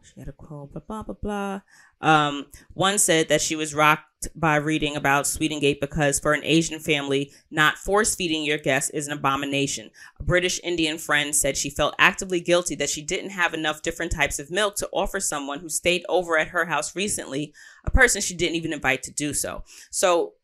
she 0.02 0.20
had 0.20 0.28
a 0.28 0.32
quote 0.32 0.72
blah 0.72 0.80
blah 0.80 1.02
blah 1.02 1.14
blah 1.22 1.60
um, 2.00 2.46
one 2.72 2.98
said 2.98 3.28
that 3.28 3.42
she 3.42 3.56
was 3.56 3.74
rocked 3.74 4.28
by 4.34 4.56
reading 4.56 4.96
about 4.96 5.24
Swedengate 5.24 5.80
because 5.80 6.18
for 6.18 6.32
an 6.32 6.44
Asian 6.44 6.78
family, 6.78 7.32
not 7.50 7.78
force 7.78 8.14
feeding 8.14 8.44
your 8.44 8.58
guests 8.58 8.90
is 8.90 9.06
an 9.06 9.12
abomination. 9.12 9.90
A 10.18 10.22
British 10.22 10.60
Indian 10.62 10.98
friend 10.98 11.34
said 11.34 11.56
she 11.56 11.70
felt 11.70 11.94
actively 11.98 12.40
guilty 12.40 12.74
that 12.76 12.90
she 12.90 13.02
didn't 13.02 13.30
have 13.30 13.54
enough 13.54 13.82
different 13.82 14.12
types 14.12 14.38
of 14.38 14.50
milk 14.50 14.76
to 14.76 14.88
offer 14.92 15.20
someone 15.20 15.60
who 15.60 15.68
stayed 15.68 16.04
over 16.08 16.38
at 16.38 16.48
her 16.48 16.66
house 16.66 16.96
recently, 16.96 17.52
a 17.84 17.90
person 17.90 18.20
she 18.20 18.34
didn't 18.34 18.56
even 18.56 18.72
invite 18.72 19.02
to 19.04 19.12
do 19.12 19.32
so. 19.34 19.64
So 19.90 20.34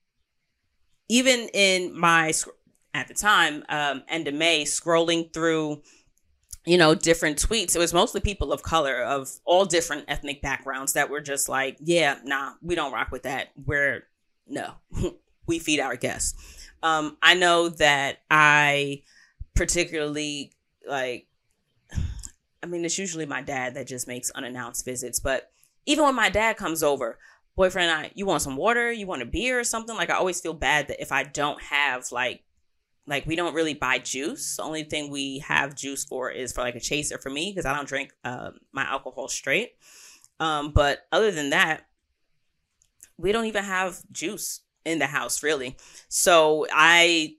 even 1.09 1.49
in 1.53 1.99
my, 1.99 2.33
at 2.95 3.09
the 3.09 3.15
time, 3.15 3.63
um, 3.69 4.03
end 4.09 4.29
of 4.29 4.35
May, 4.35 4.65
scrolling 4.65 5.33
through 5.33 5.83
you 6.67 6.77
know, 6.77 6.95
different 6.95 7.39
tweets. 7.39 7.77
It 7.77 7.79
was 7.79 7.95
mostly 7.95 8.21
people 8.21 8.53
of 8.53 8.63
color 8.63 9.03
of 9.03 9.31
all 9.45 9.65
different 9.65 10.05
ethnic 10.09 10.43
backgrounds 10.43 10.95
that 10.95 11.09
were 11.09 11.21
just 11.21 11.49
like, 11.49 11.77
yeah, 11.81 12.19
nah, 12.25 12.55
we 12.61 12.75
don't 12.75 12.93
rock 12.93 13.13
with 13.13 13.23
that. 13.23 13.53
We're 13.65 14.05
no, 14.49 14.75
we 15.47 15.61
feed 15.61 15.81
our 15.81 15.97
guests. 15.97 16.69
Um, 16.83 17.17
I 17.23 17.35
know 17.35 17.69
that 17.69 18.19
I 18.31 19.03
particularly 19.55 20.53
like, 20.87 21.29
I 22.63 22.67
mean, 22.67 22.85
it's 22.85 22.99
usually 22.99 23.27
my 23.27 23.43
dad 23.43 23.75
that 23.75 23.87
just 23.87 24.09
makes 24.09 24.31
unannounced 24.31 24.85
visits, 24.85 25.21
but 25.21 25.51
even 25.87 26.05
when 26.05 26.17
my 26.17 26.29
dad 26.29 26.57
comes 26.57 26.83
over, 26.83 27.19
boyfriend 27.55 27.91
I, 27.93 28.11
you 28.15 28.27
want 28.27 28.43
some 28.43 28.57
water? 28.57 28.91
You 28.91 29.07
want 29.07 29.23
a 29.23 29.27
beer 29.27 29.61
or 29.61 29.65
something? 29.65 29.95
Like, 29.97 30.11
I 30.11 30.17
always 30.17 30.41
feel 30.41 30.53
bad 30.53 30.89
that 30.89 31.01
if 31.01 31.13
I 31.13 31.23
don't 31.23 31.63
have 31.63 32.11
like 32.11 32.43
like 33.07 33.27
we 33.27 33.37
don't 33.37 33.55
really 33.55 33.75
buy 33.75 33.99
juice. 33.99 34.57
The 34.57 34.63
only 34.63 34.85
thing 34.85 35.11
we 35.11 35.39
have 35.41 35.75
juice 35.75 36.05
for 36.05 36.31
is 36.31 36.53
for 36.53 36.63
like 36.63 36.75
a 36.75 36.81
chaser 36.81 37.19
for 37.19 37.31
me 37.31 37.51
because 37.51 37.67
I 37.67 37.75
don't 37.75 37.89
drink 37.89 38.13
uh, 38.25 38.51
my 38.73 38.85
alcohol 38.85 39.29
straight. 39.29 39.73
Um, 40.41 40.73
but 40.73 41.01
other 41.13 41.31
than 41.31 41.51
that, 41.51 41.87
we 43.17 43.33
don't 43.33 43.47
even 43.47 43.65
have 43.65 44.01
juice 44.13 44.61
in 44.85 44.99
the 44.99 45.07
house 45.07 45.43
really. 45.43 45.77
So 46.09 46.67
I 46.73 47.37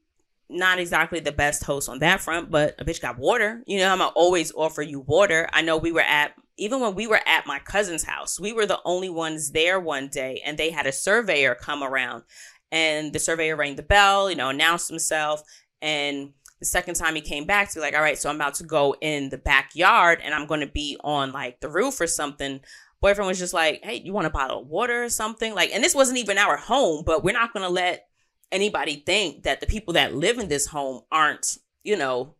not 0.50 0.80
exactly 0.80 1.20
the 1.20 1.32
best 1.32 1.64
host 1.64 1.90
on 1.90 2.00
that 2.00 2.22
front, 2.22 2.50
but 2.50 2.76
a 2.80 2.86
bitch 2.86 3.02
got 3.02 3.18
water. 3.18 3.62
You 3.68 3.80
know, 3.80 3.90
I'm 3.90 3.98
gonna 3.98 4.12
always 4.16 4.54
offer 4.54 4.82
you 4.82 5.02
water. 5.02 5.50
I 5.52 5.62
know 5.62 5.78
we 5.78 5.92
were 5.92 6.02
at 6.02 6.34
even 6.58 6.80
when 6.80 6.96
we 6.96 7.06
were 7.06 7.22
at 7.28 7.46
my 7.46 7.60
cousin's 7.60 8.04
house, 8.04 8.40
we 8.40 8.52
were 8.52 8.66
the 8.66 8.80
only 8.84 9.10
ones 9.10 9.52
there 9.52 9.80
one 9.80 10.08
day, 10.08 10.42
and 10.44 10.58
they 10.58 10.72
had 10.72 10.88
a 10.88 10.92
surveyor 10.92 11.54
come 11.54 11.84
around 11.84 12.24
and 12.72 13.14
the 13.14 13.20
surveyor 13.20 13.56
rang 13.56 13.76
the 13.76 13.84
bell, 13.84 14.30
you 14.30 14.36
know, 14.36 14.50
announced 14.50 14.90
himself. 14.90 15.42
And 15.82 16.34
the 16.60 16.66
second 16.66 16.96
time 16.96 17.16
he 17.16 17.22
came 17.22 17.46
back 17.46 17.70
to 17.70 17.76
be 17.76 17.82
like, 17.82 17.96
all 17.96 18.02
right, 18.02 18.18
so 18.18 18.30
I'm 18.30 18.36
about 18.36 18.56
to 18.56 18.64
go 18.64 18.96
in 19.02 19.30
the 19.30 19.38
backyard 19.38 20.20
and 20.24 20.34
I'm 20.34 20.48
going 20.48 20.62
to 20.62 20.68
be 20.68 20.98
on 21.04 21.32
like 21.32 21.60
the 21.60 21.70
roof 21.70 22.02
or 22.02 22.08
something. 22.08 22.60
Boyfriend 23.00 23.28
was 23.28 23.40
just 23.40 23.54
like, 23.54 23.84
hey, 23.84 24.02
you 24.04 24.12
want 24.12 24.28
a 24.28 24.32
bottle 24.32 24.62
of 24.62 24.68
water 24.68 25.04
or 25.04 25.10
something? 25.10 25.54
Like, 25.54 25.72
and 25.72 25.84
this 25.84 25.94
wasn't 25.94 26.18
even 26.18 26.38
our 26.38 26.58
home, 26.58 27.04
but 27.06 27.24
we're 27.24 27.34
not 27.34 27.54
going 27.54 27.66
to 27.66 27.72
let 27.72 28.08
anybody 28.52 29.04
think 29.06 29.44
that 29.44 29.60
the 29.60 29.68
people 29.68 29.94
that 29.94 30.16
live 30.16 30.40
in 30.40 30.48
this 30.48 30.66
home 30.66 31.02
aren't, 31.12 31.58
you 31.84 31.96
know, 31.96 32.34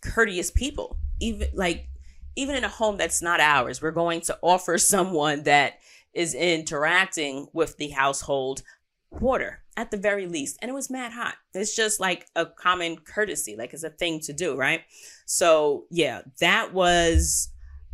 courteous 0.00 0.50
people. 0.50 0.96
Even 1.20 1.48
like, 1.52 1.88
even 2.36 2.54
in 2.54 2.64
a 2.64 2.68
home 2.68 2.96
that's 2.96 3.20
not 3.20 3.40
ours, 3.40 3.82
we're 3.82 3.90
going 3.90 4.22
to 4.22 4.38
offer 4.40 4.78
someone 4.78 5.42
that 5.42 5.80
is 6.14 6.34
interacting 6.34 7.46
with 7.52 7.76
the 7.76 7.90
household 7.90 8.62
water 9.10 9.62
at 9.76 9.90
the 9.90 9.96
very 9.96 10.26
least. 10.26 10.58
And 10.60 10.70
it 10.70 10.74
was 10.74 10.90
mad 10.90 11.12
hot. 11.12 11.34
It's 11.54 11.74
just 11.74 12.00
like 12.00 12.26
a 12.36 12.46
common 12.46 12.98
courtesy, 12.98 13.56
like 13.56 13.72
it's 13.72 13.84
a 13.84 13.90
thing 13.90 14.20
to 14.20 14.32
do, 14.32 14.56
right? 14.56 14.82
So, 15.26 15.86
yeah, 15.90 16.22
that 16.40 16.72
was 16.72 17.48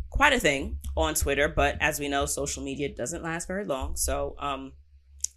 quite 0.09 0.33
a 0.33 0.39
thing 0.39 0.77
on 0.95 1.13
Twitter. 1.13 1.47
But 1.47 1.77
as 1.79 1.99
we 1.99 2.09
know, 2.09 2.25
social 2.25 2.63
media 2.63 2.93
doesn't 2.93 3.23
last 3.23 3.47
very 3.47 3.65
long. 3.65 3.95
So, 3.95 4.35
um, 4.39 4.73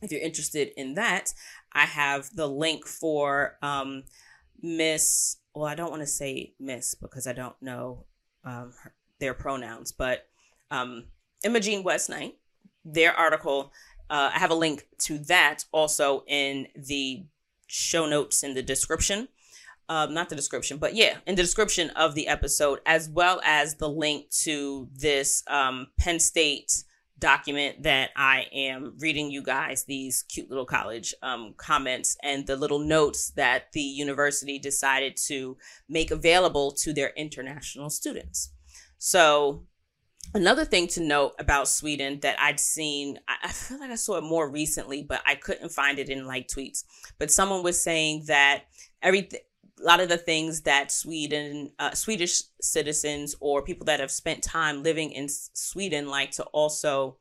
if 0.03 0.11
you're 0.11 0.21
interested 0.21 0.71
in 0.77 0.95
that, 0.95 1.33
I 1.73 1.85
have 1.85 2.35
the 2.35 2.47
link 2.47 2.87
for 2.87 3.57
um, 3.63 4.05
Miss, 4.63 5.37
well, 5.55 5.67
I 5.67 5.75
don't 5.75 5.91
want 5.91 6.03
to 6.03 6.07
say 6.07 6.55
Miss 6.59 6.95
because 6.95 7.27
I 7.27 7.33
don't 7.33 7.61
know 7.61 8.05
um, 8.45 8.73
their 9.19 9.35
pronouns, 9.35 9.93
but 9.93 10.27
um, 10.71 11.07
Imogen 11.45 11.83
West 11.83 12.09
Knight, 12.09 12.37
their 12.85 13.13
article 13.13 13.73
uh, 14.11 14.31
I 14.35 14.39
have 14.39 14.51
a 14.51 14.55
link 14.55 14.87
to 15.03 15.19
that 15.19 15.65
also 15.73 16.25
in 16.27 16.67
the 16.75 17.25
show 17.69 18.07
notes 18.07 18.43
in 18.43 18.55
the 18.55 18.63
description. 18.63 19.29
Um, 19.89 20.15
not 20.15 20.29
the 20.29 20.37
description, 20.37 20.79
but 20.79 20.95
yeah, 20.95 21.17
in 21.27 21.35
the 21.35 21.43
description 21.43 21.91
of 21.91 22.15
the 22.15 22.29
episode, 22.29 22.81
as 22.87 23.09
well 23.09 23.41
as 23.45 23.75
the 23.75 23.89
link 23.89 24.31
to 24.43 24.89
this 24.93 25.43
um, 25.49 25.89
Penn 25.99 26.21
State 26.21 26.85
document 27.19 27.83
that 27.83 28.11
I 28.17 28.47
am 28.53 28.95
reading 28.99 29.31
you 29.31 29.43
guys 29.43 29.85
these 29.85 30.23
cute 30.23 30.49
little 30.49 30.65
college 30.65 31.15
um, 31.23 31.55
comments 31.57 32.17
and 32.23 32.47
the 32.47 32.57
little 32.57 32.79
notes 32.79 33.31
that 33.31 33.73
the 33.73 33.81
university 33.81 34.59
decided 34.59 35.17
to 35.27 35.57
make 35.89 36.11
available 36.11 36.71
to 36.73 36.93
their 36.93 37.13
international 37.17 37.91
students. 37.91 38.53
So 38.99 39.67
Another 40.33 40.65
thing 40.65 40.87
to 40.89 41.01
note 41.01 41.35
about 41.41 41.67
Sweden 41.67 42.21
that 42.21 42.39
I'd 42.39 42.61
seen, 42.61 43.19
I 43.27 43.49
feel 43.49 43.81
like 43.81 43.91
I 43.91 43.97
saw 43.97 44.17
it 44.17 44.25
more 44.25 44.49
recently, 44.49 45.03
but 45.03 45.23
I 45.27 45.35
couldn't 45.35 45.71
find 45.71 45.99
it 45.99 46.09
in 46.09 46.25
like 46.25 46.47
tweets. 46.47 46.85
But 47.19 47.33
someone 47.33 47.65
was 47.65 47.83
saying 47.83 48.25
that 48.27 48.65
everything, 49.03 49.41
a 49.81 49.83
lot 49.83 49.99
of 49.99 50.09
the 50.09 50.17
things 50.17 50.61
that 50.63 50.93
Sweden, 50.93 51.73
uh, 51.81 51.93
Swedish 51.95 52.43
citizens 52.61 53.35
or 53.41 53.63
people 53.63 53.87
that 53.87 53.99
have 53.99 54.11
spent 54.13 54.43
time 54.43 54.85
living 54.85 55.11
in 55.11 55.27
Sweden 55.29 56.07
like 56.09 56.31
to 56.33 56.45
also 56.45 57.17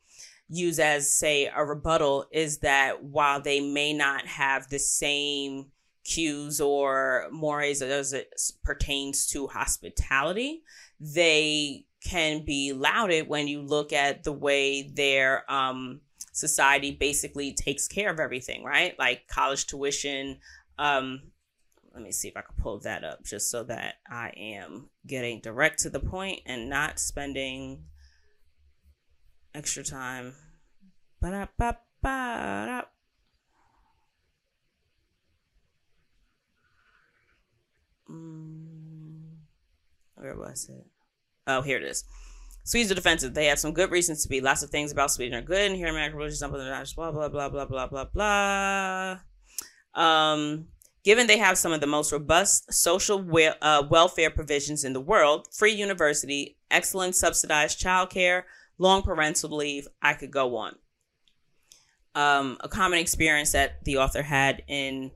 use 0.48 0.78
as, 0.78 1.12
say, 1.12 1.48
a 1.48 1.66
rebuttal 1.66 2.26
is 2.32 2.60
that 2.60 3.04
while 3.04 3.42
they 3.42 3.60
may 3.60 3.92
not 3.92 4.28
have 4.28 4.70
the 4.70 4.80
same 4.80 5.68
cues 6.04 6.62
or 6.62 7.28
mores 7.32 7.82
as 7.82 8.14
it 8.14 8.32
pertains 8.64 9.26
to 9.28 9.48
hospitality, 9.48 10.64
they 11.00 11.86
can 12.10 12.44
be 12.44 12.74
lauded 12.74 13.28
when 13.28 13.48
you 13.48 13.62
look 13.62 13.94
at 13.94 14.24
the 14.24 14.32
way 14.32 14.82
their 14.82 15.50
um, 15.52 16.02
society 16.32 16.92
basically 16.92 17.54
takes 17.54 17.88
care 17.88 18.10
of 18.10 18.20
everything, 18.20 18.64
right? 18.64 18.98
Like 18.98 19.28
college 19.28 19.68
tuition. 19.68 20.40
Um, 20.80 21.22
let 21.94 22.02
me 22.02 22.12
see 22.12 22.28
if 22.28 22.36
I 22.36 22.42
can 22.42 22.56
pull 22.58 22.80
that 22.80 23.04
up 23.04 23.24
just 23.24 23.52
so 23.52 23.64
that 23.64 23.96
I 24.10 24.30
am 24.30 24.90
getting 25.06 25.40
direct 25.42 25.80
to 25.80 25.90
the 25.90 26.00
point 26.00 26.42
and 26.48 26.68
not 26.68 27.00
spending 27.00 27.84
extra 29.54 29.84
time. 29.84 30.34
Mm, 38.10 39.36
where 40.16 40.36
was 40.36 40.70
it? 40.70 40.88
Oh, 41.50 41.62
here 41.64 41.78
it 41.78 41.84
is. 41.84 42.04
Swedes 42.64 42.92
are 42.92 42.96
defensive. 42.96 43.34
They 43.34 43.48
have 43.48 43.58
some 43.58 43.74
good 43.74 43.90
reasons 43.90 44.22
to 44.22 44.30
be. 44.30 44.40
Lots 44.40 44.62
of 44.62 44.70
things 44.70 44.92
about 44.92 45.10
Sweden 45.10 45.40
are 45.40 45.42
good. 45.42 45.72
And 45.72 45.76
here 45.76 45.88
in 45.88 45.96
America, 45.96 46.16
religion, 46.16 46.38
something 46.38 46.62
blah 46.96 47.12
blah 47.12 47.28
blah 47.28 47.50
blah 47.50 47.66
blah 47.66 47.88
blah 47.88 48.06
blah. 48.06 49.20
Um, 49.96 50.68
given 51.04 51.26
they 51.26 51.40
have 51.40 51.58
some 51.58 51.72
of 51.72 51.82
the 51.82 51.88
most 51.88 52.12
robust 52.12 52.72
social 52.72 53.20
we- 53.20 53.48
uh, 53.48 53.84
welfare 53.90 54.30
provisions 54.30 54.84
in 54.84 54.94
the 54.94 55.02
world, 55.02 55.48
free 55.52 55.74
university, 55.74 56.58
excellent 56.70 57.16
subsidized 57.16 57.82
childcare, 57.82 58.44
long 58.78 59.02
parental 59.02 59.50
leave, 59.50 59.88
I 60.04 60.14
could 60.14 60.30
go 60.30 60.56
on. 60.56 60.76
Um, 62.14 62.58
a 62.60 62.70
common 62.70 63.00
experience 63.00 63.54
that 63.54 63.84
the 63.84 63.98
author 63.98 64.22
had 64.22 64.62
in 64.68 65.10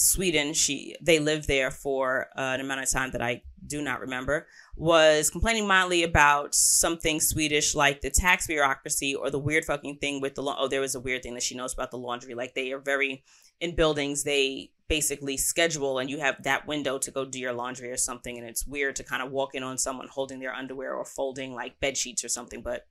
Sweden, 0.00 0.52
she 0.54 0.94
they 1.00 1.18
lived 1.18 1.48
there 1.48 1.72
for 1.72 2.28
uh, 2.36 2.54
an 2.54 2.60
amount 2.60 2.82
of 2.82 2.88
time 2.88 3.10
that 3.10 3.20
I 3.20 3.42
do 3.66 3.82
not 3.82 3.98
remember, 3.98 4.46
was 4.76 5.28
complaining 5.28 5.66
mildly 5.66 6.04
about 6.04 6.54
something 6.54 7.18
Swedish 7.20 7.74
like 7.74 8.00
the 8.00 8.08
tax 8.08 8.46
bureaucracy 8.46 9.16
or 9.16 9.28
the 9.28 9.40
weird 9.40 9.64
fucking 9.64 9.96
thing 9.96 10.20
with 10.20 10.36
the 10.36 10.42
law. 10.42 10.54
Oh, 10.56 10.68
there 10.68 10.80
was 10.80 10.94
a 10.94 11.00
weird 11.00 11.24
thing 11.24 11.34
that 11.34 11.42
she 11.42 11.56
knows 11.56 11.74
about 11.74 11.90
the 11.90 11.98
laundry. 11.98 12.34
Like 12.34 12.54
they 12.54 12.70
are 12.70 12.78
very 12.78 13.24
in 13.60 13.74
buildings 13.74 14.22
they 14.22 14.70
basically 14.86 15.36
schedule 15.36 15.98
and 15.98 16.08
you 16.08 16.20
have 16.20 16.40
that 16.44 16.68
window 16.68 16.96
to 16.96 17.10
go 17.10 17.24
do 17.24 17.40
your 17.40 17.52
laundry 17.52 17.90
or 17.90 17.96
something 17.96 18.38
and 18.38 18.46
it's 18.46 18.66
weird 18.68 18.94
to 18.94 19.02
kind 19.02 19.20
of 19.20 19.32
walk 19.32 19.56
in 19.56 19.64
on 19.64 19.76
someone 19.76 20.06
holding 20.06 20.38
their 20.38 20.54
underwear 20.54 20.94
or 20.94 21.04
folding 21.04 21.54
like 21.54 21.78
bed 21.80 21.96
sheets 21.96 22.24
or 22.24 22.28
something 22.28 22.62
but 22.62 22.86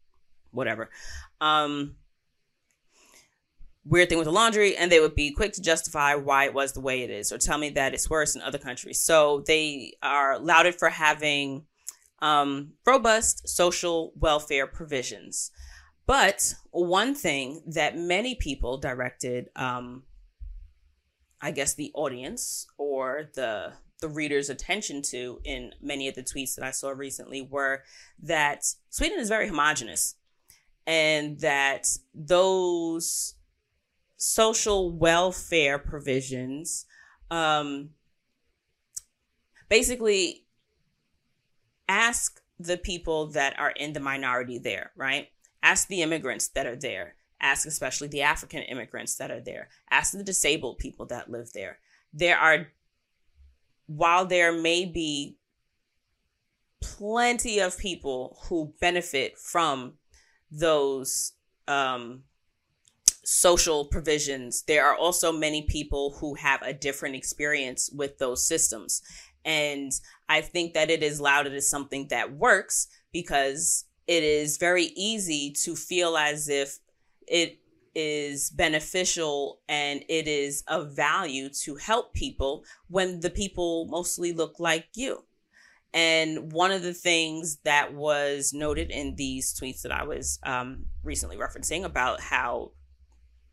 whatever 0.51 0.89
um 1.39 1.95
weird 3.87 4.09
thing 4.09 4.17
with 4.17 4.25
the 4.25 4.31
laundry 4.31 4.75
and 4.75 4.91
they 4.91 4.99
would 4.99 5.15
be 5.15 5.31
quick 5.31 5.53
to 5.53 5.61
justify 5.61 6.15
why 6.15 6.45
it 6.45 6.53
was 6.53 6.73
the 6.73 6.81
way 6.81 7.03
it 7.03 7.09
is 7.09 7.31
or 7.31 7.37
tell 7.37 7.57
me 7.57 7.69
that 7.69 7.93
it's 7.93 8.09
worse 8.09 8.35
in 8.35 8.41
other 8.41 8.57
countries. 8.57 8.99
So 8.99 9.43
they 9.47 9.93
are 10.01 10.39
lauded 10.39 10.75
for 10.75 10.89
having 10.89 11.65
um, 12.19 12.73
robust 12.85 13.47
social 13.47 14.11
welfare 14.19 14.67
provisions. 14.67 15.51
But 16.05 16.55
one 16.71 17.15
thing 17.15 17.63
that 17.67 17.97
many 17.97 18.35
people 18.35 18.77
directed 18.77 19.49
um, 19.55 20.03
i 21.41 21.51
guess 21.51 21.73
the 21.73 21.91
audience 21.93 22.67
or 22.77 23.29
the 23.35 23.73
the 23.99 24.07
reader's 24.07 24.49
attention 24.49 25.01
to 25.01 25.39
in 25.43 25.73
many 25.81 26.07
of 26.07 26.15
the 26.15 26.23
tweets 26.23 26.55
that 26.55 26.65
i 26.65 26.71
saw 26.71 26.89
recently 26.89 27.41
were 27.41 27.83
that 28.21 28.65
sweden 28.89 29.19
is 29.19 29.29
very 29.29 29.47
homogenous 29.47 30.15
and 30.85 31.39
that 31.39 31.87
those 32.13 33.35
social 34.17 34.91
welfare 34.91 35.77
provisions 35.77 36.85
um, 37.29 37.89
basically 39.69 40.45
ask 41.87 42.41
the 42.59 42.77
people 42.77 43.27
that 43.27 43.57
are 43.59 43.71
in 43.71 43.93
the 43.93 43.99
minority 43.99 44.57
there, 44.57 44.91
right? 44.95 45.29
Ask 45.61 45.87
the 45.87 46.01
immigrants 46.01 46.47
that 46.49 46.65
are 46.65 46.75
there. 46.75 47.15
Ask 47.39 47.67
especially 47.67 48.07
the 48.07 48.23
African 48.23 48.63
immigrants 48.63 49.15
that 49.15 49.29
are 49.29 49.39
there. 49.39 49.69
Ask 49.91 50.13
the 50.13 50.23
disabled 50.23 50.79
people 50.79 51.05
that 51.07 51.29
live 51.29 51.53
there. 51.53 51.77
There 52.11 52.37
are, 52.37 52.67
while 53.85 54.25
there 54.25 54.51
may 54.51 54.85
be 54.85 55.37
plenty 56.81 57.59
of 57.59 57.77
people 57.77 58.39
who 58.43 58.73
benefit 58.79 59.37
from 59.37 59.93
those 60.49 61.33
um, 61.67 62.23
social 63.27 63.85
provisions, 63.85 64.63
there 64.63 64.85
are 64.85 64.95
also 64.95 65.33
many 65.33 65.63
people 65.63 66.15
who 66.19 66.33
have 66.35 66.61
a 66.61 66.73
different 66.73 67.13
experience 67.13 67.89
with 67.93 68.17
those 68.19 68.47
systems. 68.47 69.01
And 69.43 69.91
I 70.29 70.39
think 70.39 70.73
that 70.73 70.89
it 70.89 71.03
is 71.03 71.19
lauded 71.19 71.53
as 71.53 71.69
something 71.69 72.07
that 72.09 72.31
works 72.33 72.87
because 73.11 73.83
it 74.07 74.23
is 74.23 74.57
very 74.57 74.85
easy 74.95 75.51
to 75.63 75.75
feel 75.75 76.15
as 76.15 76.47
if 76.47 76.79
it 77.27 77.59
is 77.93 78.49
beneficial 78.49 79.59
and 79.67 80.05
it 80.07 80.27
is 80.27 80.63
of 80.67 80.95
value 80.95 81.49
to 81.63 81.75
help 81.75 82.13
people 82.13 82.63
when 82.87 83.19
the 83.19 83.29
people 83.29 83.87
mostly 83.89 84.31
look 84.31 84.57
like 84.57 84.87
you. 84.95 85.25
And 85.93 86.51
one 86.51 86.71
of 86.71 86.83
the 86.83 86.93
things 86.93 87.57
that 87.65 87.93
was 87.93 88.53
noted 88.53 88.89
in 88.91 89.15
these 89.15 89.53
tweets 89.53 89.81
that 89.81 89.91
I 89.91 90.03
was 90.03 90.39
um, 90.43 90.85
recently 91.03 91.37
referencing 91.37 91.83
about 91.83 92.21
how 92.21 92.71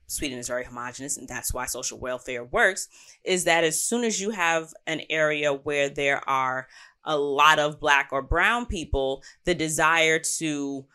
Sweden 0.07 0.39
is 0.39 0.49
very 0.49 0.65
homogenous, 0.65 1.17
and 1.17 1.29
that's 1.29 1.53
why 1.53 1.67
social 1.67 1.99
welfare 1.99 2.45
works, 2.45 2.89
is 3.25 3.45
that 3.45 3.65
as 3.65 3.83
soon 3.83 4.05
as 4.05 4.21
you 4.21 4.31
have 4.31 4.73
an 4.87 5.03
area 5.11 5.53
where 5.53 5.89
there 5.89 6.27
are 6.29 6.69
a 7.05 7.17
lot 7.17 7.59
of 7.59 7.81
black 7.81 8.09
or 8.13 8.23
brown 8.23 8.67
people, 8.67 9.23
the 9.45 9.55
desire 9.55 10.19
to 10.19 10.87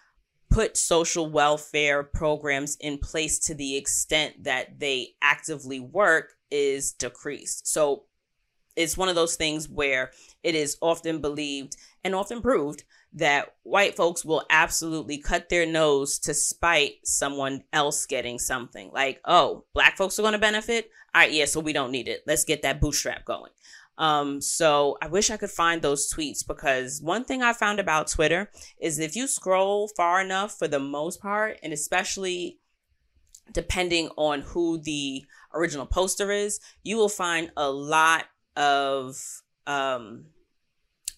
put 0.49 0.75
social 0.75 1.29
welfare 1.29 2.03
programs 2.03 2.75
in 2.79 2.97
place 2.97 3.37
to 3.37 3.53
the 3.53 3.75
extent 3.75 4.43
that 4.43 4.79
they 4.79 5.09
actively 5.21 5.79
work 5.79 6.33
is 6.49 6.91
decreased. 6.93 7.67
So 7.67 8.05
it's 8.75 8.97
one 8.97 9.09
of 9.09 9.15
those 9.15 9.35
things 9.35 9.69
where 9.69 10.11
it 10.41 10.55
is 10.55 10.77
often 10.81 11.21
believed 11.21 11.75
and 12.03 12.15
often 12.15 12.41
proved 12.41 12.83
that 13.13 13.55
white 13.63 13.95
folks 13.95 14.23
will 14.23 14.43
absolutely 14.49 15.17
cut 15.17 15.49
their 15.49 15.65
nose 15.65 16.19
to 16.19 16.33
spite 16.33 16.95
someone 17.03 17.63
else 17.73 18.05
getting 18.05 18.37
something. 18.37 18.91
Like, 18.93 19.19
oh, 19.25 19.65
black 19.73 19.97
folks 19.97 20.19
are 20.19 20.21
going 20.21 20.33
to 20.33 20.39
benefit. 20.39 20.91
All 21.13 21.21
right, 21.21 21.31
yeah, 21.31 21.45
so 21.45 21.59
we 21.59 21.73
don't 21.73 21.91
need 21.91 22.07
it. 22.07 22.23
Let's 22.27 22.43
get 22.43 22.61
that 22.61 22.79
bootstrap 22.79 23.25
going. 23.25 23.51
Um, 23.97 24.39
so 24.41 24.97
I 25.01 25.07
wish 25.07 25.29
I 25.29 25.37
could 25.37 25.49
find 25.49 25.81
those 25.81 26.11
tweets 26.11 26.47
because 26.47 27.01
one 27.01 27.25
thing 27.25 27.43
I 27.43 27.51
found 27.51 27.79
about 27.79 28.07
Twitter 28.07 28.49
is 28.79 28.97
if 28.97 29.15
you 29.15 29.27
scroll 29.27 29.89
far 29.89 30.21
enough 30.21 30.57
for 30.57 30.67
the 30.67 30.79
most 30.79 31.19
part, 31.19 31.59
and 31.61 31.73
especially 31.73 32.59
depending 33.51 34.09
on 34.15 34.41
who 34.41 34.77
the 34.77 35.25
original 35.53 35.85
poster 35.85 36.31
is, 36.31 36.59
you 36.83 36.95
will 36.95 37.09
find 37.09 37.51
a 37.57 37.69
lot 37.69 38.25
of 38.55 39.17
um, 39.67 40.25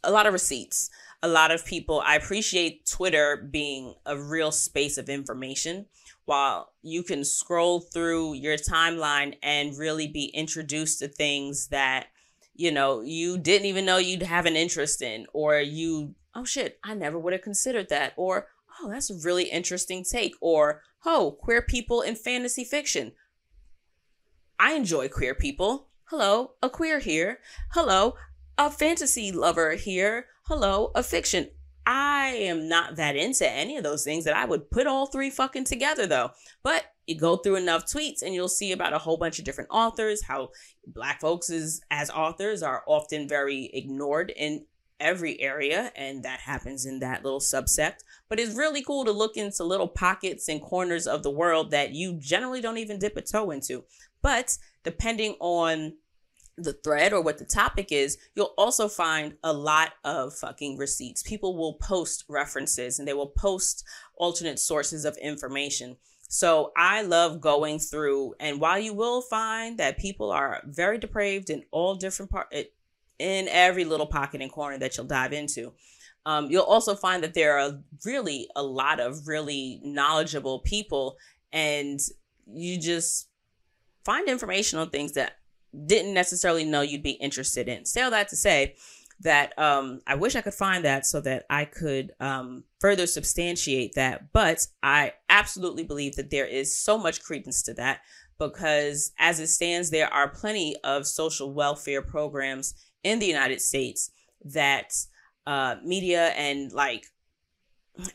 a 0.03 0.11
lot 0.11 0.25
of 0.25 0.33
receipts 0.33 0.89
a 1.23 1.27
lot 1.27 1.51
of 1.51 1.65
people, 1.65 2.01
I 2.05 2.15
appreciate 2.15 2.87
Twitter 2.87 3.47
being 3.51 3.93
a 4.05 4.17
real 4.17 4.51
space 4.51 4.97
of 4.97 5.09
information 5.09 5.85
while 6.25 6.73
you 6.81 7.03
can 7.03 7.23
scroll 7.23 7.79
through 7.79 8.33
your 8.33 8.57
timeline 8.57 9.37
and 9.43 9.77
really 9.77 10.07
be 10.07 10.25
introduced 10.25 10.99
to 10.99 11.07
things 11.07 11.67
that, 11.67 12.07
you 12.55 12.71
know, 12.71 13.01
you 13.01 13.37
didn't 13.37 13.67
even 13.67 13.85
know 13.85 13.97
you'd 13.97 14.23
have 14.23 14.45
an 14.45 14.55
interest 14.55 15.01
in, 15.01 15.27
or 15.33 15.59
you, 15.59 16.15
oh 16.33 16.45
shit, 16.45 16.79
I 16.83 16.95
never 16.95 17.19
would 17.19 17.33
have 17.33 17.41
considered 17.41 17.89
that, 17.89 18.13
or 18.15 18.47
oh, 18.79 18.89
that's 18.89 19.09
a 19.09 19.15
really 19.23 19.45
interesting 19.45 20.03
take, 20.03 20.35
or 20.41 20.81
oh, 21.05 21.37
queer 21.39 21.61
people 21.61 22.01
in 22.01 22.15
fantasy 22.15 22.63
fiction. 22.63 23.11
I 24.59 24.73
enjoy 24.73 25.07
queer 25.09 25.35
people. 25.35 25.89
Hello, 26.05 26.53
a 26.61 26.69
queer 26.69 26.99
here. 26.99 27.39
Hello, 27.71 28.15
a 28.57 28.69
fantasy 28.69 29.31
lover 29.31 29.73
here 29.73 30.27
hello, 30.43 30.91
a 30.95 31.03
fiction. 31.03 31.49
I 31.85 32.27
am 32.27 32.67
not 32.67 32.95
that 32.97 33.15
into 33.15 33.49
any 33.49 33.77
of 33.77 33.83
those 33.83 34.03
things 34.03 34.25
that 34.25 34.35
I 34.35 34.45
would 34.45 34.69
put 34.69 34.87
all 34.87 35.07
three 35.07 35.29
fucking 35.29 35.65
together 35.65 36.05
though. 36.05 36.31
But 36.63 36.85
you 37.07 37.17
go 37.17 37.37
through 37.37 37.55
enough 37.55 37.85
tweets 37.85 38.21
and 38.21 38.33
you'll 38.33 38.47
see 38.47 38.71
about 38.71 38.93
a 38.93 38.99
whole 38.99 39.17
bunch 39.17 39.39
of 39.39 39.45
different 39.45 39.69
authors, 39.71 40.23
how 40.23 40.49
black 40.85 41.21
folks 41.21 41.49
is, 41.49 41.81
as 41.89 42.09
authors 42.09 42.61
are 42.63 42.83
often 42.87 43.27
very 43.27 43.69
ignored 43.73 44.31
in 44.35 44.65
every 44.99 45.39
area 45.41 45.91
and 45.95 46.23
that 46.23 46.39
happens 46.39 46.85
in 46.85 46.99
that 46.99 47.23
little 47.23 47.39
subsect 47.39 48.03
but 48.29 48.39
it's 48.39 48.55
really 48.55 48.83
cool 48.83 49.03
to 49.03 49.11
look 49.11 49.35
into 49.35 49.63
little 49.63 49.87
pockets 49.87 50.47
and 50.47 50.61
corners 50.61 51.07
of 51.07 51.23
the 51.23 51.31
world 51.31 51.71
that 51.71 51.91
you 51.91 52.13
generally 52.19 52.61
don't 52.61 52.77
even 52.77 52.99
dip 52.99 53.17
a 53.17 53.21
toe 53.21 53.49
into 53.49 53.83
but 54.21 54.55
depending 54.83 55.35
on 55.39 55.93
the 56.63 56.73
thread 56.73 57.13
or 57.13 57.21
what 57.21 57.37
the 57.37 57.45
topic 57.45 57.91
is, 57.91 58.17
you'll 58.35 58.53
also 58.57 58.87
find 58.87 59.35
a 59.43 59.53
lot 59.53 59.93
of 60.03 60.33
fucking 60.33 60.77
receipts. 60.77 61.23
People 61.23 61.57
will 61.57 61.73
post 61.75 62.25
references 62.27 62.99
and 62.99 63.07
they 63.07 63.13
will 63.13 63.33
post 63.37 63.83
alternate 64.15 64.59
sources 64.59 65.05
of 65.05 65.17
information. 65.17 65.97
So 66.27 66.71
I 66.77 67.01
love 67.01 67.41
going 67.41 67.77
through, 67.79 68.35
and 68.39 68.61
while 68.61 68.79
you 68.79 68.93
will 68.93 69.21
find 69.21 69.77
that 69.79 69.97
people 69.97 70.31
are 70.31 70.61
very 70.65 70.97
depraved 70.97 71.49
in 71.49 71.65
all 71.71 71.95
different 71.95 72.31
part, 72.31 72.47
in 73.19 73.47
every 73.49 73.83
little 73.83 74.05
pocket 74.05 74.41
and 74.41 74.49
corner 74.49 74.77
that 74.77 74.95
you'll 74.95 75.07
dive 75.07 75.33
into, 75.33 75.73
um, 76.25 76.49
you'll 76.49 76.63
also 76.63 76.95
find 76.95 77.21
that 77.23 77.33
there 77.33 77.59
are 77.59 77.81
really 78.05 78.47
a 78.55 78.63
lot 78.63 79.01
of 79.01 79.27
really 79.27 79.81
knowledgeable 79.83 80.59
people, 80.59 81.17
and 81.51 81.99
you 82.47 82.79
just 82.79 83.27
find 84.05 84.29
information 84.29 84.79
on 84.79 84.89
things 84.89 85.11
that 85.11 85.33
didn't 85.85 86.13
necessarily 86.13 86.65
know 86.65 86.81
you'd 86.81 87.03
be 87.03 87.11
interested 87.11 87.67
in. 87.67 87.85
Say 87.85 88.01
all 88.01 88.11
that 88.11 88.29
to 88.29 88.35
say 88.35 88.75
that 89.21 89.57
um, 89.57 90.01
I 90.07 90.15
wish 90.15 90.35
I 90.35 90.41
could 90.41 90.53
find 90.53 90.83
that 90.83 91.05
so 91.05 91.21
that 91.21 91.45
I 91.49 91.65
could 91.65 92.11
um, 92.19 92.63
further 92.79 93.05
substantiate 93.05 93.93
that. 93.95 94.33
But 94.33 94.67
I 94.81 95.13
absolutely 95.29 95.83
believe 95.83 96.15
that 96.15 96.31
there 96.31 96.45
is 96.45 96.75
so 96.75 96.97
much 96.97 97.23
credence 97.23 97.61
to 97.63 97.73
that 97.75 98.01
because 98.39 99.11
as 99.19 99.39
it 99.39 99.47
stands, 99.47 99.91
there 99.91 100.11
are 100.11 100.27
plenty 100.27 100.75
of 100.83 101.05
social 101.05 101.53
welfare 101.53 102.01
programs 102.01 102.73
in 103.03 103.19
the 103.19 103.27
United 103.27 103.61
States 103.61 104.11
that 104.43 104.93
uh, 105.45 105.75
media 105.83 106.29
and 106.29 106.71
like 106.71 107.05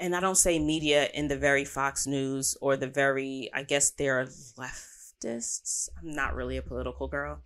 and 0.00 0.16
I 0.16 0.20
don't 0.20 0.36
say 0.36 0.58
media 0.58 1.08
in 1.12 1.28
the 1.28 1.36
very 1.36 1.64
Fox 1.64 2.06
News 2.06 2.56
or 2.60 2.76
the 2.76 2.86
very, 2.86 3.50
I 3.54 3.62
guess 3.62 3.90
they're 3.90 4.26
left 4.56 4.95
leftists. 5.26 5.88
I'm 5.98 6.14
not 6.14 6.34
really 6.34 6.56
a 6.56 6.62
political 6.62 7.08
girl. 7.08 7.42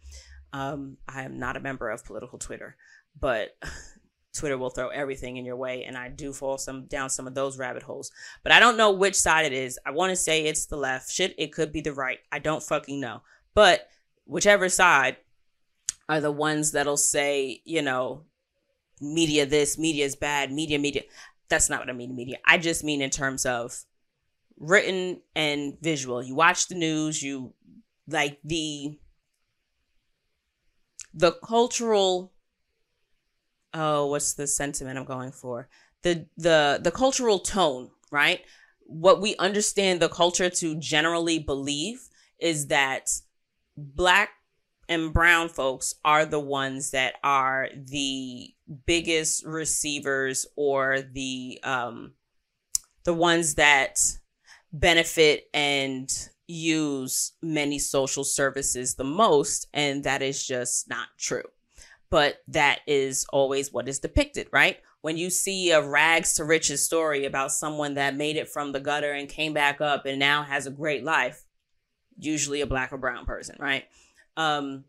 Um, 0.53 0.97
I 1.09 1.23
am 1.23 1.39
not 1.39 1.57
a 1.57 1.61
member 1.61 1.91
of 1.91 2.05
political 2.05 2.39
Twitter, 2.39 2.77
but 3.19 3.57
Twitter 4.35 4.59
will 4.59 4.71
throw 4.71 4.89
everything 4.89 5.37
in 5.37 5.45
your 5.45 5.57
way, 5.57 5.85
and 5.85 5.97
I 5.97 6.09
do 6.09 6.33
fall 6.33 6.59
some 6.59 6.87
down 6.87 7.11
some 7.11 7.27
of 7.27 7.35
those 7.35 7.59
rabbit 7.59 7.83
holes. 7.83 8.11
But 8.43 8.53
I 8.53 8.61
don't 8.61 8.77
know 8.77 8.91
which 8.91 9.17
side 9.17 9.47
it 9.47 9.53
is. 9.53 9.79
I 9.87 9.91
want 9.91 10.11
to 10.11 10.17
say 10.17 10.45
it's 10.45 10.67
the 10.67 10.77
left. 10.77 11.11
Shit, 11.11 11.35
it 11.39 11.53
could 11.53 11.73
be 11.73 11.81
the 11.81 11.93
right. 11.93 12.19
I 12.33 12.39
don't 12.39 12.63
fucking 12.63 13.01
know. 13.01 13.23
But 13.55 13.89
whichever 14.25 14.69
side 14.69 15.17
are 16.09 16.21
the 16.21 16.33
ones 16.33 16.73
that'll 16.73 16.97
say, 16.97 17.63
you 17.65 17.83
know, 17.83 18.25
media 19.01 19.47
this, 19.47 19.79
media 19.79 20.05
is 20.05 20.17
bad, 20.17 20.53
media, 20.53 20.79
media. 20.79 21.03
That's 21.49 21.71
not 21.71 21.81
what 21.81 21.91
I 21.91 21.93
mean, 21.93 22.15
media. 22.15 22.39
I 22.45 22.59
just 22.59 22.85
mean 22.85 23.03
in 23.03 23.11
terms 23.11 23.45
of 23.45 23.85
written 24.61 25.21
and 25.35 25.77
visual. 25.81 26.23
You 26.23 26.37
watch 26.37 26.69
the 26.69 26.77
news, 26.77 27.21
you 27.21 27.55
like 28.07 28.39
the 28.45 28.99
the 31.13 31.33
cultural 31.45 32.33
oh 33.75 34.07
what's 34.07 34.35
the 34.35 34.47
sentiment 34.47 34.99
i'm 34.99 35.05
going 35.05 35.33
for 35.33 35.69
the 36.03 36.27
the 36.37 36.81
the 36.83 36.91
cultural 36.91 37.39
tone 37.39 37.91
right 38.11 38.41
what 38.87 39.21
we 39.21 39.37
understand 39.37 40.01
the 40.01 40.09
culture 40.09 40.51
to 40.51 40.77
generally 40.77 41.39
believe 41.39 42.09
is 42.39 42.69
that 42.69 43.11
black 43.77 44.31
and 44.89 45.13
brown 45.13 45.49
folks 45.49 45.95
are 46.05 46.25
the 46.27 46.41
ones 46.41 46.91
that 46.91 47.15
are 47.23 47.69
the 47.75 48.49
biggest 48.87 49.45
receivers 49.45 50.47
or 50.57 51.01
the 51.01 51.59
um 51.63 52.13
the 53.05 53.15
ones 53.15 53.55
that 53.55 54.20
benefit 54.73 55.49
and 55.53 56.29
use 56.47 57.33
many 57.43 57.79
social 57.79 58.25
services 58.25 58.95
the 58.95 59.05
most 59.05 59.69
and 59.73 60.05
that 60.05 60.23
is 60.23 60.45
just 60.45 60.89
not 60.89 61.09
true. 61.19 61.45
But 62.11 62.39
that 62.49 62.81
is 62.89 63.25
always 63.33 63.73
what 63.73 63.89
is 63.89 63.99
depicted 63.99 64.49
right? 64.53 64.79
When 65.03 65.17
you 65.17 65.31
see 65.31 65.71
a 65.71 65.83
rags 65.83 66.35
to 66.35 66.45
riches 66.45 66.85
story 66.85 67.25
about 67.25 67.53
someone 67.53 67.95
that 67.95 68.17
made 68.17 68.37
it 68.37 68.49
from 68.49 68.73
the 68.73 68.81
gutter 68.81 69.13
and 69.13 69.29
came 69.29 69.55
back 69.55 69.81
up 69.81 70.07
and 70.07 70.19
now 70.19 70.43
has 70.43 70.67
a 70.67 70.71
great 70.71 71.05
life 71.05 71.45
usually 72.19 72.61
a 72.61 72.67
black 72.67 72.93
or 72.93 72.99
brown 72.99 73.25
person 73.27 73.57
right? 73.59 73.85
Um 74.37 74.85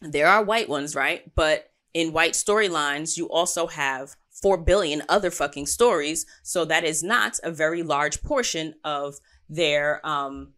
there 0.00 0.28
are 0.28 0.44
white 0.44 0.68
ones 0.68 0.94
right? 0.94 1.32
But 1.34 1.70
in 1.94 2.12
white 2.12 2.34
storylines 2.34 3.16
you 3.16 3.28
also 3.30 3.66
have 3.68 4.16
4 4.42 4.58
billion 4.58 5.02
other 5.08 5.30
fucking 5.30 5.66
stories 5.66 6.26
so 6.42 6.64
that 6.64 6.84
is 6.84 7.02
not 7.02 7.38
a 7.42 7.50
very 7.50 7.82
large 7.82 8.22
portion 8.22 8.74
of 8.84 9.16
their 9.48 10.06
um 10.06 10.52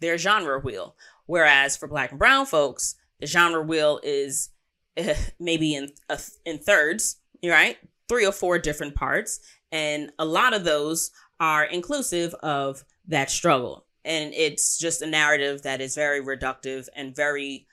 their 0.00 0.18
genre 0.18 0.58
wheel. 0.60 0.96
Whereas 1.26 1.76
for 1.76 1.88
black 1.88 2.10
and 2.10 2.18
brown 2.18 2.46
folks, 2.46 2.96
the 3.20 3.26
genre 3.26 3.62
wheel 3.62 4.00
is 4.02 4.50
uh, 4.96 5.14
maybe 5.38 5.74
in 5.74 5.90
uh, 6.08 6.18
in 6.44 6.58
thirds, 6.58 7.16
right? 7.44 7.78
Three 8.08 8.26
or 8.26 8.32
four 8.32 8.58
different 8.58 8.94
parts, 8.94 9.40
and 9.72 10.12
a 10.18 10.24
lot 10.24 10.54
of 10.54 10.64
those 10.64 11.10
are 11.40 11.64
inclusive 11.64 12.34
of 12.34 12.84
that 13.08 13.30
struggle. 13.30 13.86
And 14.04 14.34
it's 14.34 14.78
just 14.78 15.00
a 15.00 15.06
narrative 15.06 15.62
that 15.62 15.80
is 15.80 15.94
very 15.94 16.20
reductive 16.22 16.88
and 16.94 17.16
very 17.16 17.66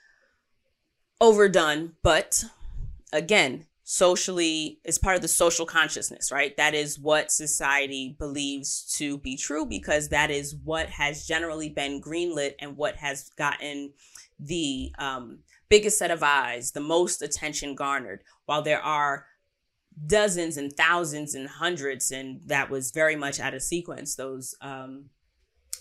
overdone. 1.20 1.92
But 2.02 2.44
again, 3.12 3.66
socially 3.84 4.78
is 4.84 4.98
part 4.98 5.16
of 5.16 5.22
the 5.22 5.28
social 5.28 5.66
consciousness, 5.66 6.30
right? 6.30 6.56
That 6.56 6.74
is 6.74 6.98
what 6.98 7.32
society 7.32 8.14
believes 8.18 8.84
to 8.98 9.18
be 9.18 9.36
true 9.36 9.66
because 9.66 10.08
that 10.08 10.30
is 10.30 10.54
what 10.64 10.88
has 10.90 11.26
generally 11.26 11.68
been 11.68 12.00
greenlit 12.00 12.54
and 12.60 12.76
what 12.76 12.96
has 12.96 13.30
gotten 13.30 13.92
the 14.38 14.92
um, 14.98 15.40
biggest 15.68 15.98
set 15.98 16.10
of 16.10 16.22
eyes, 16.22 16.72
the 16.72 16.80
most 16.80 17.22
attention 17.22 17.74
garnered. 17.74 18.22
While 18.46 18.62
there 18.62 18.82
are 18.82 19.26
dozens 20.06 20.56
and 20.56 20.72
thousands 20.72 21.34
and 21.34 21.48
hundreds, 21.48 22.10
and 22.10 22.40
that 22.46 22.70
was 22.70 22.92
very 22.92 23.16
much 23.16 23.40
out 23.40 23.54
of 23.54 23.62
sequence, 23.62 24.14
those 24.14 24.54
um, 24.60 25.06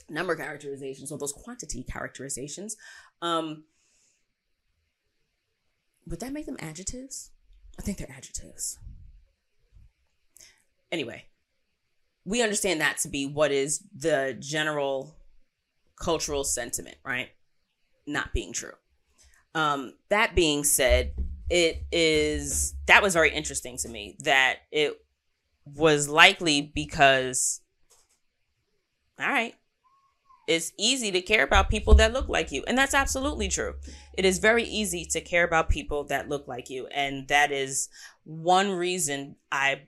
number 0.09 0.35
characterizations 0.35 1.11
or 1.11 1.17
those 1.17 1.33
quantity 1.33 1.83
characterizations. 1.83 2.75
Um, 3.21 3.65
would 6.07 6.19
that 6.19 6.33
make 6.33 6.47
them 6.47 6.57
adjectives? 6.59 7.31
I 7.79 7.81
think 7.81 7.97
they're 7.97 8.11
adjectives. 8.15 8.77
Anyway, 10.91 11.25
we 12.25 12.41
understand 12.41 12.81
that 12.81 12.97
to 12.99 13.07
be 13.07 13.25
what 13.25 13.51
is 13.51 13.83
the 13.95 14.35
general 14.39 15.15
cultural 15.99 16.43
sentiment, 16.43 16.97
right? 17.05 17.29
Not 18.05 18.33
being 18.33 18.53
true. 18.53 18.73
Um, 19.55 19.93
that 20.09 20.35
being 20.35 20.63
said, 20.63 21.13
it 21.49 21.83
is 21.91 22.75
that 22.87 23.03
was 23.03 23.13
very 23.13 23.31
interesting 23.31 23.77
to 23.77 23.89
me 23.89 24.15
that 24.19 24.59
it 24.71 24.97
was 25.65 26.07
likely 26.07 26.61
because 26.61 27.59
all 29.19 29.27
right 29.27 29.53
it's 30.51 30.73
easy 30.77 31.11
to 31.11 31.21
care 31.21 31.43
about 31.43 31.69
people 31.69 31.93
that 31.95 32.11
look 32.11 32.27
like 32.27 32.51
you. 32.51 32.61
And 32.67 32.77
that's 32.77 32.93
absolutely 32.93 33.47
true. 33.47 33.75
It 34.13 34.25
is 34.25 34.37
very 34.39 34.63
easy 34.63 35.05
to 35.05 35.21
care 35.21 35.45
about 35.45 35.69
people 35.69 36.03
that 36.05 36.27
look 36.27 36.45
like 36.45 36.69
you. 36.69 36.87
And 36.87 37.27
that 37.29 37.53
is 37.53 37.87
one 38.25 38.71
reason 38.71 39.37
I 39.49 39.83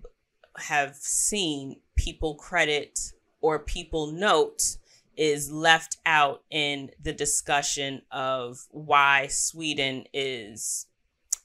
have 0.58 0.96
seen 0.96 1.82
people 1.98 2.36
credit 2.36 3.12
or 3.42 3.60
people 3.60 4.08
note 4.08 4.78
is 5.18 5.52
left 5.52 5.98
out 6.06 6.44
in 6.50 6.92
the 7.02 7.14
discussion 7.14 8.02
of 8.10 8.66
why 8.72 9.28
Sweden 9.28 10.06
is 10.14 10.88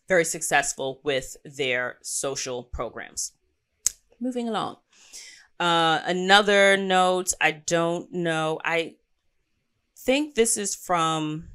very 0.07 0.25
successful 0.25 1.01
with 1.03 1.37
their 1.45 1.99
social 2.03 2.63
programs. 2.63 3.33
Moving 4.21 4.49
along. 4.49 4.77
Uh, 5.59 6.01
another 6.07 6.77
note, 6.77 7.33
I 7.41 7.51
don't 7.51 8.13
know. 8.13 8.61
I 8.65 8.95
think 10.09 10.35
this 10.37 10.57
is 10.57 10.75
from 10.75 11.49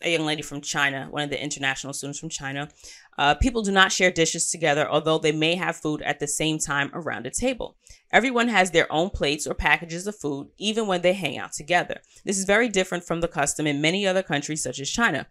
a 0.00 0.10
young 0.10 0.24
lady 0.24 0.40
from 0.40 0.62
China, 0.62 1.08
one 1.10 1.24
of 1.24 1.28
the 1.28 1.42
international 1.44 1.92
students 1.92 2.18
from 2.18 2.30
China. 2.30 2.70
Uh, 3.18 3.34
people 3.34 3.60
do 3.60 3.70
not 3.70 3.92
share 3.92 4.10
dishes 4.10 4.50
together, 4.50 4.88
although 4.90 5.18
they 5.18 5.30
may 5.30 5.56
have 5.56 5.76
food 5.76 6.00
at 6.00 6.18
the 6.18 6.26
same 6.26 6.58
time 6.58 6.90
around 6.94 7.26
a 7.26 7.30
table. 7.30 7.76
Everyone 8.10 8.48
has 8.48 8.70
their 8.70 8.90
own 8.90 9.10
plates 9.10 9.46
or 9.46 9.52
packages 9.52 10.06
of 10.06 10.16
food, 10.16 10.48
even 10.56 10.86
when 10.86 11.02
they 11.02 11.12
hang 11.12 11.36
out 11.36 11.52
together. 11.52 12.00
This 12.24 12.38
is 12.38 12.46
very 12.46 12.70
different 12.70 13.04
from 13.04 13.20
the 13.20 13.28
custom 13.28 13.66
in 13.66 13.82
many 13.82 14.06
other 14.06 14.22
countries, 14.22 14.62
such 14.62 14.80
as 14.80 14.88
China. 14.88 15.26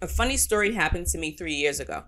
A 0.00 0.08
funny 0.08 0.36
story 0.36 0.74
happened 0.74 1.06
to 1.06 1.18
me 1.18 1.30
three 1.30 1.54
years 1.54 1.78
ago. 1.78 2.06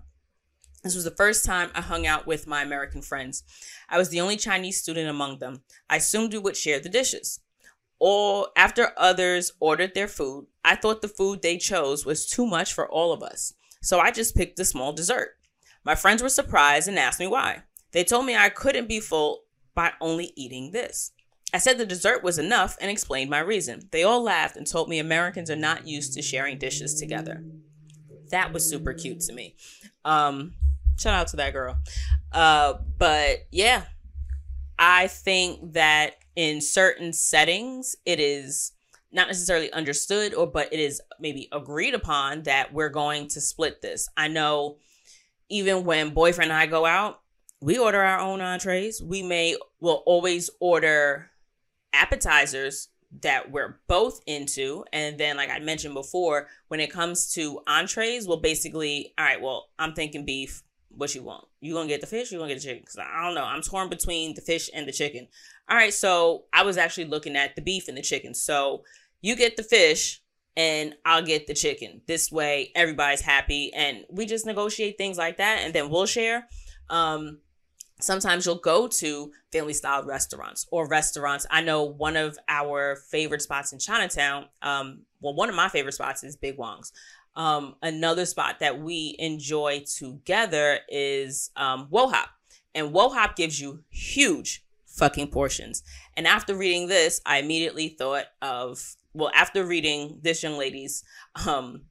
This 0.83 0.95
was 0.95 1.05
the 1.05 1.11
first 1.11 1.45
time 1.45 1.71
I 1.73 1.79
hung 1.79 2.05
out 2.05 2.27
with 2.27 2.45
my 2.45 2.61
American 2.61 3.01
friends. 3.01 3.43
I 3.87 3.97
was 3.97 4.09
the 4.09 4.19
only 4.19 4.35
Chinese 4.35 4.81
student 4.81 5.09
among 5.09 5.39
them. 5.39 5.63
I 5.89 5.95
assumed 5.95 6.33
we 6.33 6.39
would 6.39 6.57
share 6.57 6.81
the 6.81 6.89
dishes. 6.89 7.39
After 8.55 8.91
others 8.97 9.51
ordered 9.59 9.93
their 9.93 10.07
food, 10.07 10.47
I 10.63 10.75
thought 10.75 11.01
the 11.01 11.07
food 11.07 11.41
they 11.41 11.57
chose 11.57 12.05
was 12.05 12.27
too 12.27 12.45
much 12.45 12.73
for 12.73 12.89
all 12.89 13.13
of 13.13 13.23
us. 13.23 13.53
So 13.81 13.99
I 13.99 14.11
just 14.11 14.35
picked 14.35 14.59
a 14.59 14.65
small 14.65 14.93
dessert. 14.93 15.37
My 15.83 15.95
friends 15.95 16.21
were 16.21 16.29
surprised 16.29 16.87
and 16.87 16.97
asked 16.97 17.19
me 17.19 17.27
why. 17.27 17.63
They 17.91 18.03
told 18.03 18.25
me 18.25 18.35
I 18.35 18.49
couldn't 18.49 18.87
be 18.87 18.99
full 18.99 19.41
by 19.73 19.91
only 20.01 20.33
eating 20.35 20.71
this. 20.71 21.11
I 21.53 21.57
said 21.59 21.77
the 21.77 21.85
dessert 21.85 22.23
was 22.23 22.39
enough 22.39 22.77
and 22.81 22.91
explained 22.91 23.29
my 23.29 23.39
reason. 23.39 23.87
They 23.91 24.03
all 24.03 24.21
laughed 24.21 24.57
and 24.57 24.67
told 24.67 24.89
me 24.89 24.99
Americans 24.99 25.49
are 25.49 25.55
not 25.55 25.87
used 25.87 26.13
to 26.13 26.21
sharing 26.21 26.57
dishes 26.57 26.99
together. 26.99 27.43
That 28.31 28.51
was 28.51 28.67
super 28.67 28.93
cute 28.93 29.21
to 29.21 29.33
me. 29.33 29.55
Um, 30.03 30.53
Shout 30.97 31.13
out 31.13 31.27
to 31.27 31.37
that 31.37 31.53
girl. 31.53 31.77
Uh, 32.31 32.75
but 32.97 33.47
yeah, 33.51 33.83
I 34.79 35.07
think 35.07 35.73
that 35.73 36.15
in 36.35 36.61
certain 36.61 37.13
settings, 37.13 37.95
it 38.05 38.19
is 38.19 38.73
not 39.11 39.27
necessarily 39.27 39.71
understood 39.71 40.33
or 40.33 40.45
but 40.45 40.71
it 40.73 40.79
is 40.79 41.01
maybe 41.19 41.47
agreed 41.51 41.93
upon 41.93 42.43
that 42.43 42.73
we're 42.73 42.89
going 42.89 43.27
to 43.29 43.41
split 43.41 43.81
this. 43.81 44.09
I 44.17 44.27
know 44.27 44.77
even 45.49 45.85
when 45.85 46.13
boyfriend 46.13 46.51
and 46.51 46.59
I 46.59 46.65
go 46.65 46.85
out, 46.85 47.21
we 47.61 47.77
order 47.77 48.01
our 48.01 48.19
own 48.19 48.41
entrees. 48.41 49.01
We 49.01 49.23
may 49.23 49.55
will 49.79 50.03
always 50.05 50.49
order 50.59 51.31
appetizers 51.93 52.89
that 53.21 53.51
we're 53.51 53.79
both 53.87 54.19
into. 54.27 54.83
And 54.91 55.17
then, 55.17 55.37
like 55.37 55.49
I 55.49 55.59
mentioned 55.59 55.93
before, 55.93 56.47
when 56.67 56.79
it 56.79 56.91
comes 56.91 57.31
to 57.33 57.61
entrees, 57.65 58.27
we'll 58.27 58.41
basically, 58.41 59.13
all 59.17 59.25
right, 59.25 59.41
well, 59.41 59.69
I'm 59.79 59.93
thinking 59.93 60.25
beef 60.25 60.63
what 60.89 61.13
you 61.15 61.23
want. 61.23 61.45
You 61.61 61.73
gonna 61.73 61.87
get 61.87 62.01
the 62.01 62.07
fish? 62.07 62.31
You 62.31 62.39
gonna 62.39 62.49
get 62.49 62.61
the 62.61 62.67
chicken? 62.67 62.81
Because 62.81 62.97
I 62.97 63.25
don't 63.25 63.35
know. 63.35 63.43
I'm 63.43 63.61
torn 63.61 63.89
between 63.89 64.33
the 64.33 64.41
fish 64.41 64.69
and 64.73 64.87
the 64.87 64.91
chicken. 64.91 65.27
All 65.69 65.77
right, 65.77 65.93
so 65.93 66.45
I 66.53 66.63
was 66.63 66.77
actually 66.77 67.05
looking 67.05 67.35
at 67.35 67.55
the 67.55 67.61
beef 67.61 67.87
and 67.87 67.97
the 67.97 68.01
chicken. 68.01 68.33
So 68.33 68.83
you 69.21 69.35
get 69.35 69.57
the 69.57 69.63
fish, 69.63 70.21
and 70.57 70.95
I'll 71.05 71.23
get 71.23 71.47
the 71.47 71.53
chicken. 71.53 72.01
This 72.07 72.31
way, 72.31 72.71
everybody's 72.75 73.21
happy, 73.21 73.73
and 73.73 74.05
we 74.09 74.25
just 74.25 74.45
negotiate 74.45 74.97
things 74.97 75.17
like 75.17 75.37
that, 75.37 75.59
and 75.63 75.73
then 75.73 75.89
we'll 75.89 76.05
share. 76.05 76.47
Um, 76.89 77.39
sometimes 77.99 78.45
you'll 78.45 78.55
go 78.55 78.87
to 78.87 79.31
family 79.51 79.73
style 79.73 80.03
restaurants 80.03 80.65
or 80.71 80.87
restaurants. 80.87 81.45
I 81.49 81.61
know 81.61 81.83
one 81.83 82.15
of 82.15 82.37
our 82.47 82.95
favorite 82.95 83.41
spots 83.41 83.73
in 83.73 83.79
Chinatown. 83.79 84.45
Um, 84.61 85.01
well, 85.21 85.33
one 85.33 85.49
of 85.49 85.55
my 85.55 85.69
favorite 85.69 85.93
spots 85.93 86.23
is 86.23 86.35
Big 86.35 86.57
Wong's. 86.57 86.91
Um, 87.35 87.75
another 87.81 88.25
spot 88.25 88.59
that 88.59 88.79
we 88.79 89.15
enjoy 89.19 89.83
together 89.85 90.79
is 90.87 91.51
um, 91.55 91.87
Wo 91.89 92.07
Hop. 92.07 92.29
And 92.73 92.93
Wo 92.93 93.09
Hop 93.09 93.35
gives 93.35 93.59
you 93.59 93.83
huge 93.89 94.64
fucking 94.95 95.27
portions. 95.27 95.83
And 96.15 96.27
after 96.27 96.55
reading 96.55 96.87
this, 96.87 97.21
I 97.25 97.37
immediately 97.37 97.89
thought 97.89 98.25
of, 98.41 98.95
well, 99.13 99.31
after 99.35 99.65
reading 99.65 100.19
this 100.21 100.43
young 100.43 100.57
lady's 100.57 101.03
um, 101.47 101.83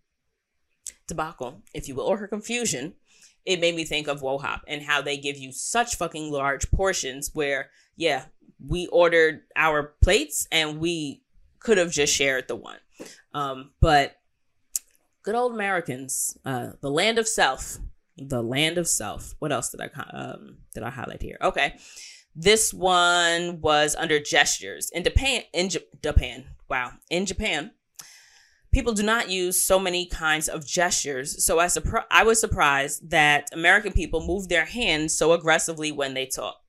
debacle, 1.06 1.62
if 1.74 1.88
you 1.88 1.94
will, 1.94 2.04
or 2.04 2.18
her 2.18 2.28
confusion, 2.28 2.94
it 3.44 3.60
made 3.60 3.74
me 3.74 3.84
think 3.84 4.08
of 4.08 4.22
Wo 4.22 4.38
Hop 4.38 4.62
and 4.66 4.82
how 4.82 5.02
they 5.02 5.16
give 5.16 5.36
you 5.36 5.52
such 5.52 5.96
fucking 5.96 6.32
large 6.32 6.70
portions 6.70 7.30
where, 7.34 7.70
yeah, 7.96 8.24
we 8.66 8.86
ordered 8.86 9.42
our 9.54 9.94
plates 10.02 10.48
and 10.50 10.80
we 10.80 11.22
could 11.58 11.78
have 11.78 11.90
just 11.90 12.14
shared 12.14 12.48
the 12.48 12.56
one. 12.56 12.78
Um, 13.34 13.72
but 13.80 14.16
good 15.22 15.34
old 15.34 15.52
Americans, 15.52 16.38
uh, 16.44 16.70
the 16.80 16.90
land 16.90 17.18
of 17.18 17.28
self, 17.28 17.78
the 18.16 18.42
land 18.42 18.78
of 18.78 18.88
self. 18.88 19.34
What 19.40 19.52
else 19.52 19.70
did 19.70 19.80
I 19.80 19.88
um, 20.16 20.58
did 20.72 20.82
I 20.82 20.90
highlight 20.90 21.22
here? 21.22 21.36
Okay, 21.42 21.76
this 22.34 22.74
one 22.74 23.60
was 23.60 23.94
under 23.94 24.18
gestures 24.18 24.90
in 24.90 25.04
Japan. 25.04 25.42
In 25.52 25.68
Japan, 25.68 26.46
wow, 26.68 26.92
in 27.10 27.26
Japan, 27.26 27.72
people 28.72 28.92
do 28.92 29.02
not 29.04 29.30
use 29.30 29.62
so 29.62 29.78
many 29.78 30.06
kinds 30.06 30.48
of 30.48 30.66
gestures. 30.66 31.44
So 31.44 31.60
I, 31.60 31.66
surpri- 31.66 32.04
I 32.10 32.24
was 32.24 32.40
surprised 32.40 33.10
that 33.10 33.48
American 33.52 33.92
people 33.92 34.26
move 34.26 34.48
their 34.48 34.64
hands 34.64 35.16
so 35.16 35.32
aggressively 35.32 35.92
when 35.92 36.14
they 36.14 36.26
talk. 36.26 36.60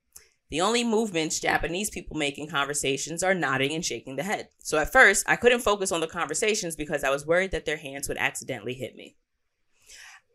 The 0.48 0.60
only 0.60 0.84
movements 0.84 1.40
Japanese 1.40 1.90
people 1.90 2.16
make 2.16 2.38
in 2.38 2.46
conversations 2.46 3.24
are 3.24 3.34
nodding 3.34 3.72
and 3.72 3.84
shaking 3.84 4.14
the 4.14 4.22
head. 4.22 4.48
So 4.58 4.78
at 4.78 4.92
first, 4.92 5.24
I 5.28 5.34
couldn't 5.34 5.60
focus 5.60 5.90
on 5.90 6.00
the 6.00 6.06
conversations 6.06 6.76
because 6.76 7.02
I 7.02 7.10
was 7.10 7.26
worried 7.26 7.50
that 7.50 7.66
their 7.66 7.78
hands 7.78 8.06
would 8.06 8.18
accidentally 8.18 8.74
hit 8.74 8.94
me. 8.94 9.16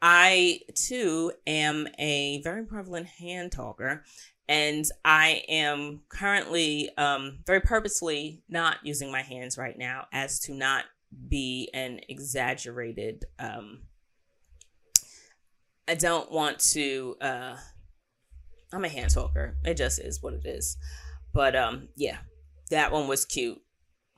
I 0.01 0.59
too 0.75 1.31
am 1.45 1.87
a 1.97 2.41
very 2.41 2.65
prevalent 2.65 3.07
hand 3.07 3.51
talker, 3.51 4.03
and 4.51 4.85
I 5.05 5.43
am 5.47 6.01
currently 6.09 6.89
um, 6.97 7.39
very 7.47 7.61
purposely 7.61 8.43
not 8.49 8.79
using 8.83 9.09
my 9.09 9.21
hands 9.21 9.57
right 9.57 9.77
now 9.77 10.07
as 10.11 10.41
to 10.41 10.53
not 10.53 10.83
be 11.29 11.69
an 11.73 11.99
exaggerated 12.07 13.25
um 13.39 13.81
I 15.87 15.95
don't 15.95 16.31
want 16.31 16.59
to 16.71 17.17
uh 17.21 17.55
I'm 18.73 18.85
a 18.85 18.89
hand 18.89 19.13
talker. 19.13 19.57
It 19.65 19.75
just 19.75 19.99
is 19.99 20.23
what 20.23 20.33
it 20.33 20.45
is. 20.45 20.77
But 21.33 21.55
um 21.55 21.89
yeah, 21.95 22.17
that 22.69 22.91
one 22.91 23.07
was 23.07 23.25
cute. 23.25 23.61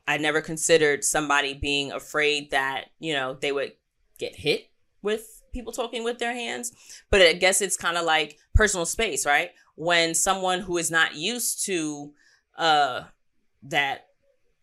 I 0.08 0.18
never 0.18 0.42
considered 0.42 1.04
somebody 1.04 1.54
being 1.54 1.92
afraid 1.92 2.52
that, 2.52 2.86
you 3.00 3.14
know, 3.14 3.38
they 3.40 3.52
would 3.52 3.74
get 4.20 4.36
hit 4.36 4.68
with 5.02 5.42
people 5.54 5.72
talking 5.72 6.04
with 6.04 6.20
their 6.20 6.34
hands. 6.34 6.72
But 7.10 7.22
I 7.22 7.34
guess 7.34 7.62
it's 7.62 7.78
kind 7.78 7.98
of 7.98 8.06
like 8.06 8.38
personal 8.54 8.86
space, 8.86 9.26
right? 9.26 9.52
When 9.76 10.14
someone 10.14 10.60
who 10.60 10.78
is 10.78 10.92
not 10.92 11.16
used 11.16 11.66
to 11.66 12.14
uh 12.58 13.04
that 13.64 14.06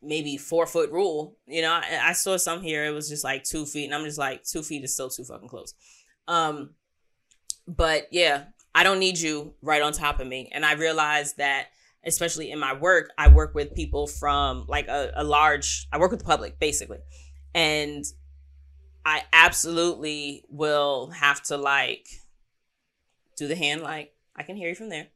maybe 0.03 0.37
four 0.37 0.67
foot 0.67 0.91
rule. 0.91 1.37
You 1.47 1.63
know, 1.63 1.73
I, 1.73 2.01
I, 2.03 2.13
saw 2.13 2.37
some 2.37 2.63
here. 2.63 2.85
It 2.85 2.91
was 2.91 3.09
just 3.09 3.25
like 3.25 3.45
two 3.45 3.67
feet, 3.67 3.87
and 3.87 3.95
I'm 3.95 4.05
just 4.05 4.19
like, 4.19 4.45
two 4.45 4.63
feet 4.63 4.85
is 4.85 4.95
still 4.95 5.11
too 5.11 5.25
fucking 5.25 5.49
close. 5.49 5.75
Um, 6.29 6.71
but 7.67 8.09
yeah, 8.11 8.45
I 8.75 8.83
don't 8.83 8.99
need 8.99 9.19
you 9.19 9.55
right 9.63 9.83
on 9.83 9.93
top 9.93 10.21
of 10.21 10.27
me. 10.27 10.49
And 10.53 10.65
I 10.65 10.73
realized 10.73 11.37
that, 11.39 11.67
especially 12.05 12.51
in 12.51 12.59
my 12.59 12.73
work, 12.73 13.11
I 13.19 13.29
work 13.29 13.55
with 13.55 13.75
people 13.75 14.07
from 14.07 14.65
like 14.69 14.89
a, 14.89 15.13
a 15.17 15.25
large. 15.25 15.87
I 15.93 15.99
work 15.99 16.11
with 16.11 16.21
the 16.21 16.27
public 16.27 16.59
basically, 16.59 16.99
and 17.55 18.05
I 19.05 19.25
absolutely 19.33 20.45
will 20.49 21.11
have 21.11 21.43
to 21.45 21.57
like 21.57 22.07
do 23.37 23.49
the 23.49 23.57
hand 23.57 23.83
like 23.83 24.13
I 24.37 24.43
can 24.43 24.57
hear 24.57 24.69
you 24.69 24.75
from 24.75 24.89
there, 24.89 25.09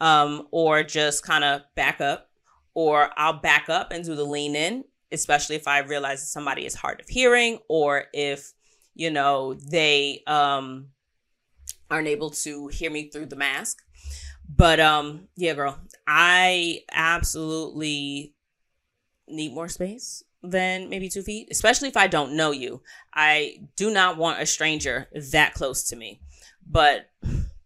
um, 0.00 0.48
or 0.50 0.82
just 0.82 1.22
kind 1.22 1.44
of 1.44 1.62
back 1.74 2.00
up 2.00 2.30
or 2.76 3.10
I'll 3.16 3.40
back 3.40 3.70
up 3.70 3.90
and 3.90 4.04
do 4.04 4.14
the 4.14 4.24
lean 4.24 4.54
in, 4.54 4.84
especially 5.10 5.56
if 5.56 5.66
I 5.66 5.78
realize 5.78 6.20
that 6.20 6.26
somebody 6.26 6.66
is 6.66 6.74
hard 6.74 7.00
of 7.00 7.08
hearing 7.08 7.58
or 7.68 8.04
if, 8.12 8.52
you 8.94 9.10
know, 9.10 9.54
they 9.54 10.22
um 10.26 10.88
aren't 11.90 12.08
able 12.08 12.30
to 12.30 12.68
hear 12.68 12.90
me 12.90 13.08
through 13.08 13.26
the 13.26 13.36
mask. 13.36 13.78
But 14.46 14.78
um 14.78 15.28
yeah, 15.36 15.54
girl, 15.54 15.78
I 16.06 16.82
absolutely 16.92 18.34
need 19.26 19.54
more 19.54 19.68
space 19.68 20.22
than 20.42 20.90
maybe 20.90 21.08
two 21.08 21.22
feet, 21.22 21.48
especially 21.50 21.88
if 21.88 21.96
I 21.96 22.08
don't 22.08 22.36
know 22.36 22.50
you. 22.50 22.82
I 23.14 23.60
do 23.76 23.90
not 23.90 24.18
want 24.18 24.42
a 24.42 24.46
stranger 24.46 25.08
that 25.32 25.54
close 25.54 25.84
to 25.84 25.96
me. 25.96 26.20
But 26.68 27.08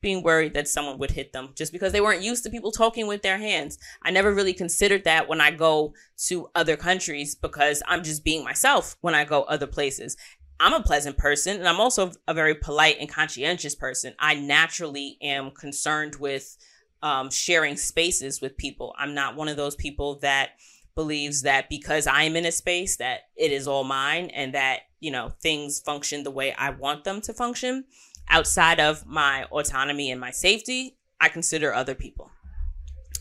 being 0.01 0.23
worried 0.23 0.55
that 0.55 0.69
someone 0.69 0.99
would 0.99 1.11
hit 1.11 1.33
them 1.33 1.51
just 1.55 1.73
because 1.73 1.93
they 1.93 2.01
weren't 2.01 2.23
used 2.23 2.43
to 2.45 2.51
people 2.51 2.73
talking 2.73 3.07
with 3.07 3.23
their 3.23 3.39
hands. 3.39 3.79
I 4.03 4.11
never 4.11 4.33
really 4.33 4.53
considered 4.53 5.05
that 5.05 5.29
when 5.29 5.41
I 5.41 5.51
go 5.51 5.95
to 6.27 6.49
other 6.55 6.77
countries 6.77 7.35
because 7.35 7.83
I'm 7.87 8.03
just 8.03 8.25
being 8.25 8.45
myself 8.45 8.97
when 9.01 9.15
I 9.15 9.25
go 9.25 9.43
other 9.43 9.67
places. 9.67 10.17
I'm 10.59 10.75
a 10.75 10.83
pleasant 10.83 11.17
person 11.17 11.57
and 11.57 11.69
I'm 11.69 11.81
also 11.81 12.13
a 12.29 12.35
very 12.35 12.55
polite 12.55 12.97
and 13.01 13.09
conscientious 13.09 13.75
person. 13.75 14.15
I 14.19 14.35
naturally 14.35 15.17
am 15.23 15.51
concerned 15.53 16.17
with 16.17 16.57
um, 17.03 17.31
sharing 17.31 17.77
spaces 17.77 18.41
with 18.41 18.59
people. 18.59 18.95
I'm 18.99 19.15
not 19.15 19.37
one 19.37 19.49
of 19.49 19.57
those 19.57 19.75
people 19.75 20.19
that 20.21 20.51
believes 20.95 21.43
that 21.43 21.71
because 21.71 22.07
I'm 22.07 22.37
in 22.37 22.45
a 22.45 22.53
space 22.53 22.97
that 22.97 23.21
it 23.37 23.53
is 23.53 23.67
all 23.67 23.85
mine 23.85 24.27
and 24.35 24.55
that, 24.55 24.81
you 25.01 25.11
know, 25.11 25.31
things 25.41 25.81
function 25.81 26.25
the 26.25 26.31
way 26.31 26.53
I 26.53 26.71
want 26.71 27.05
them 27.05 27.23
to 27.23 27.33
function 27.33 27.85
outside 28.31 28.81
of 28.81 29.07
my 29.07 29.45
autonomy 29.45 30.11
and 30.11 30.21
my 30.21 30.31
safety, 30.31 30.97
I 31.21 31.29
consider 31.29 31.75
other 31.75 31.95
people. 31.95 32.31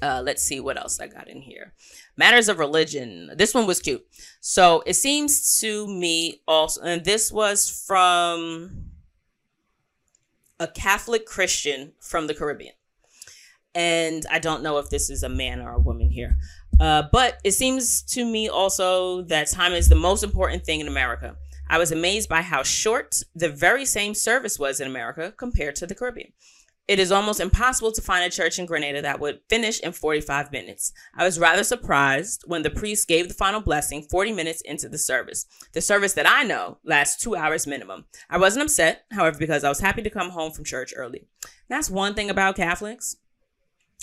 Uh, 0.02 0.22
let's 0.24 0.42
see 0.42 0.60
what 0.60 0.78
else 0.78 1.00
I 1.00 1.08
got 1.08 1.28
in 1.28 1.42
here. 1.42 1.74
Matters 2.16 2.48
of 2.48 2.60
religion. 2.60 3.32
This 3.36 3.54
one 3.54 3.68
was 3.68 3.82
cute. 3.82 4.06
So 4.40 4.82
it 4.86 4.94
seems 4.94 5.60
to 5.60 5.88
me 5.88 6.42
also, 6.48 6.82
and 6.82 7.04
this 7.04 7.32
was 7.32 7.84
from 7.86 8.92
a 10.60 10.68
Catholic 10.68 11.26
Christian 11.26 11.94
from 12.00 12.28
the 12.28 12.34
Caribbean. 12.34 12.74
And 13.76 14.26
I 14.32 14.40
don't 14.40 14.64
know 14.64 14.78
if 14.78 14.90
this 14.90 15.10
is 15.10 15.24
a 15.24 15.30
man 15.30 15.60
or 15.60 15.74
a 15.74 15.80
woman 15.80 16.10
here. 16.10 16.38
Uh, 16.80 17.04
but 17.12 17.40
it 17.44 17.52
seems 17.52 18.02
to 18.04 18.24
me 18.24 18.48
also 18.48 19.24
that 19.24 19.50
time 19.50 19.74
is 19.74 19.90
the 19.90 19.96
most 19.96 20.24
important 20.24 20.64
thing 20.64 20.80
in 20.80 20.88
America. 20.88 21.36
I 21.70 21.78
was 21.78 21.92
amazed 21.92 22.30
by 22.30 22.42
how 22.42 22.64
short 22.64 23.22
the 23.36 23.50
very 23.50 23.86
same 23.86 24.14
service 24.14 24.58
was 24.58 24.80
in 24.80 24.88
America 24.88 25.34
compared 25.38 25.76
to 25.78 25.88
the 25.88 25.96
Caribbean. 25.96 26.34
It 26.88 26.98
is 26.98 27.12
almost 27.12 27.40
impossible 27.40 27.92
to 27.92 28.02
find 28.02 28.26
a 28.26 28.36
church 28.36 28.58
in 28.58 28.66
Grenada 28.66 29.00
that 29.04 29.20
would 29.20 29.42
finish 29.48 29.80
in 29.80 29.92
45 29.92 30.52
minutes. 30.52 30.92
I 31.16 31.24
was 31.24 31.38
rather 31.38 31.64
surprised 31.64 32.44
when 32.48 32.64
the 32.64 32.72
priest 32.72 33.08
gave 33.08 33.28
the 33.28 33.36
final 33.36 33.62
blessing 33.62 34.08
40 34.10 34.32
minutes 34.34 34.62
into 34.62 34.90
the 34.90 34.98
service. 34.98 35.46
The 35.74 35.82
service 35.82 36.14
that 36.14 36.28
I 36.28 36.42
know 36.42 36.80
lasts 36.84 37.22
two 37.22 37.36
hours 37.36 37.68
minimum. 37.68 38.06
I 38.28 38.40
wasn't 38.40 38.64
upset, 38.64 39.06
however, 39.12 39.38
because 39.38 39.64
I 39.64 39.70
was 39.70 39.82
happy 39.82 40.02
to 40.02 40.10
come 40.10 40.32
home 40.32 40.52
from 40.52 40.66
church 40.66 40.92
early. 40.98 41.28
That's 41.70 41.92
one 41.92 42.16
thing 42.16 42.32
about 42.32 42.56
Catholics. 42.56 43.18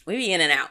We 0.07 0.15
be 0.15 0.33
in 0.33 0.41
and 0.41 0.53
out. 0.53 0.71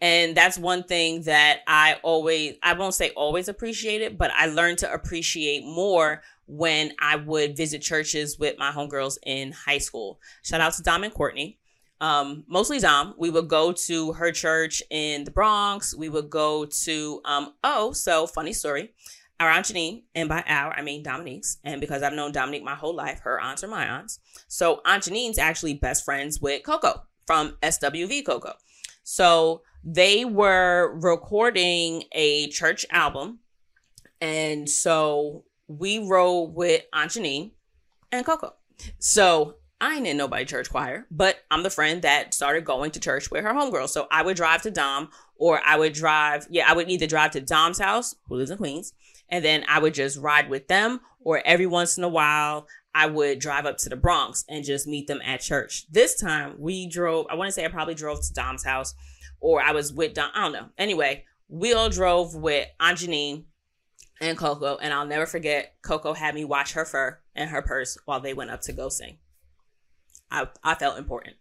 And 0.00 0.36
that's 0.36 0.58
one 0.58 0.82
thing 0.82 1.22
that 1.22 1.60
I 1.66 1.98
always, 2.02 2.56
I 2.62 2.74
won't 2.74 2.94
say 2.94 3.10
always 3.10 3.48
appreciate 3.48 4.02
it, 4.02 4.18
but 4.18 4.30
I 4.32 4.46
learned 4.46 4.78
to 4.78 4.92
appreciate 4.92 5.64
more 5.64 6.22
when 6.46 6.92
I 7.00 7.16
would 7.16 7.56
visit 7.56 7.80
churches 7.80 8.38
with 8.38 8.58
my 8.58 8.70
homegirls 8.70 9.18
in 9.24 9.52
high 9.52 9.78
school. 9.78 10.20
Shout 10.42 10.60
out 10.60 10.74
to 10.74 10.82
Dom 10.82 11.04
and 11.04 11.14
Courtney. 11.14 11.58
Um, 12.00 12.44
mostly 12.46 12.80
Dom. 12.80 13.14
We 13.16 13.30
would 13.30 13.48
go 13.48 13.72
to 13.72 14.12
her 14.12 14.30
church 14.30 14.82
in 14.90 15.24
the 15.24 15.30
Bronx. 15.30 15.94
We 15.94 16.08
would 16.08 16.28
go 16.28 16.66
to, 16.66 17.20
um, 17.24 17.54
oh, 17.62 17.92
so 17.92 18.26
funny 18.26 18.52
story. 18.52 18.92
Our 19.40 19.48
Aunt 19.50 19.66
Janine, 19.66 20.02
and 20.14 20.28
by 20.28 20.44
our, 20.46 20.72
I 20.72 20.82
mean 20.82 21.02
Dominique's. 21.02 21.58
And 21.64 21.80
because 21.80 22.02
I've 22.02 22.12
known 22.12 22.32
Dominique 22.32 22.62
my 22.62 22.74
whole 22.74 22.94
life, 22.94 23.20
her 23.20 23.40
aunts 23.40 23.64
are 23.64 23.68
my 23.68 23.86
aunts. 23.86 24.20
So 24.48 24.80
Aunt 24.84 25.02
Janine's 25.02 25.38
actually 25.38 25.74
best 25.74 26.04
friends 26.04 26.40
with 26.40 26.62
Coko 26.62 27.02
from 27.26 27.56
SWV 27.62 28.24
Coko. 28.24 28.54
So 29.02 29.62
they 29.84 30.24
were 30.24 30.98
recording 31.00 32.04
a 32.12 32.48
church 32.48 32.86
album. 32.90 33.40
And 34.20 34.68
so 34.68 35.44
we 35.68 35.98
rode 35.98 36.54
with 36.54 36.82
Aunt 36.92 37.10
Janine 37.10 37.50
and 38.10 38.24
Coko. 38.24 38.52
So 38.98 39.56
I 39.80 39.96
ain't 39.96 40.06
in 40.06 40.16
nobody 40.16 40.46
church 40.46 40.70
choir, 40.70 41.06
but 41.10 41.40
I'm 41.50 41.62
the 41.62 41.70
friend 41.70 42.00
that 42.02 42.32
started 42.32 42.64
going 42.64 42.92
to 42.92 43.00
church 43.00 43.30
with 43.30 43.44
her 43.44 43.52
homegirl. 43.52 43.88
So 43.88 44.06
I 44.10 44.22
would 44.22 44.36
drive 44.36 44.62
to 44.62 44.70
Dom, 44.70 45.10
or 45.36 45.60
I 45.64 45.76
would 45.76 45.92
drive, 45.92 46.46
yeah, 46.48 46.64
I 46.66 46.74
would 46.74 46.88
either 46.88 47.06
drive 47.06 47.32
to 47.32 47.40
Dom's 47.40 47.78
house, 47.78 48.14
who 48.28 48.36
lives 48.36 48.50
in 48.50 48.56
Queens, 48.56 48.94
and 49.28 49.44
then 49.44 49.64
I 49.68 49.80
would 49.80 49.92
just 49.92 50.18
ride 50.18 50.48
with 50.48 50.68
them, 50.68 51.00
or 51.20 51.42
every 51.44 51.66
once 51.66 51.98
in 51.98 52.04
a 52.04 52.08
while, 52.08 52.66
I 52.94 53.06
would 53.06 53.40
drive 53.40 53.66
up 53.66 53.76
to 53.78 53.88
the 53.88 53.96
Bronx 53.96 54.44
and 54.48 54.64
just 54.64 54.86
meet 54.86 55.08
them 55.08 55.20
at 55.24 55.40
church. 55.40 55.86
This 55.90 56.18
time 56.18 56.54
we 56.58 56.88
drove, 56.88 57.26
I 57.28 57.34
want 57.34 57.48
to 57.48 57.52
say 57.52 57.64
I 57.64 57.68
probably 57.68 57.94
drove 57.94 58.22
to 58.22 58.32
Dom's 58.32 58.64
house 58.64 58.94
or 59.44 59.60
I 59.60 59.72
was 59.72 59.92
with 59.92 60.14
Don. 60.14 60.30
I 60.34 60.40
don't 60.40 60.52
know. 60.52 60.68
Anyway, 60.78 61.24
we 61.48 61.74
all 61.74 61.90
drove 61.90 62.34
with 62.34 62.66
Aunt 62.80 62.98
Janine 62.98 63.44
and 64.18 64.38
Coko, 64.38 64.78
and 64.80 64.92
I'll 64.92 65.06
never 65.06 65.26
forget. 65.26 65.74
Coko 65.84 66.16
had 66.16 66.34
me 66.34 66.46
watch 66.46 66.72
her 66.72 66.86
fur 66.86 67.20
and 67.34 67.50
her 67.50 67.60
purse 67.60 67.98
while 68.06 68.20
they 68.20 68.32
went 68.32 68.50
up 68.50 68.62
to 68.62 68.72
go 68.72 68.88
sing. 68.88 69.18
I 70.30 70.48
I 70.62 70.74
felt 70.74 70.96
important. 70.96 71.36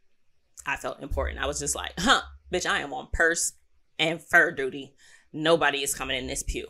I 0.65 0.75
felt 0.75 1.01
important. 1.01 1.39
I 1.39 1.47
was 1.47 1.59
just 1.59 1.75
like, 1.75 1.93
huh, 1.97 2.21
bitch, 2.53 2.69
I 2.69 2.81
am 2.81 2.93
on 2.93 3.07
purse 3.13 3.53
and 3.97 4.21
fur 4.21 4.51
duty. 4.51 4.93
Nobody 5.31 5.81
is 5.81 5.95
coming 5.95 6.17
in 6.17 6.27
this 6.27 6.43
pew. 6.43 6.67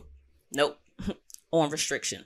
Nope. 0.52 0.78
on 1.50 1.70
restriction. 1.70 2.24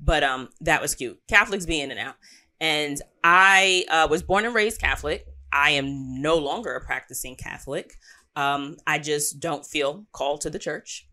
But 0.00 0.24
um 0.24 0.48
that 0.60 0.82
was 0.82 0.96
cute. 0.96 1.20
Catholics 1.28 1.64
be 1.64 1.80
in 1.80 1.92
and 1.92 2.00
out. 2.00 2.16
And 2.60 3.00
I 3.22 3.84
uh, 3.88 4.08
was 4.10 4.24
born 4.24 4.44
and 4.44 4.54
raised 4.54 4.80
Catholic. 4.80 5.26
I 5.52 5.70
am 5.70 6.20
no 6.20 6.36
longer 6.36 6.74
a 6.74 6.84
practicing 6.84 7.36
Catholic. 7.36 7.94
Um, 8.38 8.76
I 8.86 9.00
just 9.00 9.40
don't 9.40 9.66
feel 9.66 10.06
called 10.12 10.42
to 10.42 10.50
the 10.50 10.60
church. 10.60 11.08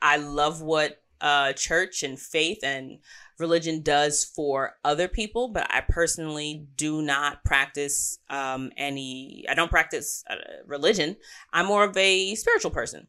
I 0.00 0.18
love 0.18 0.62
what 0.62 1.02
uh, 1.20 1.54
church 1.54 2.04
and 2.04 2.16
faith 2.16 2.58
and 2.62 3.00
religion 3.40 3.82
does 3.82 4.24
for 4.24 4.74
other 4.84 5.08
people, 5.08 5.48
but 5.48 5.66
I 5.70 5.80
personally 5.80 6.68
do 6.76 7.02
not 7.02 7.44
practice 7.44 8.20
um, 8.30 8.70
any, 8.76 9.44
I 9.48 9.54
don't 9.54 9.72
practice 9.72 10.22
uh, 10.30 10.36
religion. 10.64 11.16
I'm 11.52 11.66
more 11.66 11.82
of 11.82 11.96
a 11.96 12.36
spiritual 12.36 12.70
person. 12.70 13.08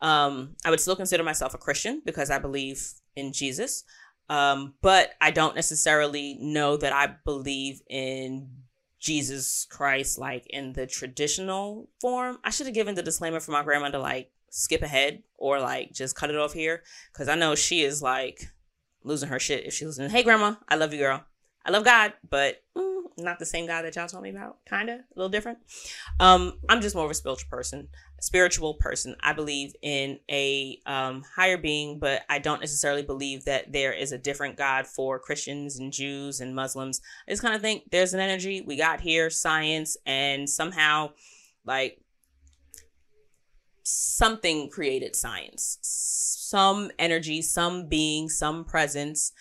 Um, 0.00 0.54
I 0.64 0.70
would 0.70 0.80
still 0.80 0.94
consider 0.94 1.24
myself 1.24 1.54
a 1.54 1.58
Christian 1.58 2.02
because 2.04 2.30
I 2.30 2.38
believe 2.38 2.86
in 3.16 3.32
Jesus. 3.32 3.82
Um, 4.28 4.74
but 4.80 5.10
I 5.20 5.32
don't 5.32 5.56
necessarily 5.56 6.38
know 6.40 6.76
that 6.76 6.92
I 6.92 7.16
believe 7.24 7.82
in 7.90 8.61
Jesus 9.02 9.66
Christ 9.68 10.16
like 10.16 10.46
in 10.46 10.72
the 10.72 10.86
traditional 10.86 11.88
form. 12.00 12.38
I 12.44 12.50
should 12.50 12.66
have 12.66 12.74
given 12.74 12.94
the 12.94 13.02
disclaimer 13.02 13.40
for 13.40 13.50
my 13.50 13.64
grandma 13.64 13.90
to 13.90 13.98
like 13.98 14.30
skip 14.48 14.82
ahead 14.82 15.24
or 15.36 15.58
like 15.58 15.92
just 15.92 16.14
cut 16.14 16.30
it 16.30 16.36
off 16.36 16.52
here 16.52 16.84
because 17.12 17.28
I 17.28 17.34
know 17.34 17.56
she 17.56 17.82
is 17.82 18.00
like 18.00 18.52
losing 19.02 19.28
her 19.28 19.40
shit 19.40 19.66
if 19.66 19.74
she 19.74 19.86
listens. 19.86 20.12
Hey, 20.12 20.22
grandma, 20.22 20.54
I 20.68 20.76
love 20.76 20.92
you, 20.92 21.00
girl. 21.00 21.24
I 21.66 21.72
love 21.72 21.84
God, 21.84 22.12
but 22.28 22.62
mm, 22.76 22.91
not 23.16 23.38
the 23.38 23.46
same 23.46 23.66
guy 23.66 23.82
that 23.82 23.96
y'all 23.96 24.08
told 24.08 24.22
me 24.22 24.30
about. 24.30 24.58
Kinda, 24.68 24.92
a 24.92 25.04
little 25.14 25.28
different. 25.28 25.58
Um, 26.20 26.54
I'm 26.68 26.80
just 26.80 26.94
more 26.94 27.04
of 27.04 27.10
a 27.10 27.14
spiritual 27.14 27.48
person. 27.50 27.88
Spiritual 28.20 28.74
person. 28.74 29.16
I 29.20 29.32
believe 29.32 29.74
in 29.82 30.18
a 30.30 30.78
um, 30.86 31.24
higher 31.34 31.56
being, 31.58 31.98
but 31.98 32.22
I 32.28 32.38
don't 32.38 32.60
necessarily 32.60 33.02
believe 33.02 33.44
that 33.44 33.72
there 33.72 33.92
is 33.92 34.12
a 34.12 34.18
different 34.18 34.56
God 34.56 34.86
for 34.86 35.18
Christians 35.18 35.78
and 35.78 35.92
Jews 35.92 36.40
and 36.40 36.54
Muslims. 36.54 37.00
I 37.26 37.32
just 37.32 37.42
kind 37.42 37.54
of 37.54 37.60
think 37.60 37.90
there's 37.90 38.14
an 38.14 38.20
energy 38.20 38.60
we 38.60 38.76
got 38.76 39.00
here, 39.00 39.30
science, 39.30 39.96
and 40.06 40.48
somehow, 40.48 41.10
like 41.64 41.98
something 43.82 44.70
created 44.70 45.16
science. 45.16 45.78
Some 45.82 46.90
energy, 46.98 47.42
some 47.42 47.88
being, 47.88 48.28
some 48.28 48.64
presence 48.64 49.32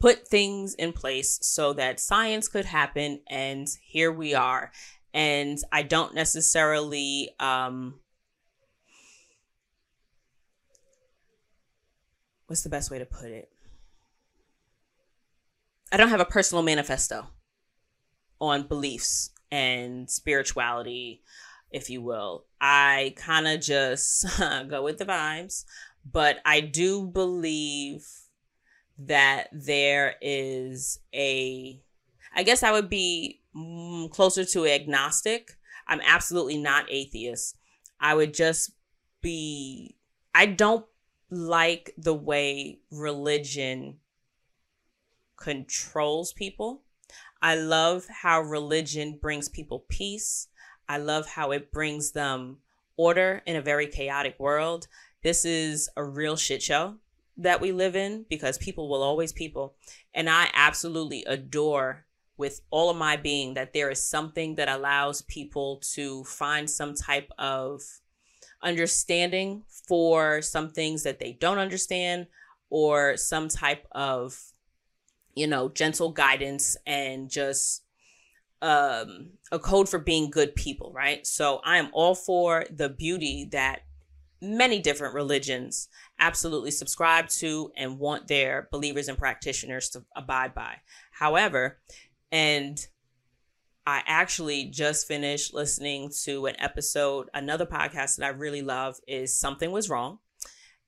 put 0.00 0.26
things 0.28 0.74
in 0.74 0.92
place 0.92 1.38
so 1.42 1.72
that 1.72 2.00
science 2.00 2.48
could 2.48 2.64
happen 2.64 3.20
and 3.28 3.68
here 3.82 4.12
we 4.12 4.34
are. 4.34 4.70
And 5.12 5.58
i 5.72 5.82
don't 5.82 6.14
necessarily 6.14 7.30
um 7.38 8.00
what's 12.46 12.62
the 12.62 12.68
best 12.68 12.90
way 12.90 12.98
to 12.98 13.06
put 13.06 13.30
it? 13.30 13.50
I 15.92 15.96
don't 15.96 16.08
have 16.08 16.20
a 16.20 16.24
personal 16.24 16.62
manifesto 16.62 17.28
on 18.40 18.66
beliefs 18.66 19.30
and 19.50 20.10
spirituality 20.10 21.22
if 21.70 21.90
you 21.90 22.02
will. 22.02 22.46
I 22.60 23.14
kind 23.16 23.48
of 23.48 23.60
just 23.60 24.26
go 24.68 24.82
with 24.82 24.98
the 24.98 25.04
vibes 25.04 25.64
but 26.10 26.38
i 26.44 26.60
do 26.60 27.06
believe 27.06 28.06
that 28.98 29.48
there 29.52 30.14
is 30.20 31.00
a 31.14 31.80
I 32.36 32.42
guess 32.42 32.62
I 32.62 32.72
would 32.72 32.90
be 32.90 33.40
mm, 33.56 34.10
closer 34.10 34.44
to 34.44 34.66
agnostic. 34.66 35.52
I'm 35.86 36.00
absolutely 36.04 36.58
not 36.58 36.86
atheist. 36.90 37.56
I 38.00 38.14
would 38.14 38.34
just 38.34 38.72
be 39.20 39.96
I 40.34 40.46
don't 40.46 40.84
like 41.30 41.94
the 41.96 42.14
way 42.14 42.80
religion 42.90 43.98
controls 45.36 46.32
people. 46.32 46.82
I 47.42 47.56
love 47.56 48.06
how 48.22 48.40
religion 48.40 49.18
brings 49.20 49.48
people 49.48 49.84
peace. 49.88 50.48
I 50.88 50.98
love 50.98 51.26
how 51.26 51.50
it 51.50 51.72
brings 51.72 52.12
them 52.12 52.58
order 52.96 53.42
in 53.46 53.56
a 53.56 53.62
very 53.62 53.86
chaotic 53.86 54.36
world. 54.38 54.86
This 55.22 55.44
is 55.44 55.88
a 55.96 56.04
real 56.04 56.36
shit 56.36 56.62
show 56.62 56.96
that 57.36 57.60
we 57.60 57.72
live 57.72 57.96
in 57.96 58.24
because 58.28 58.58
people 58.58 58.88
will 58.88 59.02
always 59.02 59.32
people. 59.32 59.74
And 60.14 60.30
I 60.30 60.48
absolutely 60.54 61.24
adore 61.24 62.04
with 62.36 62.60
all 62.70 62.90
of 62.90 62.96
my 62.96 63.16
being 63.16 63.54
that 63.54 63.72
there 63.72 63.90
is 63.90 64.02
something 64.02 64.56
that 64.56 64.68
allows 64.68 65.22
people 65.22 65.80
to 65.94 66.24
find 66.24 66.68
some 66.68 66.94
type 66.94 67.30
of 67.38 67.82
understanding 68.62 69.62
for 69.86 70.42
some 70.42 70.70
things 70.70 71.02
that 71.02 71.18
they 71.18 71.32
don't 71.32 71.58
understand 71.58 72.26
or 72.70 73.16
some 73.16 73.48
type 73.48 73.86
of 73.92 74.40
you 75.34 75.46
know 75.46 75.68
gentle 75.68 76.10
guidance 76.10 76.76
and 76.86 77.28
just 77.28 77.82
um 78.62 79.28
a 79.52 79.58
code 79.58 79.88
for 79.88 79.98
being 79.98 80.30
good 80.30 80.54
people 80.54 80.90
right 80.94 81.26
so 81.26 81.60
i 81.64 81.76
am 81.76 81.90
all 81.92 82.14
for 82.14 82.64
the 82.74 82.88
beauty 82.88 83.48
that 83.52 83.82
many 84.40 84.80
different 84.80 85.14
religions 85.14 85.88
absolutely 86.18 86.70
subscribe 86.70 87.28
to 87.28 87.70
and 87.76 87.98
want 87.98 88.28
their 88.28 88.68
believers 88.70 89.08
and 89.08 89.18
practitioners 89.18 89.88
to 89.90 90.04
abide 90.16 90.54
by. 90.54 90.76
However, 91.12 91.78
and 92.32 92.78
I 93.86 94.02
actually 94.06 94.64
just 94.66 95.06
finished 95.06 95.52
listening 95.52 96.10
to 96.24 96.46
an 96.46 96.56
episode, 96.58 97.28
another 97.34 97.66
podcast 97.66 98.16
that 98.16 98.26
I 98.26 98.28
really 98.28 98.62
love 98.62 98.96
is 99.06 99.36
Something 99.36 99.72
Was 99.72 99.90
Wrong. 99.90 100.18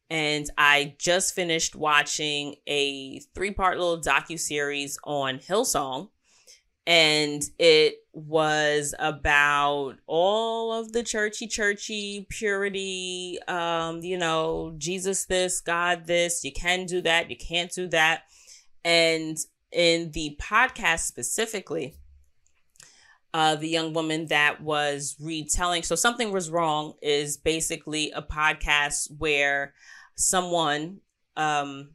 And 0.09 0.49
I 0.57 0.95
just 0.99 1.35
finished 1.35 1.75
watching 1.75 2.57
a 2.67 3.21
three 3.35 3.51
part 3.51 3.79
little 3.79 4.01
docu 4.01 4.39
series 4.39 4.99
on 5.05 5.39
Hillsong 5.39 6.11
and 6.87 7.43
it 7.59 7.97
was 8.13 8.95
about 8.99 9.97
all 10.07 10.73
of 10.73 10.93
the 10.93 11.03
churchy 11.03 11.47
churchy 11.47 12.27
purity 12.31 13.39
um 13.49 14.01
you 14.03 14.17
know 14.17 14.75
jesus 14.79 15.27
this 15.27 15.61
god 15.61 16.07
this 16.07 16.45
you 16.45 16.53
can 16.53 16.87
do 16.87 17.01
that 17.01 17.29
you 17.29 17.37
can't 17.37 17.73
do 17.73 17.89
that. 17.89 18.23
And 18.85 19.37
in 19.73 20.13
the 20.13 20.39
podcast 20.41 21.01
specifically 21.01 21.97
uh 23.35 23.57
the 23.57 23.69
young 23.69 23.93
woman 23.93 24.27
that 24.27 24.61
was 24.63 25.17
retelling 25.21 25.83
so 25.83 25.97
something 25.97 26.31
was 26.31 26.51
wrong 26.51 26.95
is 27.03 27.37
basically 27.37 28.13
a 28.13 28.23
podcast 28.23 29.11
where 29.19 29.75
someone 30.15 31.01
um 31.37 31.91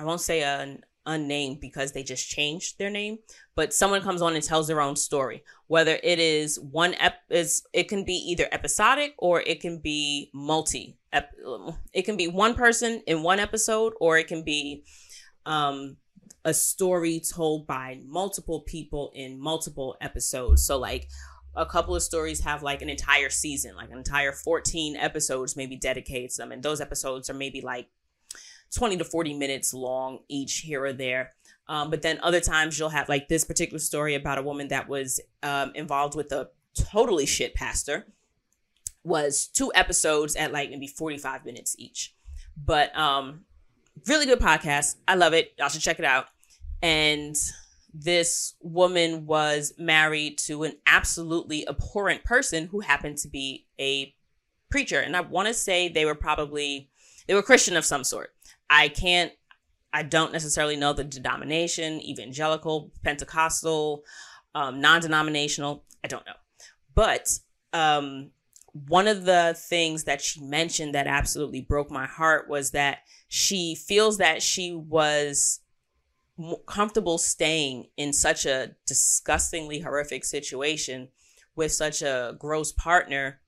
I 0.00 0.04
won't 0.04 0.20
say 0.20 0.42
an 0.42 0.84
unnamed 1.08 1.60
because 1.60 1.92
they 1.92 2.04
just 2.04 2.28
changed 2.28 2.78
their 2.78 2.90
name 2.90 3.18
but 3.58 3.74
someone 3.74 4.00
comes 4.00 4.22
on 4.22 4.36
and 4.36 4.44
tells 4.44 4.68
their 4.68 4.80
own 4.80 4.94
story. 4.94 5.42
Whether 5.66 5.98
it 6.04 6.20
is 6.20 6.60
one 6.60 6.94
ep 6.94 7.14
is 7.28 7.64
it 7.72 7.88
can 7.88 8.04
be 8.04 8.12
either 8.12 8.46
episodic 8.52 9.16
or 9.18 9.40
it 9.40 9.60
can 9.60 9.80
be 9.80 10.30
multi 10.32 10.96
ep- 11.12 11.34
it 11.92 12.02
can 12.02 12.16
be 12.16 12.28
one 12.28 12.54
person 12.54 13.02
in 13.08 13.24
one 13.24 13.40
episode 13.40 13.94
or 14.00 14.16
it 14.16 14.28
can 14.28 14.44
be 14.44 14.84
um 15.44 15.96
a 16.44 16.54
story 16.54 17.20
told 17.20 17.66
by 17.66 17.98
multiple 18.06 18.60
people 18.60 19.10
in 19.12 19.40
multiple 19.40 19.96
episodes. 20.00 20.64
So 20.64 20.78
like 20.78 21.08
a 21.56 21.66
couple 21.66 21.96
of 21.96 22.02
stories 22.04 22.38
have 22.44 22.62
like 22.62 22.80
an 22.80 22.88
entire 22.88 23.30
season 23.30 23.74
like 23.74 23.90
an 23.90 23.98
entire 23.98 24.30
14 24.30 24.94
episodes 24.94 25.56
maybe 25.56 25.74
dedicates 25.74 26.36
them 26.36 26.52
and 26.52 26.62
those 26.62 26.80
episodes 26.80 27.28
are 27.28 27.34
maybe 27.34 27.60
like 27.60 27.88
20 28.74 28.98
to 28.98 29.04
40 29.04 29.34
minutes 29.34 29.72
long 29.74 30.20
each 30.28 30.58
here 30.58 30.84
or 30.84 30.92
there. 30.92 31.32
Um, 31.68 31.90
but 31.90 32.02
then 32.02 32.18
other 32.22 32.40
times 32.40 32.78
you'll 32.78 32.88
have 32.88 33.08
like 33.08 33.28
this 33.28 33.44
particular 33.44 33.78
story 33.78 34.14
about 34.14 34.38
a 34.38 34.42
woman 34.42 34.68
that 34.68 34.88
was 34.88 35.20
um, 35.42 35.72
involved 35.74 36.14
with 36.14 36.32
a 36.32 36.48
totally 36.74 37.26
shit 37.26 37.54
pastor 37.54 38.06
was 39.04 39.46
two 39.46 39.70
episodes 39.74 40.36
at 40.36 40.52
like 40.52 40.70
maybe 40.70 40.86
45 40.86 41.44
minutes 41.44 41.74
each. 41.78 42.14
But 42.56 42.96
um 42.98 43.44
really 44.06 44.26
good 44.26 44.40
podcast. 44.40 44.96
I 45.06 45.14
love 45.14 45.32
it. 45.32 45.52
Y'all 45.58 45.68
should 45.68 45.80
check 45.80 45.98
it 45.98 46.04
out. 46.04 46.26
And 46.82 47.36
this 47.92 48.54
woman 48.60 49.26
was 49.26 49.72
married 49.78 50.38
to 50.38 50.62
an 50.62 50.74
absolutely 50.86 51.66
abhorrent 51.68 52.24
person 52.24 52.66
who 52.66 52.80
happened 52.80 53.16
to 53.18 53.28
be 53.28 53.66
a 53.80 54.14
preacher. 54.70 55.00
And 55.00 55.16
I 55.16 55.22
want 55.22 55.48
to 55.48 55.54
say 55.54 55.88
they 55.88 56.04
were 56.04 56.14
probably 56.14 56.90
they 57.26 57.34
were 57.34 57.42
Christian 57.42 57.76
of 57.76 57.84
some 57.84 58.04
sort. 58.04 58.30
I 58.70 58.88
can't, 58.88 59.32
I 59.92 60.02
don't 60.02 60.32
necessarily 60.32 60.76
know 60.76 60.92
the 60.92 61.04
denomination, 61.04 62.00
evangelical, 62.00 62.92
Pentecostal, 63.02 64.04
um, 64.54 64.80
non 64.80 65.00
denominational. 65.00 65.84
I 66.04 66.08
don't 66.08 66.26
know. 66.26 66.32
But 66.94 67.38
um, 67.72 68.30
one 68.72 69.08
of 69.08 69.24
the 69.24 69.56
things 69.58 70.04
that 70.04 70.20
she 70.20 70.40
mentioned 70.40 70.94
that 70.94 71.06
absolutely 71.06 71.60
broke 71.60 71.90
my 71.90 72.06
heart 72.06 72.48
was 72.48 72.72
that 72.72 72.98
she 73.28 73.74
feels 73.74 74.18
that 74.18 74.42
she 74.42 74.72
was 74.72 75.60
comfortable 76.66 77.18
staying 77.18 77.88
in 77.96 78.12
such 78.12 78.46
a 78.46 78.76
disgustingly 78.86 79.80
horrific 79.80 80.24
situation 80.24 81.08
with 81.56 81.72
such 81.72 82.00
a 82.00 82.36
gross 82.38 82.70
partner 82.72 83.40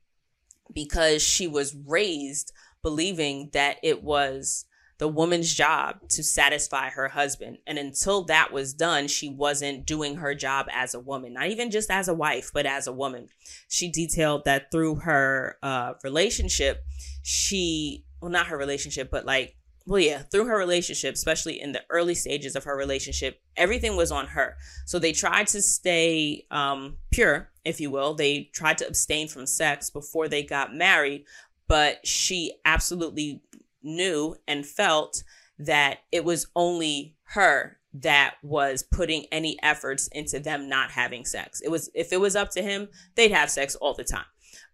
because 0.73 1.23
she 1.23 1.47
was 1.47 1.77
raised 1.87 2.53
believing 2.83 3.51
that 3.53 3.77
it 3.83 4.03
was 4.03 4.65
the 5.01 5.09
woman's 5.09 5.53
job 5.55 5.97
to 6.11 6.23
satisfy 6.23 6.91
her 6.91 7.09
husband. 7.09 7.57
And 7.67 7.79
until 7.79 8.23
that 8.25 8.53
was 8.53 8.75
done, 8.75 9.09
she 9.09 9.31
wasn't 9.31 9.87
doing 9.87 10.17
her 10.17 10.35
job 10.35 10.67
as 10.71 10.93
a 10.93 11.01
woman, 11.01 11.33
not 11.33 11.49
even 11.49 11.71
just 11.71 11.91
as 11.91 12.07
a 12.07 12.15
wife, 12.15 12.51
but 12.53 12.67
as 12.67 12.87
a 12.87 12.93
woman. 12.93 13.31
She 13.67 13.91
detailed 13.91 14.45
that 14.45 14.71
through 14.71 14.97
her 14.97 15.57
uh, 15.63 15.95
relationship, 16.05 16.85
she 17.23 18.05
well, 18.21 18.31
not 18.31 18.49
her 18.49 18.59
relationship, 18.59 19.11
but 19.11 19.25
like, 19.25 19.57
well, 19.87 20.01
yeah, 20.01 20.19
through 20.19 20.45
her 20.45 20.59
relationship, 20.59 21.15
especially 21.15 21.59
in 21.59 21.73
the 21.73 21.83
early 21.89 22.15
stages 22.15 22.55
of 22.55 22.65
her 22.65 22.77
relationship, 22.77 23.41
everything 23.57 23.97
was 23.97 24.13
on 24.13 24.27
her. 24.27 24.59
So 24.85 24.99
they 24.99 25.13
tried 25.13 25.47
to 25.49 25.63
stay 25.63 26.45
um, 26.51 26.99
pure, 27.11 27.51
if 27.65 27.81
you 27.81 27.91
will. 27.91 28.13
They 28.13 28.51
tried 28.53 28.77
to 28.79 28.87
abstain 28.87 29.29
from 29.29 29.47
sex 29.47 29.89
before 29.89 30.29
they 30.29 30.43
got 30.43 30.75
married, 30.75 31.25
but 31.71 32.07
she 32.07 32.53
absolutely 32.65 33.41
knew 33.83 34.37
and 34.47 34.67
felt 34.67 35.23
that 35.59 35.99
it 36.11 36.25
was 36.25 36.47
only 36.57 37.17
her 37.35 37.79
that 37.93 38.37
was 38.43 38.83
putting 38.83 39.27
any 39.33 39.59
efforts 39.63 40.09
into 40.13 40.39
them 40.39 40.69
not 40.69 40.93
having 40.93 41.25
sex. 41.25 41.61
It 41.61 41.71
was 41.71 41.91
if 41.95 42.13
it 42.13 42.21
was 42.21 42.37
up 42.37 42.51
to 42.53 42.63
him, 42.63 42.89
they'd 43.17 43.33
have 43.33 43.51
sex 43.51 43.75
all 43.75 43.95
the 43.95 44.05
time. 44.05 44.27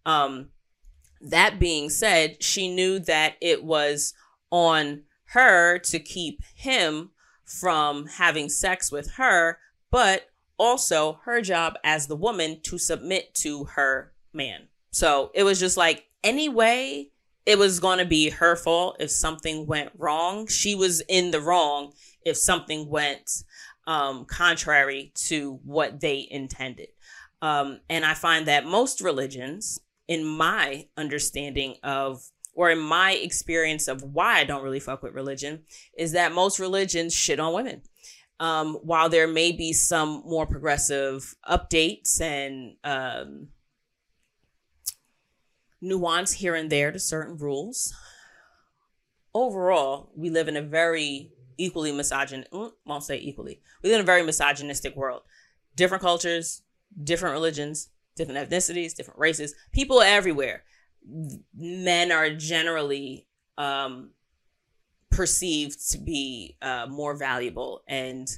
Um 0.05 0.51
that 1.21 1.59
being 1.59 1.89
said, 1.89 2.43
she 2.43 2.73
knew 2.73 2.99
that 3.01 3.37
it 3.41 3.65
was 3.65 4.13
on 4.51 5.03
her 5.31 5.79
to 5.79 5.99
keep 5.99 6.43
him 6.55 7.11
from 7.45 8.07
having 8.07 8.49
sex 8.49 8.93
with 8.93 9.13
her, 9.13 9.59
but 9.91 10.31
also 10.59 11.21
her 11.25 11.41
job 11.41 11.75
as 11.85 12.07
the 12.07 12.17
woman 12.17 12.61
to 12.63 12.79
submit 12.79 13.35
to 13.35 13.65
her 13.65 14.13
man. 14.33 14.69
So 14.91 15.31
it 15.35 15.43
was 15.43 15.61
just 15.61 15.77
like, 15.77 16.07
anyway, 16.23 17.11
it 17.47 17.59
was 17.59 17.79
going 17.79 17.99
to 17.99 18.05
be 18.05 18.31
her 18.31 18.57
fault 18.57 18.97
if 18.99 19.11
something 19.11 19.67
went 19.67 19.93
wrong. 19.97 20.49
She 20.49 20.75
was 20.75 21.01
in 21.09 21.31
the 21.31 21.41
wrong 21.41 21.93
if 22.25 22.37
something 22.37 22.89
went 22.89 23.45
um, 23.87 24.25
contrary 24.25 25.13
to 25.15 25.61
what 25.65 26.01
they 26.01 26.27
intended. 26.29 26.89
Um, 27.41 27.81
and 27.89 28.05
I 28.05 28.15
find 28.15 28.47
that 28.47 28.67
most 28.67 29.01
religions, 29.01 29.79
in 30.09 30.25
my 30.25 30.87
understanding 30.97 31.77
of 31.83 32.23
or 32.55 32.71
in 32.71 32.79
my 32.79 33.13
experience 33.13 33.87
of 33.87 34.03
why 34.03 34.39
I 34.39 34.45
don't 34.45 34.63
really 34.63 34.81
fuck 34.81 35.03
with 35.03 35.15
religion, 35.15 35.65
is 35.97 36.13
that 36.13 36.33
most 36.33 36.59
religions 36.59 37.15
shit 37.15 37.39
on 37.39 37.53
women. 37.53 37.83
Um, 38.41 38.75
while 38.83 39.09
there 39.09 39.29
may 39.29 39.53
be 39.53 39.73
some 39.73 40.23
more 40.27 40.47
progressive 40.47 41.35
updates 41.49 42.21
and 42.21 42.77
um, 42.83 43.49
nuance 45.81 46.33
here 46.33 46.55
and 46.55 46.71
there 46.71 46.93
to 46.93 46.99
certain 46.99 47.37
rules, 47.37 47.95
overall, 49.35 50.11
we 50.17 50.31
live 50.31 50.49
in 50.49 50.57
a 50.57 50.63
very 50.63 51.33
equally 51.59 51.93
misogyn 51.93 52.49
mm, 52.51 52.73
won't 52.85 53.05
say 53.05 53.19
equally. 53.19 53.61
We 53.83 53.91
live 53.91 54.01
in 54.01 54.05
a 54.05 54.07
very 54.07 54.23
misogynistic 54.23 54.97
world. 54.97 55.23
Different 55.75 56.03
cultures, 56.03 56.63
different 57.03 57.35
religions, 57.35 57.91
different 58.15 58.51
ethnicities, 58.51 58.95
different 58.95 59.21
races, 59.21 59.55
people 59.73 60.01
everywhere. 60.01 60.65
Men 61.55 62.11
are 62.11 62.35
generally 62.35 63.27
um, 63.59 64.11
perceived 65.11 65.91
to 65.91 65.99
be 65.99 66.57
uh, 66.61 66.87
more 66.89 67.17
valuable 67.17 67.83
and 67.89 68.29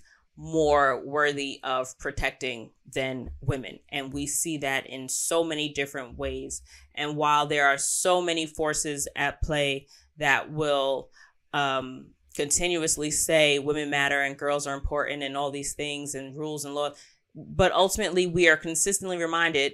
more 0.41 1.05
worthy 1.05 1.59
of 1.65 1.99
protecting 1.99 2.71
than 2.95 3.29
women. 3.41 3.81
And 3.91 4.13
we 4.13 4.29
see 4.29 4.59
that 4.59 4.87
in 4.87 5.09
so 5.09 5.43
many 5.43 5.69
different 5.69 6.17
ways. 6.17 6.63
And 6.95 7.17
while 7.17 7.47
there 7.47 7.67
are 7.67 7.77
so 7.77 8.23
many 8.23 8.47
forces 8.47 9.09
at 9.17 9.43
play 9.43 9.89
that 10.19 10.53
will 10.53 11.11
um, 11.53 12.11
continuously 12.37 13.11
say 13.11 13.59
women 13.59 13.91
matter 13.91 14.23
and 14.23 14.39
girls 14.39 14.65
are 14.69 14.77
important 14.77 15.25
and 15.25 15.37
all 15.37 15.51
these 15.51 15.75
things 15.75 16.15
and 16.15 16.39
rules 16.39 16.65
and 16.65 16.73
law, 16.73 16.93
but 17.35 17.73
ultimately 17.73 18.29
we 18.29 18.49
are 18.49 18.57
consistently 18.57 19.19
reminded 19.19 19.73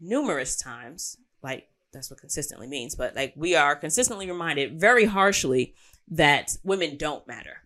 numerous 0.00 0.56
times, 0.56 1.16
like 1.42 1.68
that's 1.92 2.08
what 2.08 2.20
consistently 2.20 2.68
means, 2.68 2.94
but 2.94 3.16
like 3.16 3.32
we 3.36 3.56
are 3.56 3.74
consistently 3.74 4.30
reminded 4.30 4.78
very 4.78 5.06
harshly 5.06 5.74
that 6.06 6.56
women 6.62 6.96
don't 6.96 7.26
matter. 7.26 7.64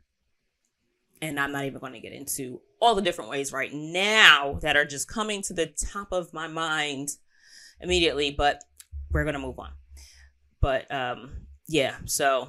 And 1.22 1.40
I'm 1.40 1.52
not 1.52 1.64
even 1.64 1.80
going 1.80 1.94
to 1.94 2.00
get 2.00 2.12
into 2.12 2.60
all 2.80 2.94
the 2.94 3.00
different 3.00 3.30
ways 3.30 3.52
right 3.52 3.72
now 3.72 4.58
that 4.60 4.76
are 4.76 4.84
just 4.84 5.08
coming 5.08 5.40
to 5.42 5.54
the 5.54 5.66
top 5.66 6.12
of 6.12 6.34
my 6.34 6.48
mind 6.48 7.10
immediately, 7.80 8.30
but 8.30 8.62
we're 9.10 9.24
going 9.24 9.34
to 9.34 9.40
move 9.40 9.58
on. 9.58 9.70
But 10.60 10.92
um 10.92 11.46
yeah, 11.68 11.96
so 12.04 12.48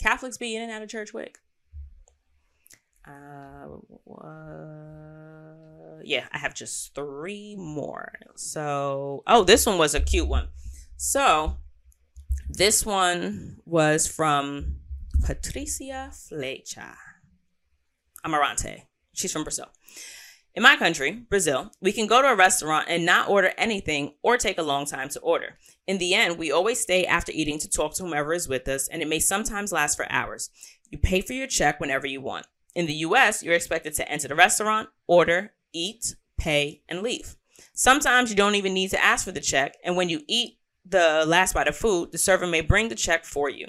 Catholics 0.00 0.38
be 0.38 0.56
in 0.56 0.62
and 0.62 0.72
out 0.72 0.82
of 0.82 0.88
church 0.88 1.10
quick. 1.10 1.38
Uh, 3.06 3.66
uh, 4.22 6.00
yeah, 6.04 6.26
I 6.32 6.38
have 6.38 6.54
just 6.54 6.94
three 6.94 7.56
more. 7.56 8.12
So, 8.36 9.22
oh, 9.26 9.44
this 9.44 9.66
one 9.66 9.78
was 9.78 9.94
a 9.94 10.00
cute 10.00 10.28
one. 10.28 10.48
So, 10.96 11.56
this 12.48 12.84
one 12.84 13.58
was 13.64 14.06
from 14.06 14.76
Patricia 15.24 16.10
Flecha 16.12 16.94
Amarante. 18.24 18.82
She's 19.14 19.32
from 19.32 19.44
Brazil. 19.44 19.66
In 20.54 20.62
my 20.62 20.76
country, 20.76 21.12
Brazil, 21.12 21.70
we 21.80 21.92
can 21.92 22.06
go 22.06 22.20
to 22.20 22.28
a 22.28 22.34
restaurant 22.34 22.86
and 22.88 23.06
not 23.06 23.28
order 23.28 23.52
anything 23.56 24.14
or 24.22 24.36
take 24.36 24.58
a 24.58 24.62
long 24.62 24.86
time 24.86 25.08
to 25.10 25.20
order. 25.20 25.56
In 25.86 25.98
the 25.98 26.14
end, 26.14 26.36
we 26.36 26.50
always 26.50 26.80
stay 26.80 27.06
after 27.06 27.30
eating 27.32 27.58
to 27.60 27.68
talk 27.68 27.94
to 27.94 28.02
whomever 28.02 28.32
is 28.32 28.48
with 28.48 28.66
us, 28.66 28.88
and 28.88 29.00
it 29.00 29.08
may 29.08 29.20
sometimes 29.20 29.72
last 29.72 29.96
for 29.96 30.10
hours. 30.10 30.50
You 30.90 30.98
pay 30.98 31.20
for 31.20 31.32
your 31.32 31.46
check 31.46 31.78
whenever 31.78 32.06
you 32.06 32.20
want. 32.20 32.46
In 32.74 32.86
the 32.86 32.94
US, 32.94 33.42
you're 33.42 33.54
expected 33.54 33.94
to 33.94 34.10
enter 34.10 34.28
the 34.28 34.34
restaurant, 34.34 34.88
order, 35.06 35.52
eat, 35.72 36.16
pay, 36.38 36.82
and 36.88 37.02
leave. 37.02 37.36
Sometimes 37.72 38.30
you 38.30 38.36
don't 38.36 38.54
even 38.56 38.74
need 38.74 38.90
to 38.90 39.04
ask 39.04 39.24
for 39.24 39.32
the 39.32 39.40
check, 39.40 39.76
and 39.84 39.96
when 39.96 40.08
you 40.08 40.22
eat 40.26 40.58
the 40.84 41.24
last 41.26 41.54
bite 41.54 41.68
of 41.68 41.76
food, 41.76 42.12
the 42.12 42.18
server 42.18 42.46
may 42.46 42.62
bring 42.62 42.88
the 42.88 42.94
check 42.94 43.24
for 43.24 43.48
you. 43.48 43.68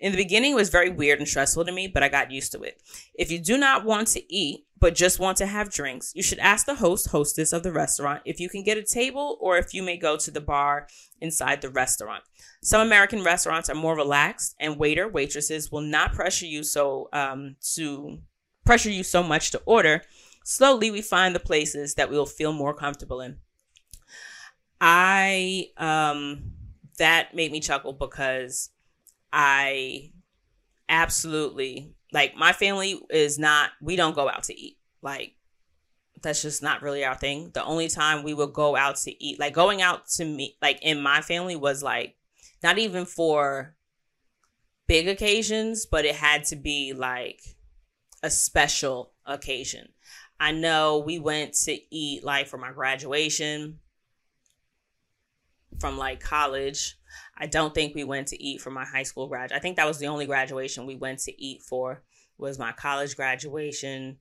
In 0.00 0.12
the 0.12 0.18
beginning, 0.18 0.52
it 0.52 0.56
was 0.56 0.70
very 0.70 0.88
weird 0.88 1.18
and 1.18 1.28
stressful 1.28 1.66
to 1.66 1.72
me, 1.72 1.86
but 1.86 2.02
I 2.02 2.08
got 2.08 2.30
used 2.30 2.52
to 2.52 2.62
it. 2.62 2.82
If 3.14 3.30
you 3.30 3.38
do 3.38 3.58
not 3.58 3.84
want 3.84 4.08
to 4.08 4.34
eat, 4.34 4.66
but 4.78 4.94
just 4.94 5.18
want 5.18 5.36
to 5.36 5.46
have 5.46 5.70
drinks, 5.70 6.12
you 6.14 6.22
should 6.22 6.38
ask 6.38 6.64
the 6.64 6.76
host, 6.76 7.08
hostess 7.08 7.52
of 7.52 7.62
the 7.62 7.70
restaurant 7.70 8.22
if 8.24 8.40
you 8.40 8.48
can 8.48 8.64
get 8.64 8.78
a 8.78 8.82
table 8.82 9.36
or 9.38 9.58
if 9.58 9.74
you 9.74 9.82
may 9.82 9.98
go 9.98 10.16
to 10.16 10.30
the 10.30 10.40
bar 10.40 10.88
inside 11.20 11.60
the 11.60 11.68
restaurant. 11.68 12.24
Some 12.62 12.80
American 12.80 13.22
restaurants 13.22 13.68
are 13.68 13.74
more 13.74 13.94
relaxed, 13.94 14.56
and 14.58 14.78
waiter, 14.78 15.06
waitresses 15.06 15.70
will 15.70 15.82
not 15.82 16.14
pressure 16.14 16.46
you 16.46 16.62
so 16.62 17.10
um, 17.12 17.56
to 17.74 18.20
pressure 18.64 18.90
you 18.90 19.02
so 19.02 19.22
much 19.22 19.50
to 19.50 19.62
order. 19.66 20.02
Slowly, 20.44 20.90
we 20.90 21.02
find 21.02 21.34
the 21.34 21.40
places 21.40 21.94
that 21.96 22.10
we 22.10 22.16
will 22.16 22.24
feel 22.24 22.52
more 22.54 22.72
comfortable 22.72 23.20
in. 23.20 23.36
I 24.80 25.68
um, 25.76 26.52
that 26.96 27.34
made 27.34 27.52
me 27.52 27.60
chuckle 27.60 27.92
because 27.92 28.70
I 29.32 30.12
absolutely 30.88 31.94
like 32.12 32.34
my 32.36 32.52
family 32.52 33.00
is 33.10 33.38
not 33.38 33.70
we 33.80 33.96
don't 33.96 34.14
go 34.14 34.28
out 34.28 34.44
to 34.44 34.58
eat. 34.58 34.76
Like 35.02 35.36
that's 36.22 36.42
just 36.42 36.62
not 36.62 36.82
really 36.82 37.04
our 37.04 37.14
thing. 37.14 37.50
The 37.54 37.64
only 37.64 37.88
time 37.88 38.22
we 38.22 38.34
would 38.34 38.52
go 38.52 38.76
out 38.76 38.96
to 38.96 39.24
eat, 39.24 39.38
like 39.40 39.54
going 39.54 39.80
out 39.80 40.08
to 40.16 40.24
meet 40.24 40.56
like 40.60 40.78
in 40.82 41.00
my 41.00 41.20
family 41.20 41.56
was 41.56 41.82
like 41.82 42.16
not 42.62 42.78
even 42.78 43.06
for 43.06 43.74
big 44.86 45.08
occasions, 45.08 45.86
but 45.86 46.04
it 46.04 46.16
had 46.16 46.44
to 46.44 46.56
be 46.56 46.92
like 46.92 47.40
a 48.22 48.30
special 48.30 49.12
occasion. 49.24 49.88
I 50.38 50.52
know 50.52 50.98
we 50.98 51.18
went 51.18 51.54
to 51.64 51.78
eat 51.94 52.24
like 52.24 52.48
for 52.48 52.58
my 52.58 52.72
graduation 52.72 53.78
from 55.80 55.98
like 55.98 56.20
college 56.20 56.96
I 57.36 57.46
don't 57.46 57.74
think 57.74 57.94
we 57.94 58.04
went 58.04 58.28
to 58.28 58.42
eat 58.42 58.60
for 58.60 58.70
my 58.70 58.84
high 58.84 59.02
school 59.02 59.26
grad. 59.26 59.52
I 59.52 59.58
think 59.58 59.76
that 59.76 59.86
was 59.86 59.98
the 59.98 60.08
only 60.08 60.26
graduation 60.26 60.86
we 60.86 60.96
went 60.96 61.20
to 61.20 61.42
eat 61.42 61.62
for 61.62 62.02
was 62.38 62.58
my 62.58 62.72
college 62.72 63.16
graduation. 63.16 64.18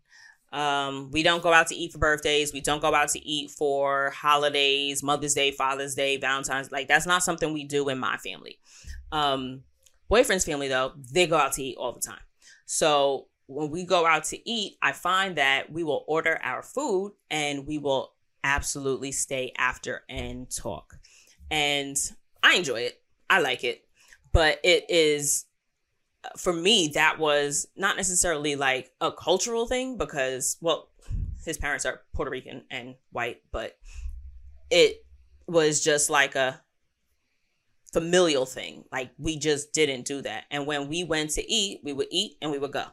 Um, 0.51 1.11
we 1.11 1.21
don't 1.21 1.43
go 1.43 1.53
out 1.53 1.67
to 1.67 1.75
eat 1.75 1.91
for 1.91 1.99
birthdays. 1.99 2.53
We 2.53 2.61
don't 2.61 2.81
go 2.81 2.93
out 2.95 3.09
to 3.09 3.19
eat 3.19 3.51
for 3.51 4.09
holidays, 4.11 5.03
Mother's 5.03 5.33
Day, 5.33 5.51
Father's 5.51 5.95
Day, 5.95 6.17
Valentine's. 6.17 6.71
Like 6.71 6.87
that's 6.87 7.05
not 7.05 7.23
something 7.23 7.53
we 7.53 7.65
do 7.65 7.89
in 7.89 7.99
my 7.99 8.17
family. 8.17 8.57
Um, 9.11 9.63
boyfriend's 10.07 10.45
family 10.45 10.69
though, 10.69 10.93
they 11.11 11.27
go 11.27 11.37
out 11.37 11.53
to 11.53 11.63
eat 11.63 11.77
all 11.77 11.91
the 11.91 12.01
time. 12.01 12.21
So 12.65 13.27
when 13.47 13.69
we 13.69 13.83
go 13.83 14.05
out 14.05 14.23
to 14.25 14.49
eat, 14.49 14.77
I 14.81 14.93
find 14.93 15.35
that 15.37 15.71
we 15.71 15.83
will 15.83 16.05
order 16.07 16.39
our 16.41 16.63
food 16.63 17.13
and 17.29 17.67
we 17.67 17.77
will 17.77 18.13
absolutely 18.43 19.11
stay 19.11 19.51
after 19.57 20.03
and 20.07 20.49
talk. 20.49 20.99
And 21.51 21.97
I 22.43 22.55
enjoy 22.55 22.81
it. 22.81 23.01
I 23.29 23.39
like 23.41 23.63
it, 23.63 23.85
but 24.31 24.59
it 24.63 24.85
is 24.89 25.45
for 26.37 26.51
me 26.51 26.91
that 26.93 27.17
was 27.17 27.67
not 27.75 27.95
necessarily 27.95 28.55
like 28.55 28.91
a 28.99 29.09
cultural 29.09 29.65
thing 29.67 29.97
because 29.97 30.57
well 30.59 30.89
his 31.45 31.57
parents 31.57 31.85
are 31.85 32.01
Puerto 32.13 32.31
Rican 32.31 32.63
and 32.69 32.95
white, 33.11 33.41
but 33.51 33.77
it 34.69 35.05
was 35.47 35.83
just 35.83 36.09
like 36.09 36.35
a 36.35 36.61
familial 37.91 38.45
thing. 38.45 38.83
Like 38.91 39.11
we 39.17 39.37
just 39.37 39.73
didn't 39.73 40.05
do 40.05 40.21
that. 40.21 40.45
And 40.51 40.67
when 40.67 40.89
we 40.89 41.03
went 41.03 41.31
to 41.31 41.51
eat, 41.51 41.81
we 41.83 41.93
would 41.93 42.07
eat 42.11 42.33
and 42.41 42.51
we 42.51 42.59
would 42.59 42.71
go. 42.71 42.85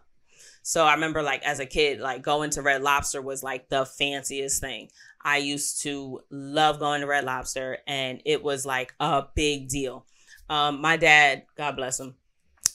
So 0.63 0.85
I 0.85 0.95
remember 0.95 1.23
like 1.23 1.43
as 1.45 1.61
a 1.61 1.67
kid, 1.67 2.01
like 2.01 2.23
going 2.23 2.51
to 2.51 2.63
Red 2.63 2.83
Lobster 2.83 3.21
was 3.21 3.43
like 3.43 3.69
the 3.69 3.85
fanciest 3.85 4.61
thing. 4.61 4.89
I 5.27 5.39
used 5.39 5.83
to 5.83 6.21
love 6.31 6.79
going 6.79 7.01
to 7.01 7.07
Red 7.09 7.25
Lobster 7.25 7.79
and 7.89 8.23
it 8.25 8.45
was 8.45 8.65
like 8.65 8.95
a 9.01 9.25
big 9.35 9.69
deal. 9.69 10.07
Um, 10.49 10.81
my 10.81 10.97
dad, 10.97 11.43
God 11.57 11.75
bless 11.75 11.99
him, 11.99 12.15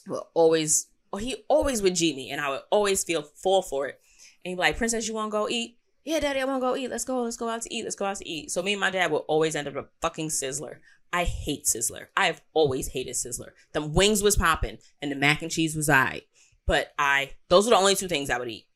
will 0.06 0.28
always, 0.34 0.88
he 1.18 1.36
always 1.48 1.80
would 1.80 1.94
G 1.94 2.14
me, 2.14 2.30
and 2.30 2.42
I 2.42 2.50
would 2.50 2.60
always 2.70 3.04
feel 3.04 3.22
full 3.22 3.62
for 3.62 3.86
it. 3.88 3.98
And 4.44 4.50
he'd 4.50 4.56
be 4.56 4.60
like, 4.60 4.76
Princess, 4.76 5.08
you 5.08 5.14
want 5.14 5.32
to 5.32 5.38
go 5.38 5.48
eat? 5.48 5.78
Yeah, 6.04 6.20
daddy, 6.20 6.40
I 6.40 6.44
want 6.44 6.60
to 6.60 6.66
go 6.66 6.76
eat. 6.76 6.90
Let's 6.90 7.04
go. 7.04 7.22
Let's 7.22 7.38
go 7.38 7.48
out 7.48 7.62
to 7.62 7.74
eat. 7.74 7.84
Let's 7.84 7.96
go 7.96 8.04
out 8.04 8.16
to 8.16 8.28
eat. 8.28 8.50
So 8.50 8.62
me 8.62 8.72
and 8.72 8.80
my 8.80 8.90
dad 8.90 9.10
would 9.10 9.22
always 9.28 9.56
end 9.56 9.68
up 9.68 9.76
a 9.76 9.86
fucking 10.02 10.28
sizzler. 10.28 10.76
I 11.12 11.24
hate 11.24 11.64
Sizzler. 11.64 12.06
I 12.16 12.26
have 12.26 12.42
always 12.54 12.88
hated 12.88 13.14
Sizzler. 13.14 13.50
The 13.72 13.86
wings 13.86 14.22
was 14.22 14.36
popping 14.36 14.78
and 15.00 15.10
the 15.10 15.16
mac 15.16 15.42
and 15.42 15.50
cheese 15.50 15.76
was 15.76 15.88
I. 15.88 16.22
But 16.66 16.92
I, 16.98 17.32
those 17.48 17.66
are 17.66 17.70
the 17.70 17.76
only 17.76 17.94
two 17.94 18.08
things 18.08 18.30
I 18.30 18.38
would 18.38 18.48
eat. 18.48 18.66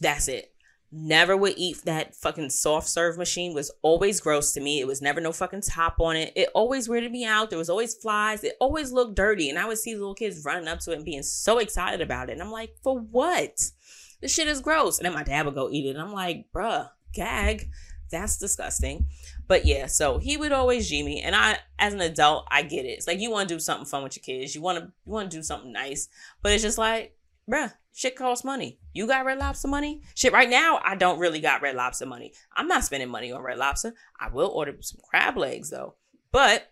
That's 0.00 0.28
it. 0.28 0.53
Never 0.96 1.36
would 1.36 1.54
eat 1.56 1.78
that 1.86 2.14
fucking 2.14 2.50
soft 2.50 2.88
serve 2.88 3.18
machine. 3.18 3.52
Was 3.52 3.72
always 3.82 4.20
gross 4.20 4.52
to 4.52 4.60
me. 4.60 4.78
It 4.78 4.86
was 4.86 5.02
never 5.02 5.20
no 5.20 5.32
fucking 5.32 5.62
top 5.62 5.96
on 5.98 6.14
it. 6.14 6.32
It 6.36 6.50
always 6.54 6.86
weirded 6.86 7.10
me 7.10 7.24
out. 7.24 7.50
There 7.50 7.58
was 7.58 7.68
always 7.68 7.94
flies. 7.94 8.44
It 8.44 8.56
always 8.60 8.92
looked 8.92 9.16
dirty, 9.16 9.50
and 9.50 9.58
I 9.58 9.66
would 9.66 9.78
see 9.78 9.96
little 9.96 10.14
kids 10.14 10.44
running 10.44 10.68
up 10.68 10.78
to 10.80 10.92
it 10.92 10.96
and 10.96 11.04
being 11.04 11.24
so 11.24 11.58
excited 11.58 12.00
about 12.00 12.28
it. 12.28 12.34
And 12.34 12.42
I'm 12.42 12.52
like, 12.52 12.76
for 12.84 12.96
what? 12.96 13.72
This 14.20 14.32
shit 14.32 14.46
is 14.46 14.60
gross. 14.60 14.98
And 14.98 15.06
then 15.06 15.14
my 15.14 15.24
dad 15.24 15.46
would 15.46 15.56
go 15.56 15.68
eat 15.68 15.84
it, 15.84 15.96
and 15.96 16.00
I'm 16.00 16.12
like, 16.12 16.46
bruh, 16.54 16.88
gag. 17.12 17.70
That's 18.12 18.38
disgusting. 18.38 19.06
But 19.48 19.64
yeah, 19.64 19.86
so 19.86 20.18
he 20.18 20.36
would 20.36 20.52
always 20.52 20.88
G 20.88 21.02
me, 21.02 21.20
and 21.22 21.34
I, 21.34 21.58
as 21.76 21.92
an 21.92 22.02
adult, 22.02 22.46
I 22.52 22.62
get 22.62 22.84
it. 22.84 22.90
It's 22.90 23.08
like 23.08 23.18
you 23.18 23.32
want 23.32 23.48
to 23.48 23.54
do 23.56 23.58
something 23.58 23.86
fun 23.86 24.04
with 24.04 24.16
your 24.16 24.22
kids. 24.22 24.54
You 24.54 24.62
want 24.62 24.78
to, 24.78 24.84
you 24.84 25.12
want 25.12 25.30
to 25.30 25.36
do 25.36 25.42
something 25.42 25.72
nice, 25.72 26.08
but 26.40 26.52
it's 26.52 26.62
just 26.62 26.78
like, 26.78 27.13
bruh, 27.50 27.72
shit 27.92 28.16
costs 28.16 28.44
money. 28.44 28.78
You 28.92 29.06
got 29.06 29.24
Red 29.24 29.38
Lobster 29.38 29.68
money? 29.68 30.02
Shit, 30.14 30.32
right 30.32 30.48
now 30.48 30.80
I 30.82 30.96
don't 30.96 31.18
really 31.18 31.40
got 31.40 31.62
Red 31.62 31.76
Lobster 31.76 32.06
money. 32.06 32.32
I'm 32.56 32.68
not 32.68 32.84
spending 32.84 33.08
money 33.08 33.32
on 33.32 33.42
Red 33.42 33.58
Lobster. 33.58 33.94
I 34.18 34.28
will 34.28 34.48
order 34.48 34.76
some 34.80 35.00
crab 35.08 35.36
legs 35.36 35.70
though, 35.70 35.94
but 36.32 36.70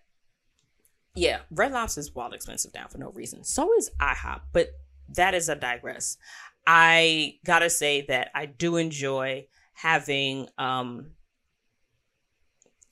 yeah, 1.15 1.41
Red 1.51 1.73
Lobster 1.73 2.01
is 2.01 2.15
wild 2.15 2.35
expensive 2.35 2.73
now 2.75 2.87
for 2.89 2.99
no 2.99 3.11
reason. 3.11 3.45
So 3.45 3.73
is 3.75 3.91
IHOP, 4.01 4.41
but 4.53 4.69
that 5.15 5.35
is 5.35 5.49
a 5.49 5.55
digress. 5.55 6.17
I 6.67 7.37
gotta 7.45 7.69
say 7.71 8.07
that 8.09 8.31
I 8.35 8.47
do 8.47 8.77
enjoy 8.77 9.47
having 9.75 10.49
um 10.59 11.13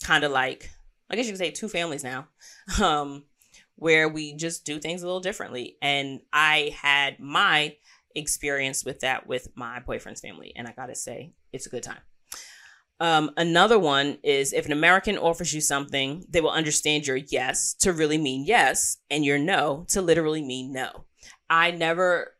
kind 0.03 0.25
of 0.25 0.33
like 0.33 0.71
I 1.09 1.17
guess 1.17 1.27
you 1.27 1.33
could 1.33 1.39
say 1.39 1.51
two 1.51 1.69
families 1.69 2.05
now. 2.05 2.29
Um 2.83 3.25
where 3.81 4.11
we 4.11 4.35
just 4.35 4.67
do 4.67 4.79
things 4.79 5.03
a 5.03 5.07
little 5.07 5.21
differently. 5.21 5.77
And 5.81 6.21
I 6.33 6.77
had 6.81 7.19
my 7.19 7.77
experience 8.15 8.85
with 8.85 9.01
that 9.01 9.27
with 9.27 9.49
my 9.55 9.81
boyfriend's 9.81 10.21
family. 10.21 10.53
And 10.55 10.69
I 10.69 10.73
gotta 10.73 10.95
say, 10.95 11.33
it's 11.51 11.67
a 11.67 11.71
good 11.71 11.83
time. 11.83 12.03
Um, 13.01 13.31
another 13.39 13.79
one 13.79 14.19
is 14.23 14.53
if 14.53 14.67
an 14.67 14.73
American 14.73 15.17
offers 15.17 15.55
you 15.55 15.63
something, 15.63 16.27
they 16.29 16.43
will 16.43 16.51
understand 16.51 17.07
your 17.07 17.17
yes 17.17 17.73
to 17.81 17.95
really 17.95 18.19
mean 18.19 18.45
yes 18.45 18.99
and 19.11 19.25
your 19.25 19.39
no 19.39 19.87
to 19.89 20.03
literally 20.03 20.43
mean 20.43 20.73
no. 20.73 21.07
I 21.49 21.71
never 21.71 22.35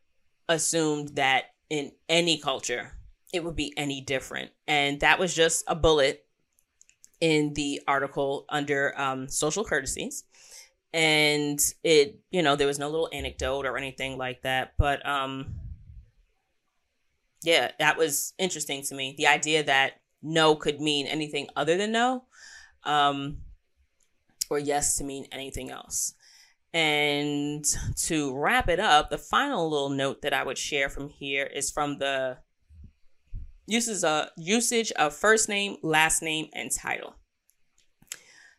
assumed 0.47 1.15
that 1.15 1.45
in 1.71 1.91
any 2.07 2.37
culture 2.37 2.91
it 3.33 3.43
would 3.43 3.55
be 3.55 3.73
any 3.77 4.01
different. 4.01 4.51
And 4.67 4.99
that 4.99 5.17
was 5.17 5.33
just 5.33 5.63
a 5.67 5.73
bullet 5.73 6.23
in 7.19 7.53
the 7.53 7.81
article 7.87 8.45
under 8.49 8.93
um, 8.99 9.27
social 9.27 9.63
courtesies 9.63 10.25
and 10.93 11.73
it 11.83 12.19
you 12.31 12.41
know 12.41 12.55
there 12.55 12.67
was 12.67 12.79
no 12.79 12.89
little 12.89 13.09
anecdote 13.13 13.65
or 13.65 13.77
anything 13.77 14.17
like 14.17 14.41
that 14.41 14.73
but 14.77 15.05
um 15.07 15.55
yeah 17.43 17.71
that 17.79 17.97
was 17.97 18.33
interesting 18.37 18.83
to 18.83 18.95
me. 18.95 19.15
The 19.17 19.27
idea 19.27 19.63
that 19.63 19.93
no 20.21 20.55
could 20.55 20.79
mean 20.79 21.07
anything 21.07 21.47
other 21.55 21.77
than 21.77 21.91
no 21.91 22.25
um 22.83 23.37
or 24.49 24.59
yes 24.59 24.97
to 24.97 25.03
mean 25.03 25.27
anything 25.31 25.71
else. 25.71 26.13
And 26.73 27.65
to 28.03 28.37
wrap 28.37 28.69
it 28.69 28.79
up 28.79 29.09
the 29.09 29.17
final 29.17 29.69
little 29.69 29.89
note 29.89 30.21
that 30.21 30.33
i 30.33 30.41
would 30.41 30.57
share 30.57 30.87
from 30.87 31.09
here 31.09 31.45
is 31.45 31.69
from 31.69 31.97
the 31.97 32.37
uses 33.67 34.05
a 34.05 34.31
usage 34.37 34.91
of 34.93 35.13
first 35.13 35.49
name 35.49 35.75
last 35.81 36.21
name 36.21 36.47
and 36.53 36.71
title 36.71 37.15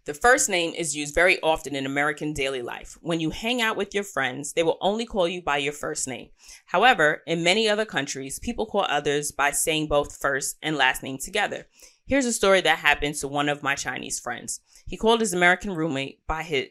the 0.04 0.14
first 0.14 0.48
name 0.48 0.74
is 0.74 0.96
used 0.96 1.14
very 1.14 1.40
often 1.42 1.76
in 1.76 1.86
American 1.86 2.32
daily 2.32 2.60
life. 2.60 2.98
When 3.02 3.20
you 3.20 3.30
hang 3.30 3.62
out 3.62 3.76
with 3.76 3.94
your 3.94 4.02
friends, 4.02 4.52
they 4.52 4.64
will 4.64 4.78
only 4.80 5.06
call 5.06 5.28
you 5.28 5.40
by 5.40 5.58
your 5.58 5.72
first 5.72 6.08
name. 6.08 6.30
However, 6.66 7.22
in 7.26 7.44
many 7.44 7.68
other 7.68 7.84
countries, 7.84 8.40
people 8.40 8.66
call 8.66 8.86
others 8.88 9.30
by 9.30 9.52
saying 9.52 9.86
both 9.86 10.18
first 10.20 10.56
and 10.60 10.76
last 10.76 11.04
name 11.04 11.18
together. 11.18 11.68
Here's 12.04 12.26
a 12.26 12.32
story 12.32 12.60
that 12.62 12.78
happened 12.78 13.14
to 13.16 13.28
one 13.28 13.48
of 13.48 13.62
my 13.62 13.76
Chinese 13.76 14.18
friends. 14.18 14.60
He 14.86 14.96
called 14.96 15.20
his 15.20 15.32
American 15.32 15.74
roommate 15.74 16.26
by 16.26 16.42
his 16.42 16.66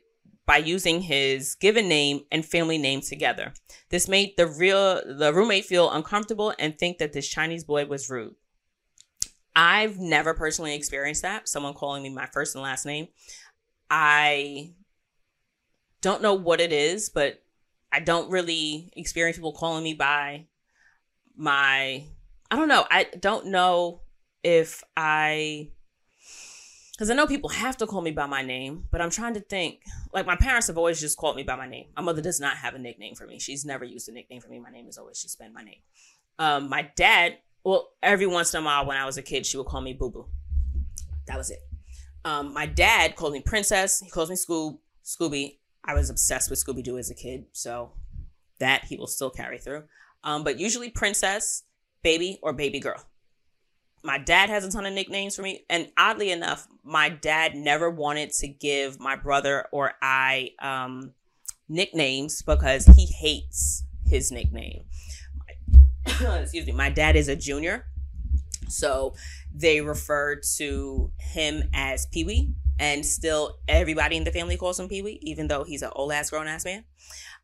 by 0.45 0.57
using 0.57 1.01
his 1.01 1.55
given 1.55 1.87
name 1.87 2.21
and 2.31 2.43
family 2.45 2.77
name 2.77 2.99
together. 2.99 3.53
This 3.89 4.09
made 4.09 4.33
the 4.35 4.47
real 4.47 5.01
the 5.05 5.31
roommate 5.33 5.65
feel 5.65 5.89
uncomfortable 5.89 6.53
and 6.59 6.77
think 6.77 6.97
that 6.97 7.13
this 7.13 7.29
Chinese 7.29 7.63
boy 7.63 7.85
was 7.85 8.09
rude. 8.09 8.35
I've 9.55 9.97
never 9.97 10.33
personally 10.33 10.75
experienced 10.75 11.23
that. 11.23 11.49
Someone 11.49 11.73
calling 11.73 12.03
me 12.03 12.09
my 12.09 12.27
first 12.27 12.55
and 12.55 12.63
last 12.63 12.85
name. 12.85 13.07
I 13.89 14.73
don't 16.01 16.21
know 16.21 16.33
what 16.33 16.61
it 16.61 16.71
is, 16.71 17.09
but 17.09 17.43
I 17.91 17.99
don't 17.99 18.31
really 18.31 18.91
experience 18.95 19.37
people 19.37 19.53
calling 19.53 19.83
me 19.83 19.93
by 19.93 20.47
my 21.35 22.03
I 22.49 22.55
don't 22.55 22.67
know. 22.67 22.85
I 22.89 23.07
don't 23.19 23.47
know 23.47 24.01
if 24.43 24.83
I 24.95 25.69
because 26.93 27.09
I 27.09 27.15
know 27.15 27.25
people 27.25 27.49
have 27.49 27.77
to 27.77 27.87
call 27.87 28.01
me 28.01 28.11
by 28.11 28.27
my 28.27 28.43
name, 28.43 28.85
but 28.91 29.01
I'm 29.01 29.09
trying 29.09 29.33
to 29.33 29.39
think. 29.39 29.81
Like 30.13 30.25
my 30.25 30.35
parents 30.35 30.67
have 30.67 30.77
always 30.77 30.99
just 30.99 31.17
called 31.17 31.35
me 31.35 31.43
by 31.43 31.55
my 31.55 31.67
name. 31.67 31.87
My 31.95 32.03
mother 32.03 32.21
does 32.21 32.39
not 32.39 32.57
have 32.57 32.75
a 32.75 32.79
nickname 32.79 33.15
for 33.15 33.25
me. 33.25 33.39
She's 33.39 33.65
never 33.65 33.83
used 33.83 34.07
a 34.07 34.11
nickname 34.11 34.41
for 34.41 34.49
me. 34.49 34.59
My 34.59 34.69
name 34.69 34.87
is 34.87 34.97
always 34.97 35.21
just 35.21 35.39
been 35.39 35.53
my 35.53 35.63
name. 35.63 35.79
Um, 36.37 36.69
my 36.69 36.91
dad 36.95 37.37
well, 37.63 37.91
every 38.01 38.27
once 38.27 38.53
in 38.53 38.61
a 38.61 38.65
while 38.65 38.85
when 38.85 38.97
I 38.97 39.05
was 39.05 39.17
a 39.17 39.21
kid, 39.21 39.45
she 39.45 39.57
would 39.57 39.67
call 39.67 39.81
me 39.81 39.93
Boo 39.93 40.09
Boo. 40.09 40.27
That 41.27 41.37
was 41.37 41.51
it. 41.51 41.59
Um, 42.23 42.53
my 42.53 42.65
dad 42.65 43.15
called 43.15 43.33
me 43.33 43.41
Princess. 43.41 43.99
He 43.99 44.09
calls 44.09 44.29
me 44.29 44.35
Scoob, 44.35 44.77
Scooby. 45.03 45.57
I 45.83 45.93
was 45.93 46.09
obsessed 46.09 46.49
with 46.49 46.63
Scooby 46.63 46.83
Doo 46.83 46.97
as 46.97 47.09
a 47.09 47.15
kid, 47.15 47.45
so 47.51 47.93
that 48.59 48.85
he 48.85 48.97
will 48.97 49.07
still 49.07 49.29
carry 49.29 49.57
through. 49.57 49.83
Um, 50.23 50.43
but 50.43 50.59
usually 50.59 50.89
Princess, 50.89 51.63
Baby, 52.03 52.39
or 52.41 52.53
Baby 52.53 52.79
Girl. 52.79 53.03
My 54.03 54.17
dad 54.17 54.49
has 54.49 54.65
a 54.65 54.71
ton 54.71 54.85
of 54.85 54.93
nicknames 54.93 55.35
for 55.35 55.43
me, 55.43 55.65
and 55.69 55.91
oddly 55.97 56.31
enough, 56.31 56.67
my 56.83 57.09
dad 57.09 57.55
never 57.55 57.89
wanted 57.89 58.31
to 58.33 58.47
give 58.47 58.99
my 58.99 59.15
brother 59.15 59.67
or 59.71 59.93
I 60.01 60.51
um, 60.59 61.13
nicknames 61.69 62.41
because 62.41 62.85
he 62.85 63.05
hates 63.05 63.83
his 64.05 64.31
nickname. 64.31 64.85
excuse 66.41 66.65
me, 66.65 66.73
my 66.73 66.89
dad 66.89 67.15
is 67.15 67.27
a 67.27 67.35
junior. 67.35 67.85
So 68.67 69.15
they 69.53 69.81
refer 69.81 70.39
to 70.57 71.11
him 71.17 71.63
as 71.73 72.05
Pee 72.05 72.23
Wee, 72.23 72.53
and 72.79 73.05
still 73.05 73.57
everybody 73.67 74.17
in 74.17 74.23
the 74.23 74.31
family 74.31 74.57
calls 74.57 74.79
him 74.79 74.87
Pee 74.87 75.01
Wee, 75.01 75.19
even 75.21 75.47
though 75.47 75.63
he's 75.63 75.81
an 75.81 75.91
old 75.93 76.11
ass 76.11 76.29
grown 76.29 76.47
ass 76.47 76.65
man. 76.65 76.85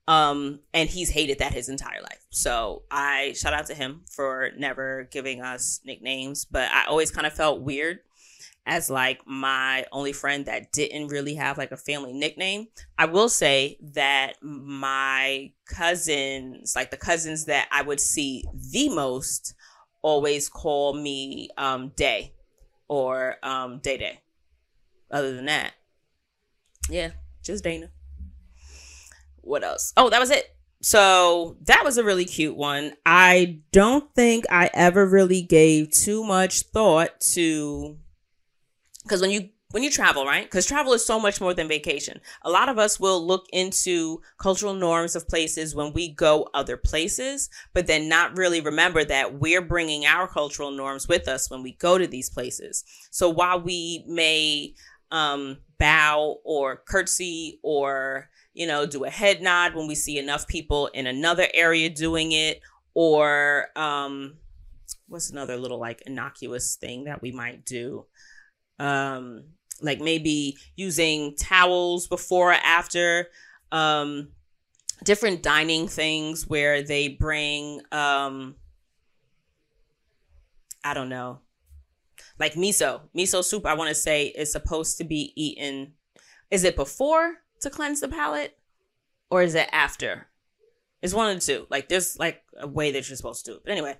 Um, 0.07 0.61
and 0.73 0.89
he's 0.89 1.09
hated 1.09 1.39
that 1.39 1.53
his 1.53 1.67
entire 1.67 2.01
life. 2.01 2.25
So 2.29 2.83
I 2.89 3.33
shout 3.33 3.53
out 3.53 3.65
to 3.65 3.73
him 3.73 4.05
for 4.09 4.51
never 4.57 5.09
giving 5.11 5.41
us 5.41 5.81
nicknames, 5.83 6.45
but 6.45 6.69
I 6.71 6.85
always 6.85 7.11
kind 7.11 7.27
of 7.27 7.33
felt 7.33 7.61
weird 7.61 7.99
as 8.67 8.89
like 8.89 9.25
my 9.25 9.85
only 9.93 10.11
friend 10.11 10.45
that 10.45 10.73
didn't 10.73 11.07
really 11.07 11.35
have 11.35 11.57
like 11.57 11.71
a 11.71 11.77
family 11.77 12.13
nickname. 12.13 12.67
I 12.99 13.05
will 13.05 13.29
say 13.29 13.77
that 13.93 14.33
my 14.41 15.53
cousins, 15.65 16.73
like 16.75 16.91
the 16.91 16.97
cousins 16.97 17.45
that 17.45 17.69
I 17.71 17.81
would 17.81 18.01
see 18.01 18.43
the 18.53 18.89
most, 18.89 19.55
always 20.01 20.49
call 20.49 20.93
me 20.93 21.49
um, 21.57 21.93
Day 21.95 22.33
or 22.89 23.37
um, 23.41 23.79
Day 23.79 23.97
Day. 23.97 24.19
Other 25.09 25.33
than 25.33 25.45
that, 25.45 25.71
yeah, 26.89 27.11
just 27.41 27.63
Dana. 27.63 27.89
What 29.37 29.63
else? 29.63 29.93
Oh, 29.95 30.09
that 30.09 30.19
was 30.19 30.29
it. 30.29 30.53
So 30.81 31.57
that 31.61 31.85
was 31.85 31.97
a 31.97 32.03
really 32.03 32.25
cute 32.25 32.57
one. 32.57 32.93
I 33.05 33.61
don't 33.71 34.13
think 34.13 34.43
I 34.51 34.69
ever 34.73 35.07
really 35.07 35.41
gave 35.41 35.91
too 35.91 36.25
much 36.25 36.63
thought 36.63 37.21
to 37.33 37.97
because 39.07 39.21
when 39.21 39.31
you 39.31 39.49
when 39.71 39.83
you 39.83 39.91
travel, 39.91 40.25
right? 40.25 40.45
Because 40.45 40.65
travel 40.65 40.93
is 40.93 41.05
so 41.05 41.19
much 41.19 41.41
more 41.41 41.53
than 41.53 41.67
vacation. 41.67 42.21
A 42.43 42.49
lot 42.49 42.69
of 42.69 42.77
us 42.77 43.01
will 43.01 43.25
look 43.25 43.47
into 43.51 44.21
cultural 44.37 44.73
norms 44.73 45.13
of 45.13 45.27
places 45.27 45.75
when 45.75 45.91
we 45.91 46.07
go 46.07 46.47
other 46.53 46.77
places, 46.77 47.49
but 47.73 47.85
then 47.85 48.07
not 48.07 48.37
really 48.37 48.61
remember 48.61 49.03
that 49.03 49.39
we're 49.39 49.61
bringing 49.61 50.05
our 50.05 50.25
cultural 50.25 50.71
norms 50.71 51.09
with 51.09 51.27
us 51.27 51.49
when 51.49 51.63
we 51.63 51.73
go 51.73 51.97
to 51.97 52.07
these 52.07 52.29
places. 52.29 52.85
So 53.11 53.29
while 53.29 53.59
we 53.59 54.05
may 54.07 54.73
um, 55.11 55.57
bow 55.79 56.37
or 56.45 56.77
curtsy 56.87 57.59
or, 57.61 58.29
you 58.53 58.67
know, 58.67 58.85
do 58.85 59.03
a 59.03 59.09
head 59.09 59.41
nod 59.41 59.75
when 59.75 59.87
we 59.87 59.95
see 59.95 60.17
enough 60.17 60.47
people 60.47 60.87
in 60.87 61.07
another 61.07 61.47
area 61.53 61.89
doing 61.89 62.31
it, 62.31 62.61
or 62.93 63.67
um, 63.75 64.37
what's 65.07 65.29
another 65.29 65.57
little 65.57 65.79
like 65.79 66.01
innocuous 66.05 66.75
thing 66.77 67.03
that 67.03 67.21
we 67.21 67.33
might 67.33 67.65
do? 67.65 68.05
Um, 68.79 69.43
like 69.81 69.99
maybe 69.99 70.57
using 70.75 71.35
towels 71.35 72.07
before 72.07 72.51
or 72.51 72.55
after 72.63 73.27
um, 73.71 74.29
different 75.03 75.43
dining 75.43 75.87
things 75.87 76.47
where 76.47 76.81
they 76.81 77.09
bring, 77.09 77.81
um, 77.91 78.55
I 80.83 80.93
don't 80.93 81.09
know, 81.09 81.39
like 82.39 82.53
miso. 82.53 83.01
Miso 83.15 83.43
soup, 83.43 83.65
I 83.65 83.73
want 83.73 83.89
to 83.89 83.95
say, 83.95 84.27
is 84.27 84.51
supposed 84.51 84.97
to 84.97 85.03
be 85.03 85.33
eaten. 85.35 85.93
Is 86.49 86.63
it 86.63 86.75
before 86.75 87.35
to 87.61 87.69
cleanse 87.69 87.99
the 87.99 88.07
palate 88.07 88.57
or 89.29 89.41
is 89.41 89.55
it 89.55 89.69
after? 89.71 90.27
It's 91.01 91.13
one 91.13 91.29
of 91.29 91.35
the 91.35 91.45
two. 91.45 91.67
Like, 91.69 91.89
there's 91.89 92.17
like 92.17 92.41
a 92.59 92.67
way 92.67 92.91
that 92.91 93.07
you're 93.07 93.17
supposed 93.17 93.45
to 93.45 93.51
do 93.51 93.57
it. 93.57 93.63
But 93.63 93.71
anyway, 93.71 93.97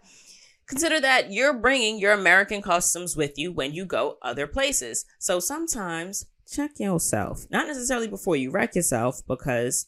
consider 0.67 0.99
that 0.99 1.31
you're 1.31 1.53
bringing 1.53 1.97
your 1.97 2.13
American 2.13 2.61
customs 2.61 3.15
with 3.15 3.37
you 3.37 3.51
when 3.51 3.73
you 3.73 3.85
go 3.85 4.17
other 4.21 4.47
places. 4.47 5.05
So 5.19 5.39
sometimes 5.39 6.25
check 6.49 6.79
yourself. 6.79 7.45
Not 7.49 7.67
necessarily 7.67 8.07
before 8.07 8.35
you 8.35 8.51
wreck 8.51 8.75
yourself, 8.75 9.21
because 9.27 9.87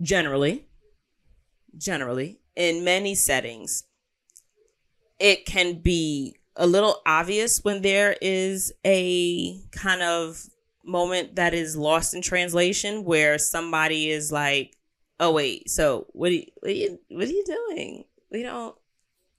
generally, 0.00 0.66
generally, 1.76 2.40
in 2.56 2.84
many 2.84 3.14
settings, 3.14 3.84
it 5.18 5.46
can 5.46 5.80
be 5.80 6.36
a 6.56 6.66
little 6.66 7.00
obvious 7.06 7.64
when 7.64 7.82
there 7.82 8.16
is 8.20 8.72
a 8.84 9.58
kind 9.70 10.02
of 10.02 10.46
moment 10.84 11.36
that 11.36 11.54
is 11.54 11.76
lost 11.76 12.14
in 12.14 12.20
translation 12.20 13.04
where 13.04 13.38
somebody 13.38 14.10
is 14.10 14.32
like, 14.32 14.76
"Oh 15.20 15.32
wait, 15.32 15.70
so 15.70 16.06
what 16.12 16.30
are 16.30 16.34
you, 16.34 16.46
what 16.60 16.70
are 16.70 16.74
you, 16.74 16.98
what 17.08 17.28
are 17.28 17.30
you 17.30 17.44
doing? 17.46 18.04
We 18.30 18.42
don't 18.42 18.74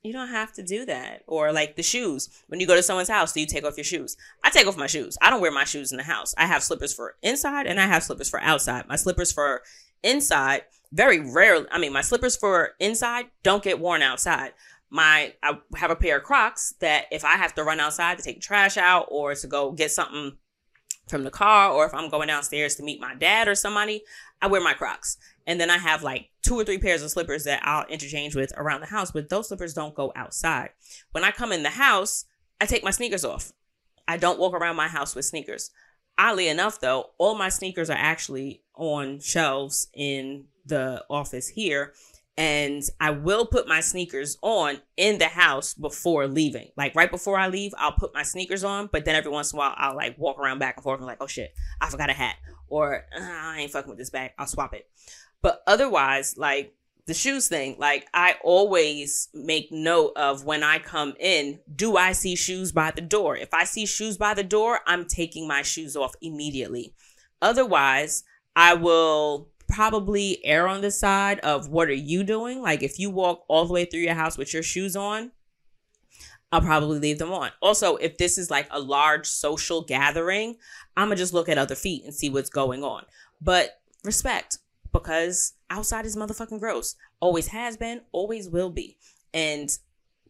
you 0.04 0.12
don't 0.12 0.30
have 0.30 0.54
to 0.54 0.64
do 0.64 0.86
that. 0.86 1.24
Or 1.28 1.52
like 1.52 1.76
the 1.76 1.84
shoes. 1.84 2.30
When 2.48 2.60
you 2.60 2.68
go 2.68 2.76
to 2.76 2.84
someone's 2.84 3.10
house, 3.10 3.32
do 3.32 3.40
you 3.40 3.48
take 3.48 3.64
off 3.64 3.78
your 3.78 3.86
shoes? 3.86 4.18
I 4.44 4.50
take 4.50 4.68
off 4.68 4.78
my 4.78 4.88
shoes. 4.88 5.18
I 5.22 5.30
don't 5.30 5.42
wear 5.42 5.52
my 5.52 5.64
shoes 5.64 5.92
in 5.92 5.98
the 5.98 6.04
house. 6.04 6.36
I 6.38 6.46
have 6.46 6.62
slippers 6.62 6.94
for 6.94 7.16
inside 7.24 7.68
and 7.68 7.80
I 7.80 7.88
have 7.88 8.04
slippers 8.04 8.30
for 8.30 8.42
outside. 8.42 8.88
My 8.88 8.98
slippers 8.98 9.32
for 9.32 9.64
inside, 10.04 10.64
very 10.92 11.20
rarely, 11.20 11.66
I 11.72 11.80
mean, 11.80 11.94
my 11.94 12.02
slippers 12.02 12.36
for 12.36 12.72
inside 12.80 13.28
don't 13.42 13.64
get 13.64 13.80
worn 13.80 14.02
outside. 14.02 14.52
My, 14.90 15.34
I 15.42 15.58
have 15.78 15.90
a 15.90 15.96
pair 15.96 16.18
of 16.18 16.24
Crocs 16.24 16.76
that 16.82 17.06
if 17.10 17.26
I 17.26 17.36
have 17.38 17.56
to 17.56 17.64
run 17.64 17.80
outside 17.80 18.18
to 18.18 18.24
take 18.24 18.42
trash 18.42 18.78
out 18.78 19.08
or 19.10 19.34
to 19.34 19.48
go 19.48 19.72
get 19.72 19.92
something 19.92 20.38
from 21.08 21.24
the 21.24 21.32
car 21.32 21.72
or 21.72 21.86
if 21.86 21.94
I'm 21.94 22.10
going 22.10 22.28
downstairs 22.28 22.76
to 22.76 22.84
meet 22.84 23.02
my 23.02 23.16
dad 23.16 23.48
or 23.48 23.56
somebody, 23.56 24.04
I 24.42 24.48
wear 24.48 24.62
my 24.62 24.74
Crocs. 24.74 25.18
And 25.46 25.60
then 25.60 25.70
I 25.70 25.78
have 25.78 26.04
like 26.04 26.30
two 26.42 26.56
or 26.56 26.64
three 26.64 26.78
pairs 26.78 27.02
of 27.02 27.12
slippers 27.12 27.44
that 27.46 27.62
I'll 27.64 27.86
interchange 27.88 28.36
with 28.36 28.54
around 28.58 28.82
the 28.82 28.88
house, 28.88 29.12
but 29.12 29.30
those 29.30 29.48
slippers 29.48 29.74
don't 29.74 29.96
go 29.96 30.12
outside. 30.16 30.70
When 31.12 31.24
I 31.24 31.32
come 31.32 31.52
in 31.52 31.64
the 31.64 31.70
house, 31.70 32.26
I 32.62 32.66
take 32.66 32.84
my 32.84 32.92
sneakers 32.92 33.26
off. 33.26 33.52
I 34.08 34.18
don't 34.18 34.40
walk 34.40 34.54
around 34.54 34.76
my 34.76 34.88
house 34.88 35.16
with 35.16 35.26
sneakers. 35.26 35.72
Oddly 36.18 36.48
enough, 36.48 36.80
though, 36.80 37.12
all 37.18 37.36
my 37.36 37.50
sneakers 37.50 37.90
are 37.90 37.98
actually 37.98 38.62
on 38.76 39.20
shelves 39.20 39.88
in 39.94 40.46
the 40.66 41.04
office 41.10 41.48
here. 41.48 41.94
And 42.36 42.82
I 43.00 43.12
will 43.12 43.46
put 43.46 43.68
my 43.68 43.80
sneakers 43.80 44.38
on 44.42 44.80
in 44.98 45.20
the 45.20 45.28
house 45.28 45.76
before 45.76 46.28
leaving. 46.28 46.70
Like 46.76 46.96
right 46.96 47.12
before 47.12 47.38
I 47.38 47.48
leave, 47.48 47.74
I'll 47.78 47.92
put 47.92 48.14
my 48.14 48.24
sneakers 48.24 48.64
on, 48.64 48.90
but 48.92 49.06
then 49.06 49.16
every 49.16 49.30
once 49.30 49.54
in 49.54 49.58
a 49.58 49.60
while, 49.60 49.76
I'll 49.78 49.96
like 49.96 50.18
walk 50.18 50.40
around 50.40 50.58
back 50.58 50.78
and 50.78 50.84
forth 50.84 51.00
and 51.00 51.06
like, 51.06 51.22
oh 51.22 51.28
shit, 51.28 51.54
I 51.80 51.90
forgot 51.90 52.10
a 52.10 52.14
hat. 52.14 52.38
Or 52.70 53.06
uh, 53.16 53.22
I 53.22 53.60
ain't 53.60 53.72
fucking 53.72 53.90
with 53.90 54.00
this 54.00 54.10
bag. 54.10 54.32
I'll 54.40 54.48
swap 54.48 54.74
it. 54.74 54.90
But 55.44 55.62
otherwise, 55.68 56.36
like 56.38 56.74
the 57.06 57.14
shoes 57.14 57.50
thing, 57.50 57.76
like 57.78 58.08
I 58.14 58.38
always 58.44 59.28
make 59.34 59.72
note 59.72 60.14
of 60.16 60.46
when 60.46 60.64
I 60.64 60.80
come 60.80 61.14
in, 61.20 61.60
do 61.76 61.98
I 61.98 62.14
see 62.14 62.36
shoes 62.36 62.72
by 62.72 62.92
the 62.92 63.02
door? 63.02 63.36
If 63.38 63.54
I 63.54 63.66
see 63.66 63.86
shoes 63.86 64.18
by 64.18 64.34
the 64.34 64.44
door, 64.44 64.80
I'm 64.88 65.06
taking 65.06 65.48
my 65.48 65.62
shoes 65.62 65.96
off 65.96 66.16
immediately. 66.22 66.96
Otherwise, 67.42 68.24
I 68.56 68.74
will 68.74 69.50
probably 69.68 70.44
err 70.46 70.68
on 70.68 70.82
the 70.82 70.92
side 70.92 71.40
of 71.40 71.68
what 71.68 71.90
are 71.90 71.94
you 71.94 72.24
doing? 72.24 72.62
Like 72.62 72.82
if 72.82 72.98
you 72.98 73.10
walk 73.10 73.44
all 73.50 73.66
the 73.66 73.74
way 73.74 73.86
through 73.86 74.02
your 74.02 74.14
house 74.14 74.38
with 74.38 74.54
your 74.54 74.64
shoes 74.64 74.96
on, 74.96 75.32
I'll 76.54 76.62
probably 76.62 77.00
leave 77.00 77.18
them 77.18 77.34
on. 77.34 77.52
Also, 77.62 77.98
if 77.98 78.18
this 78.18 78.38
is 78.38 78.50
like 78.50 78.68
a 78.72 78.80
large 78.80 79.26
social 79.26 79.84
gathering, 79.84 80.56
I'm 80.96 81.08
gonna 81.08 81.18
just 81.18 81.34
look 81.34 81.50
at 81.50 81.58
other 81.58 81.76
feet 81.76 82.06
and 82.06 82.14
see 82.14 82.30
what's 82.30 82.50
going 82.50 82.82
on. 82.84 83.04
But 83.42 83.82
respect 84.06 84.60
because 84.94 85.54
outside 85.70 86.06
is 86.06 86.16
motherfucking 86.16 86.60
gross. 86.60 86.96
Always 87.20 87.48
has 87.48 87.76
been, 87.76 88.02
always 88.12 88.48
will 88.48 88.70
be. 88.70 88.98
And 89.34 89.70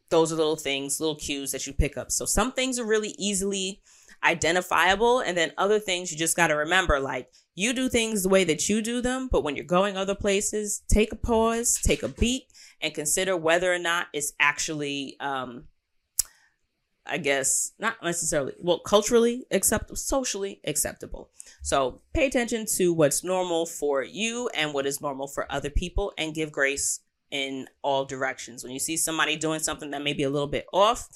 those 0.10 0.32
are 0.32 0.36
little 0.36 0.56
things, 0.56 1.00
little 1.00 1.16
cues 1.16 1.52
that 1.52 1.68
you 1.68 1.74
pick 1.74 1.98
up. 1.98 2.12
So 2.12 2.26
some 2.26 2.52
things 2.52 2.80
are 2.80 2.86
really 2.86 3.14
easily 3.20 3.82
identifiable. 4.24 5.20
And 5.20 5.38
then 5.38 5.52
other 5.58 5.80
things 5.80 6.12
you 6.12 6.18
just 6.18 6.38
got 6.38 6.48
to 6.48 6.56
remember 6.56 7.00
like 7.00 7.30
you 7.56 7.74
do 7.74 7.90
things 7.90 8.24
the 8.24 8.30
way 8.30 8.44
that 8.46 8.70
you 8.70 8.82
do 8.82 9.02
them. 9.02 9.28
But 9.32 9.44
when 9.44 9.56
you're 9.56 9.66
going 9.66 9.98
other 9.98 10.16
places, 10.16 10.84
take 10.88 11.12
a 11.12 11.18
pause, 11.18 11.80
take 11.84 12.04
a 12.04 12.08
beat, 12.08 12.44
and 12.82 12.94
consider 12.94 13.36
whether 13.38 13.74
or 13.74 13.80
not 13.80 14.08
it's 14.14 14.34
actually, 14.40 15.18
um, 15.20 15.66
I 17.06 17.18
guess, 17.18 17.74
not 17.80 17.96
necessarily, 18.02 18.54
well, 18.60 18.80
culturally 18.80 19.46
acceptable, 19.52 19.96
socially 19.96 20.62
acceptable. 20.66 21.30
So 21.62 22.02
pay 22.14 22.28
attention 22.28 22.66
to 22.78 22.94
what's 22.94 23.24
normal 23.24 23.66
for 23.66 24.04
you 24.04 24.50
and 24.56 24.74
what 24.74 24.86
is 24.86 25.02
normal 25.02 25.28
for 25.28 25.52
other 25.52 25.70
people 25.70 26.14
and 26.18 26.34
give 26.34 26.52
grace 26.52 27.02
in 27.30 27.68
all 27.82 28.06
directions. 28.06 28.64
When 28.64 28.72
you 28.72 28.80
see 28.80 28.96
somebody 28.96 29.36
doing 29.36 29.60
something 29.60 29.92
that 29.92 30.04
may 30.04 30.14
be 30.14 30.24
a 30.24 30.30
little 30.30 30.48
bit 30.48 30.66
off, 30.72 31.10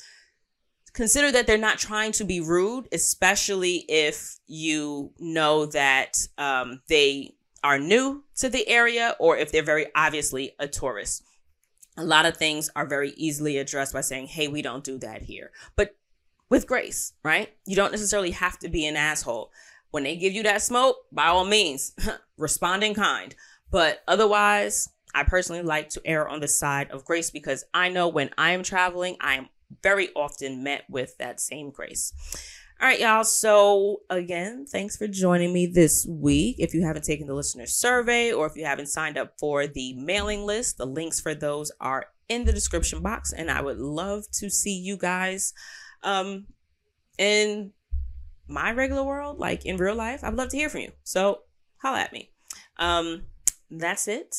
consider 0.93 1.31
that 1.31 1.47
they're 1.47 1.57
not 1.57 1.77
trying 1.77 2.11
to 2.13 2.25
be 2.25 2.41
rude, 2.41 2.87
especially 2.91 3.85
if 3.87 4.39
you 4.47 5.11
know 5.19 5.67
that 5.67 6.27
um, 6.37 6.81
they 6.89 7.35
are 7.63 7.79
new 7.79 8.23
to 8.35 8.49
the 8.49 8.67
area 8.67 9.15
or 9.19 9.37
if 9.37 9.51
they're 9.51 9.63
very 9.63 9.87
obviously 9.95 10.53
a 10.59 10.67
tourist 10.67 11.23
a 11.97 12.03
lot 12.03 12.25
of 12.25 12.37
things 12.37 12.69
are 12.75 12.85
very 12.85 13.11
easily 13.11 13.57
addressed 13.57 13.93
by 13.93 14.01
saying, 14.01 14.27
hey, 14.27 14.47
we 14.47 14.61
don't 14.61 14.83
do 14.83 14.97
that 14.99 15.23
here. 15.23 15.51
But 15.75 15.95
with 16.49 16.67
grace, 16.67 17.13
right? 17.23 17.49
You 17.65 17.75
don't 17.75 17.91
necessarily 17.91 18.31
have 18.31 18.59
to 18.59 18.69
be 18.69 18.85
an 18.85 18.95
asshole. 18.95 19.51
When 19.91 20.03
they 20.03 20.15
give 20.15 20.33
you 20.33 20.43
that 20.43 20.61
smoke, 20.61 20.97
by 21.11 21.27
all 21.27 21.45
means, 21.45 21.93
respond 22.37 22.83
in 22.83 22.93
kind. 22.93 23.35
But 23.71 24.03
otherwise, 24.07 24.89
I 25.13 25.23
personally 25.23 25.63
like 25.63 25.89
to 25.89 26.01
err 26.05 26.27
on 26.27 26.39
the 26.39 26.47
side 26.47 26.91
of 26.91 27.05
grace 27.05 27.31
because 27.31 27.65
I 27.73 27.89
know 27.89 28.07
when 28.07 28.29
I 28.37 28.51
am 28.51 28.63
traveling, 28.63 29.17
I 29.19 29.35
am 29.35 29.49
very 29.83 30.09
often 30.15 30.63
met 30.63 30.83
with 30.89 31.17
that 31.17 31.39
same 31.39 31.71
grace. 31.71 32.13
All 32.79 32.87
right, 32.87 32.99
y'all. 32.99 33.23
So, 33.23 34.01
again, 34.07 34.67
thanks 34.67 34.95
for 34.95 35.07
joining 35.07 35.51
me 35.51 35.65
this 35.65 36.05
week. 36.07 36.57
If 36.59 36.75
you 36.75 36.85
haven't 36.85 37.05
taken 37.05 37.25
the 37.25 37.33
listener 37.33 37.65
survey 37.65 38.31
or 38.31 38.45
if 38.45 38.55
you 38.55 38.65
haven't 38.65 38.89
signed 38.89 39.17
up 39.17 39.33
for 39.39 39.65
the 39.65 39.95
mailing 39.95 40.43
list, 40.43 40.77
the 40.77 40.85
links 40.85 41.19
for 41.19 41.33
those 41.33 41.71
are 41.81 42.05
in 42.29 42.45
the 42.45 42.53
description 42.53 43.01
box. 43.01 43.33
And 43.33 43.49
I 43.49 43.63
would 43.63 43.79
love 43.79 44.25
to 44.33 44.51
see 44.51 44.77
you 44.77 44.95
guys 44.95 45.53
um, 46.03 46.45
in 47.17 47.71
my 48.47 48.71
regular 48.73 49.03
world, 49.03 49.39
like 49.39 49.65
in 49.65 49.77
real 49.77 49.95
life. 49.95 50.23
I 50.23 50.29
would 50.29 50.37
love 50.37 50.49
to 50.49 50.57
hear 50.57 50.69
from 50.69 50.81
you. 50.81 50.91
So, 51.03 51.39
holla 51.81 52.01
at 52.01 52.13
me. 52.13 52.29
Um, 52.77 53.23
that's 53.71 54.07
it. 54.07 54.35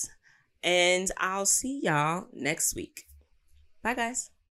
And 0.63 1.11
I'll 1.19 1.47
see 1.47 1.81
y'all 1.83 2.29
next 2.33 2.77
week. 2.77 3.03
Bye, 3.83 3.95
guys. 3.95 4.31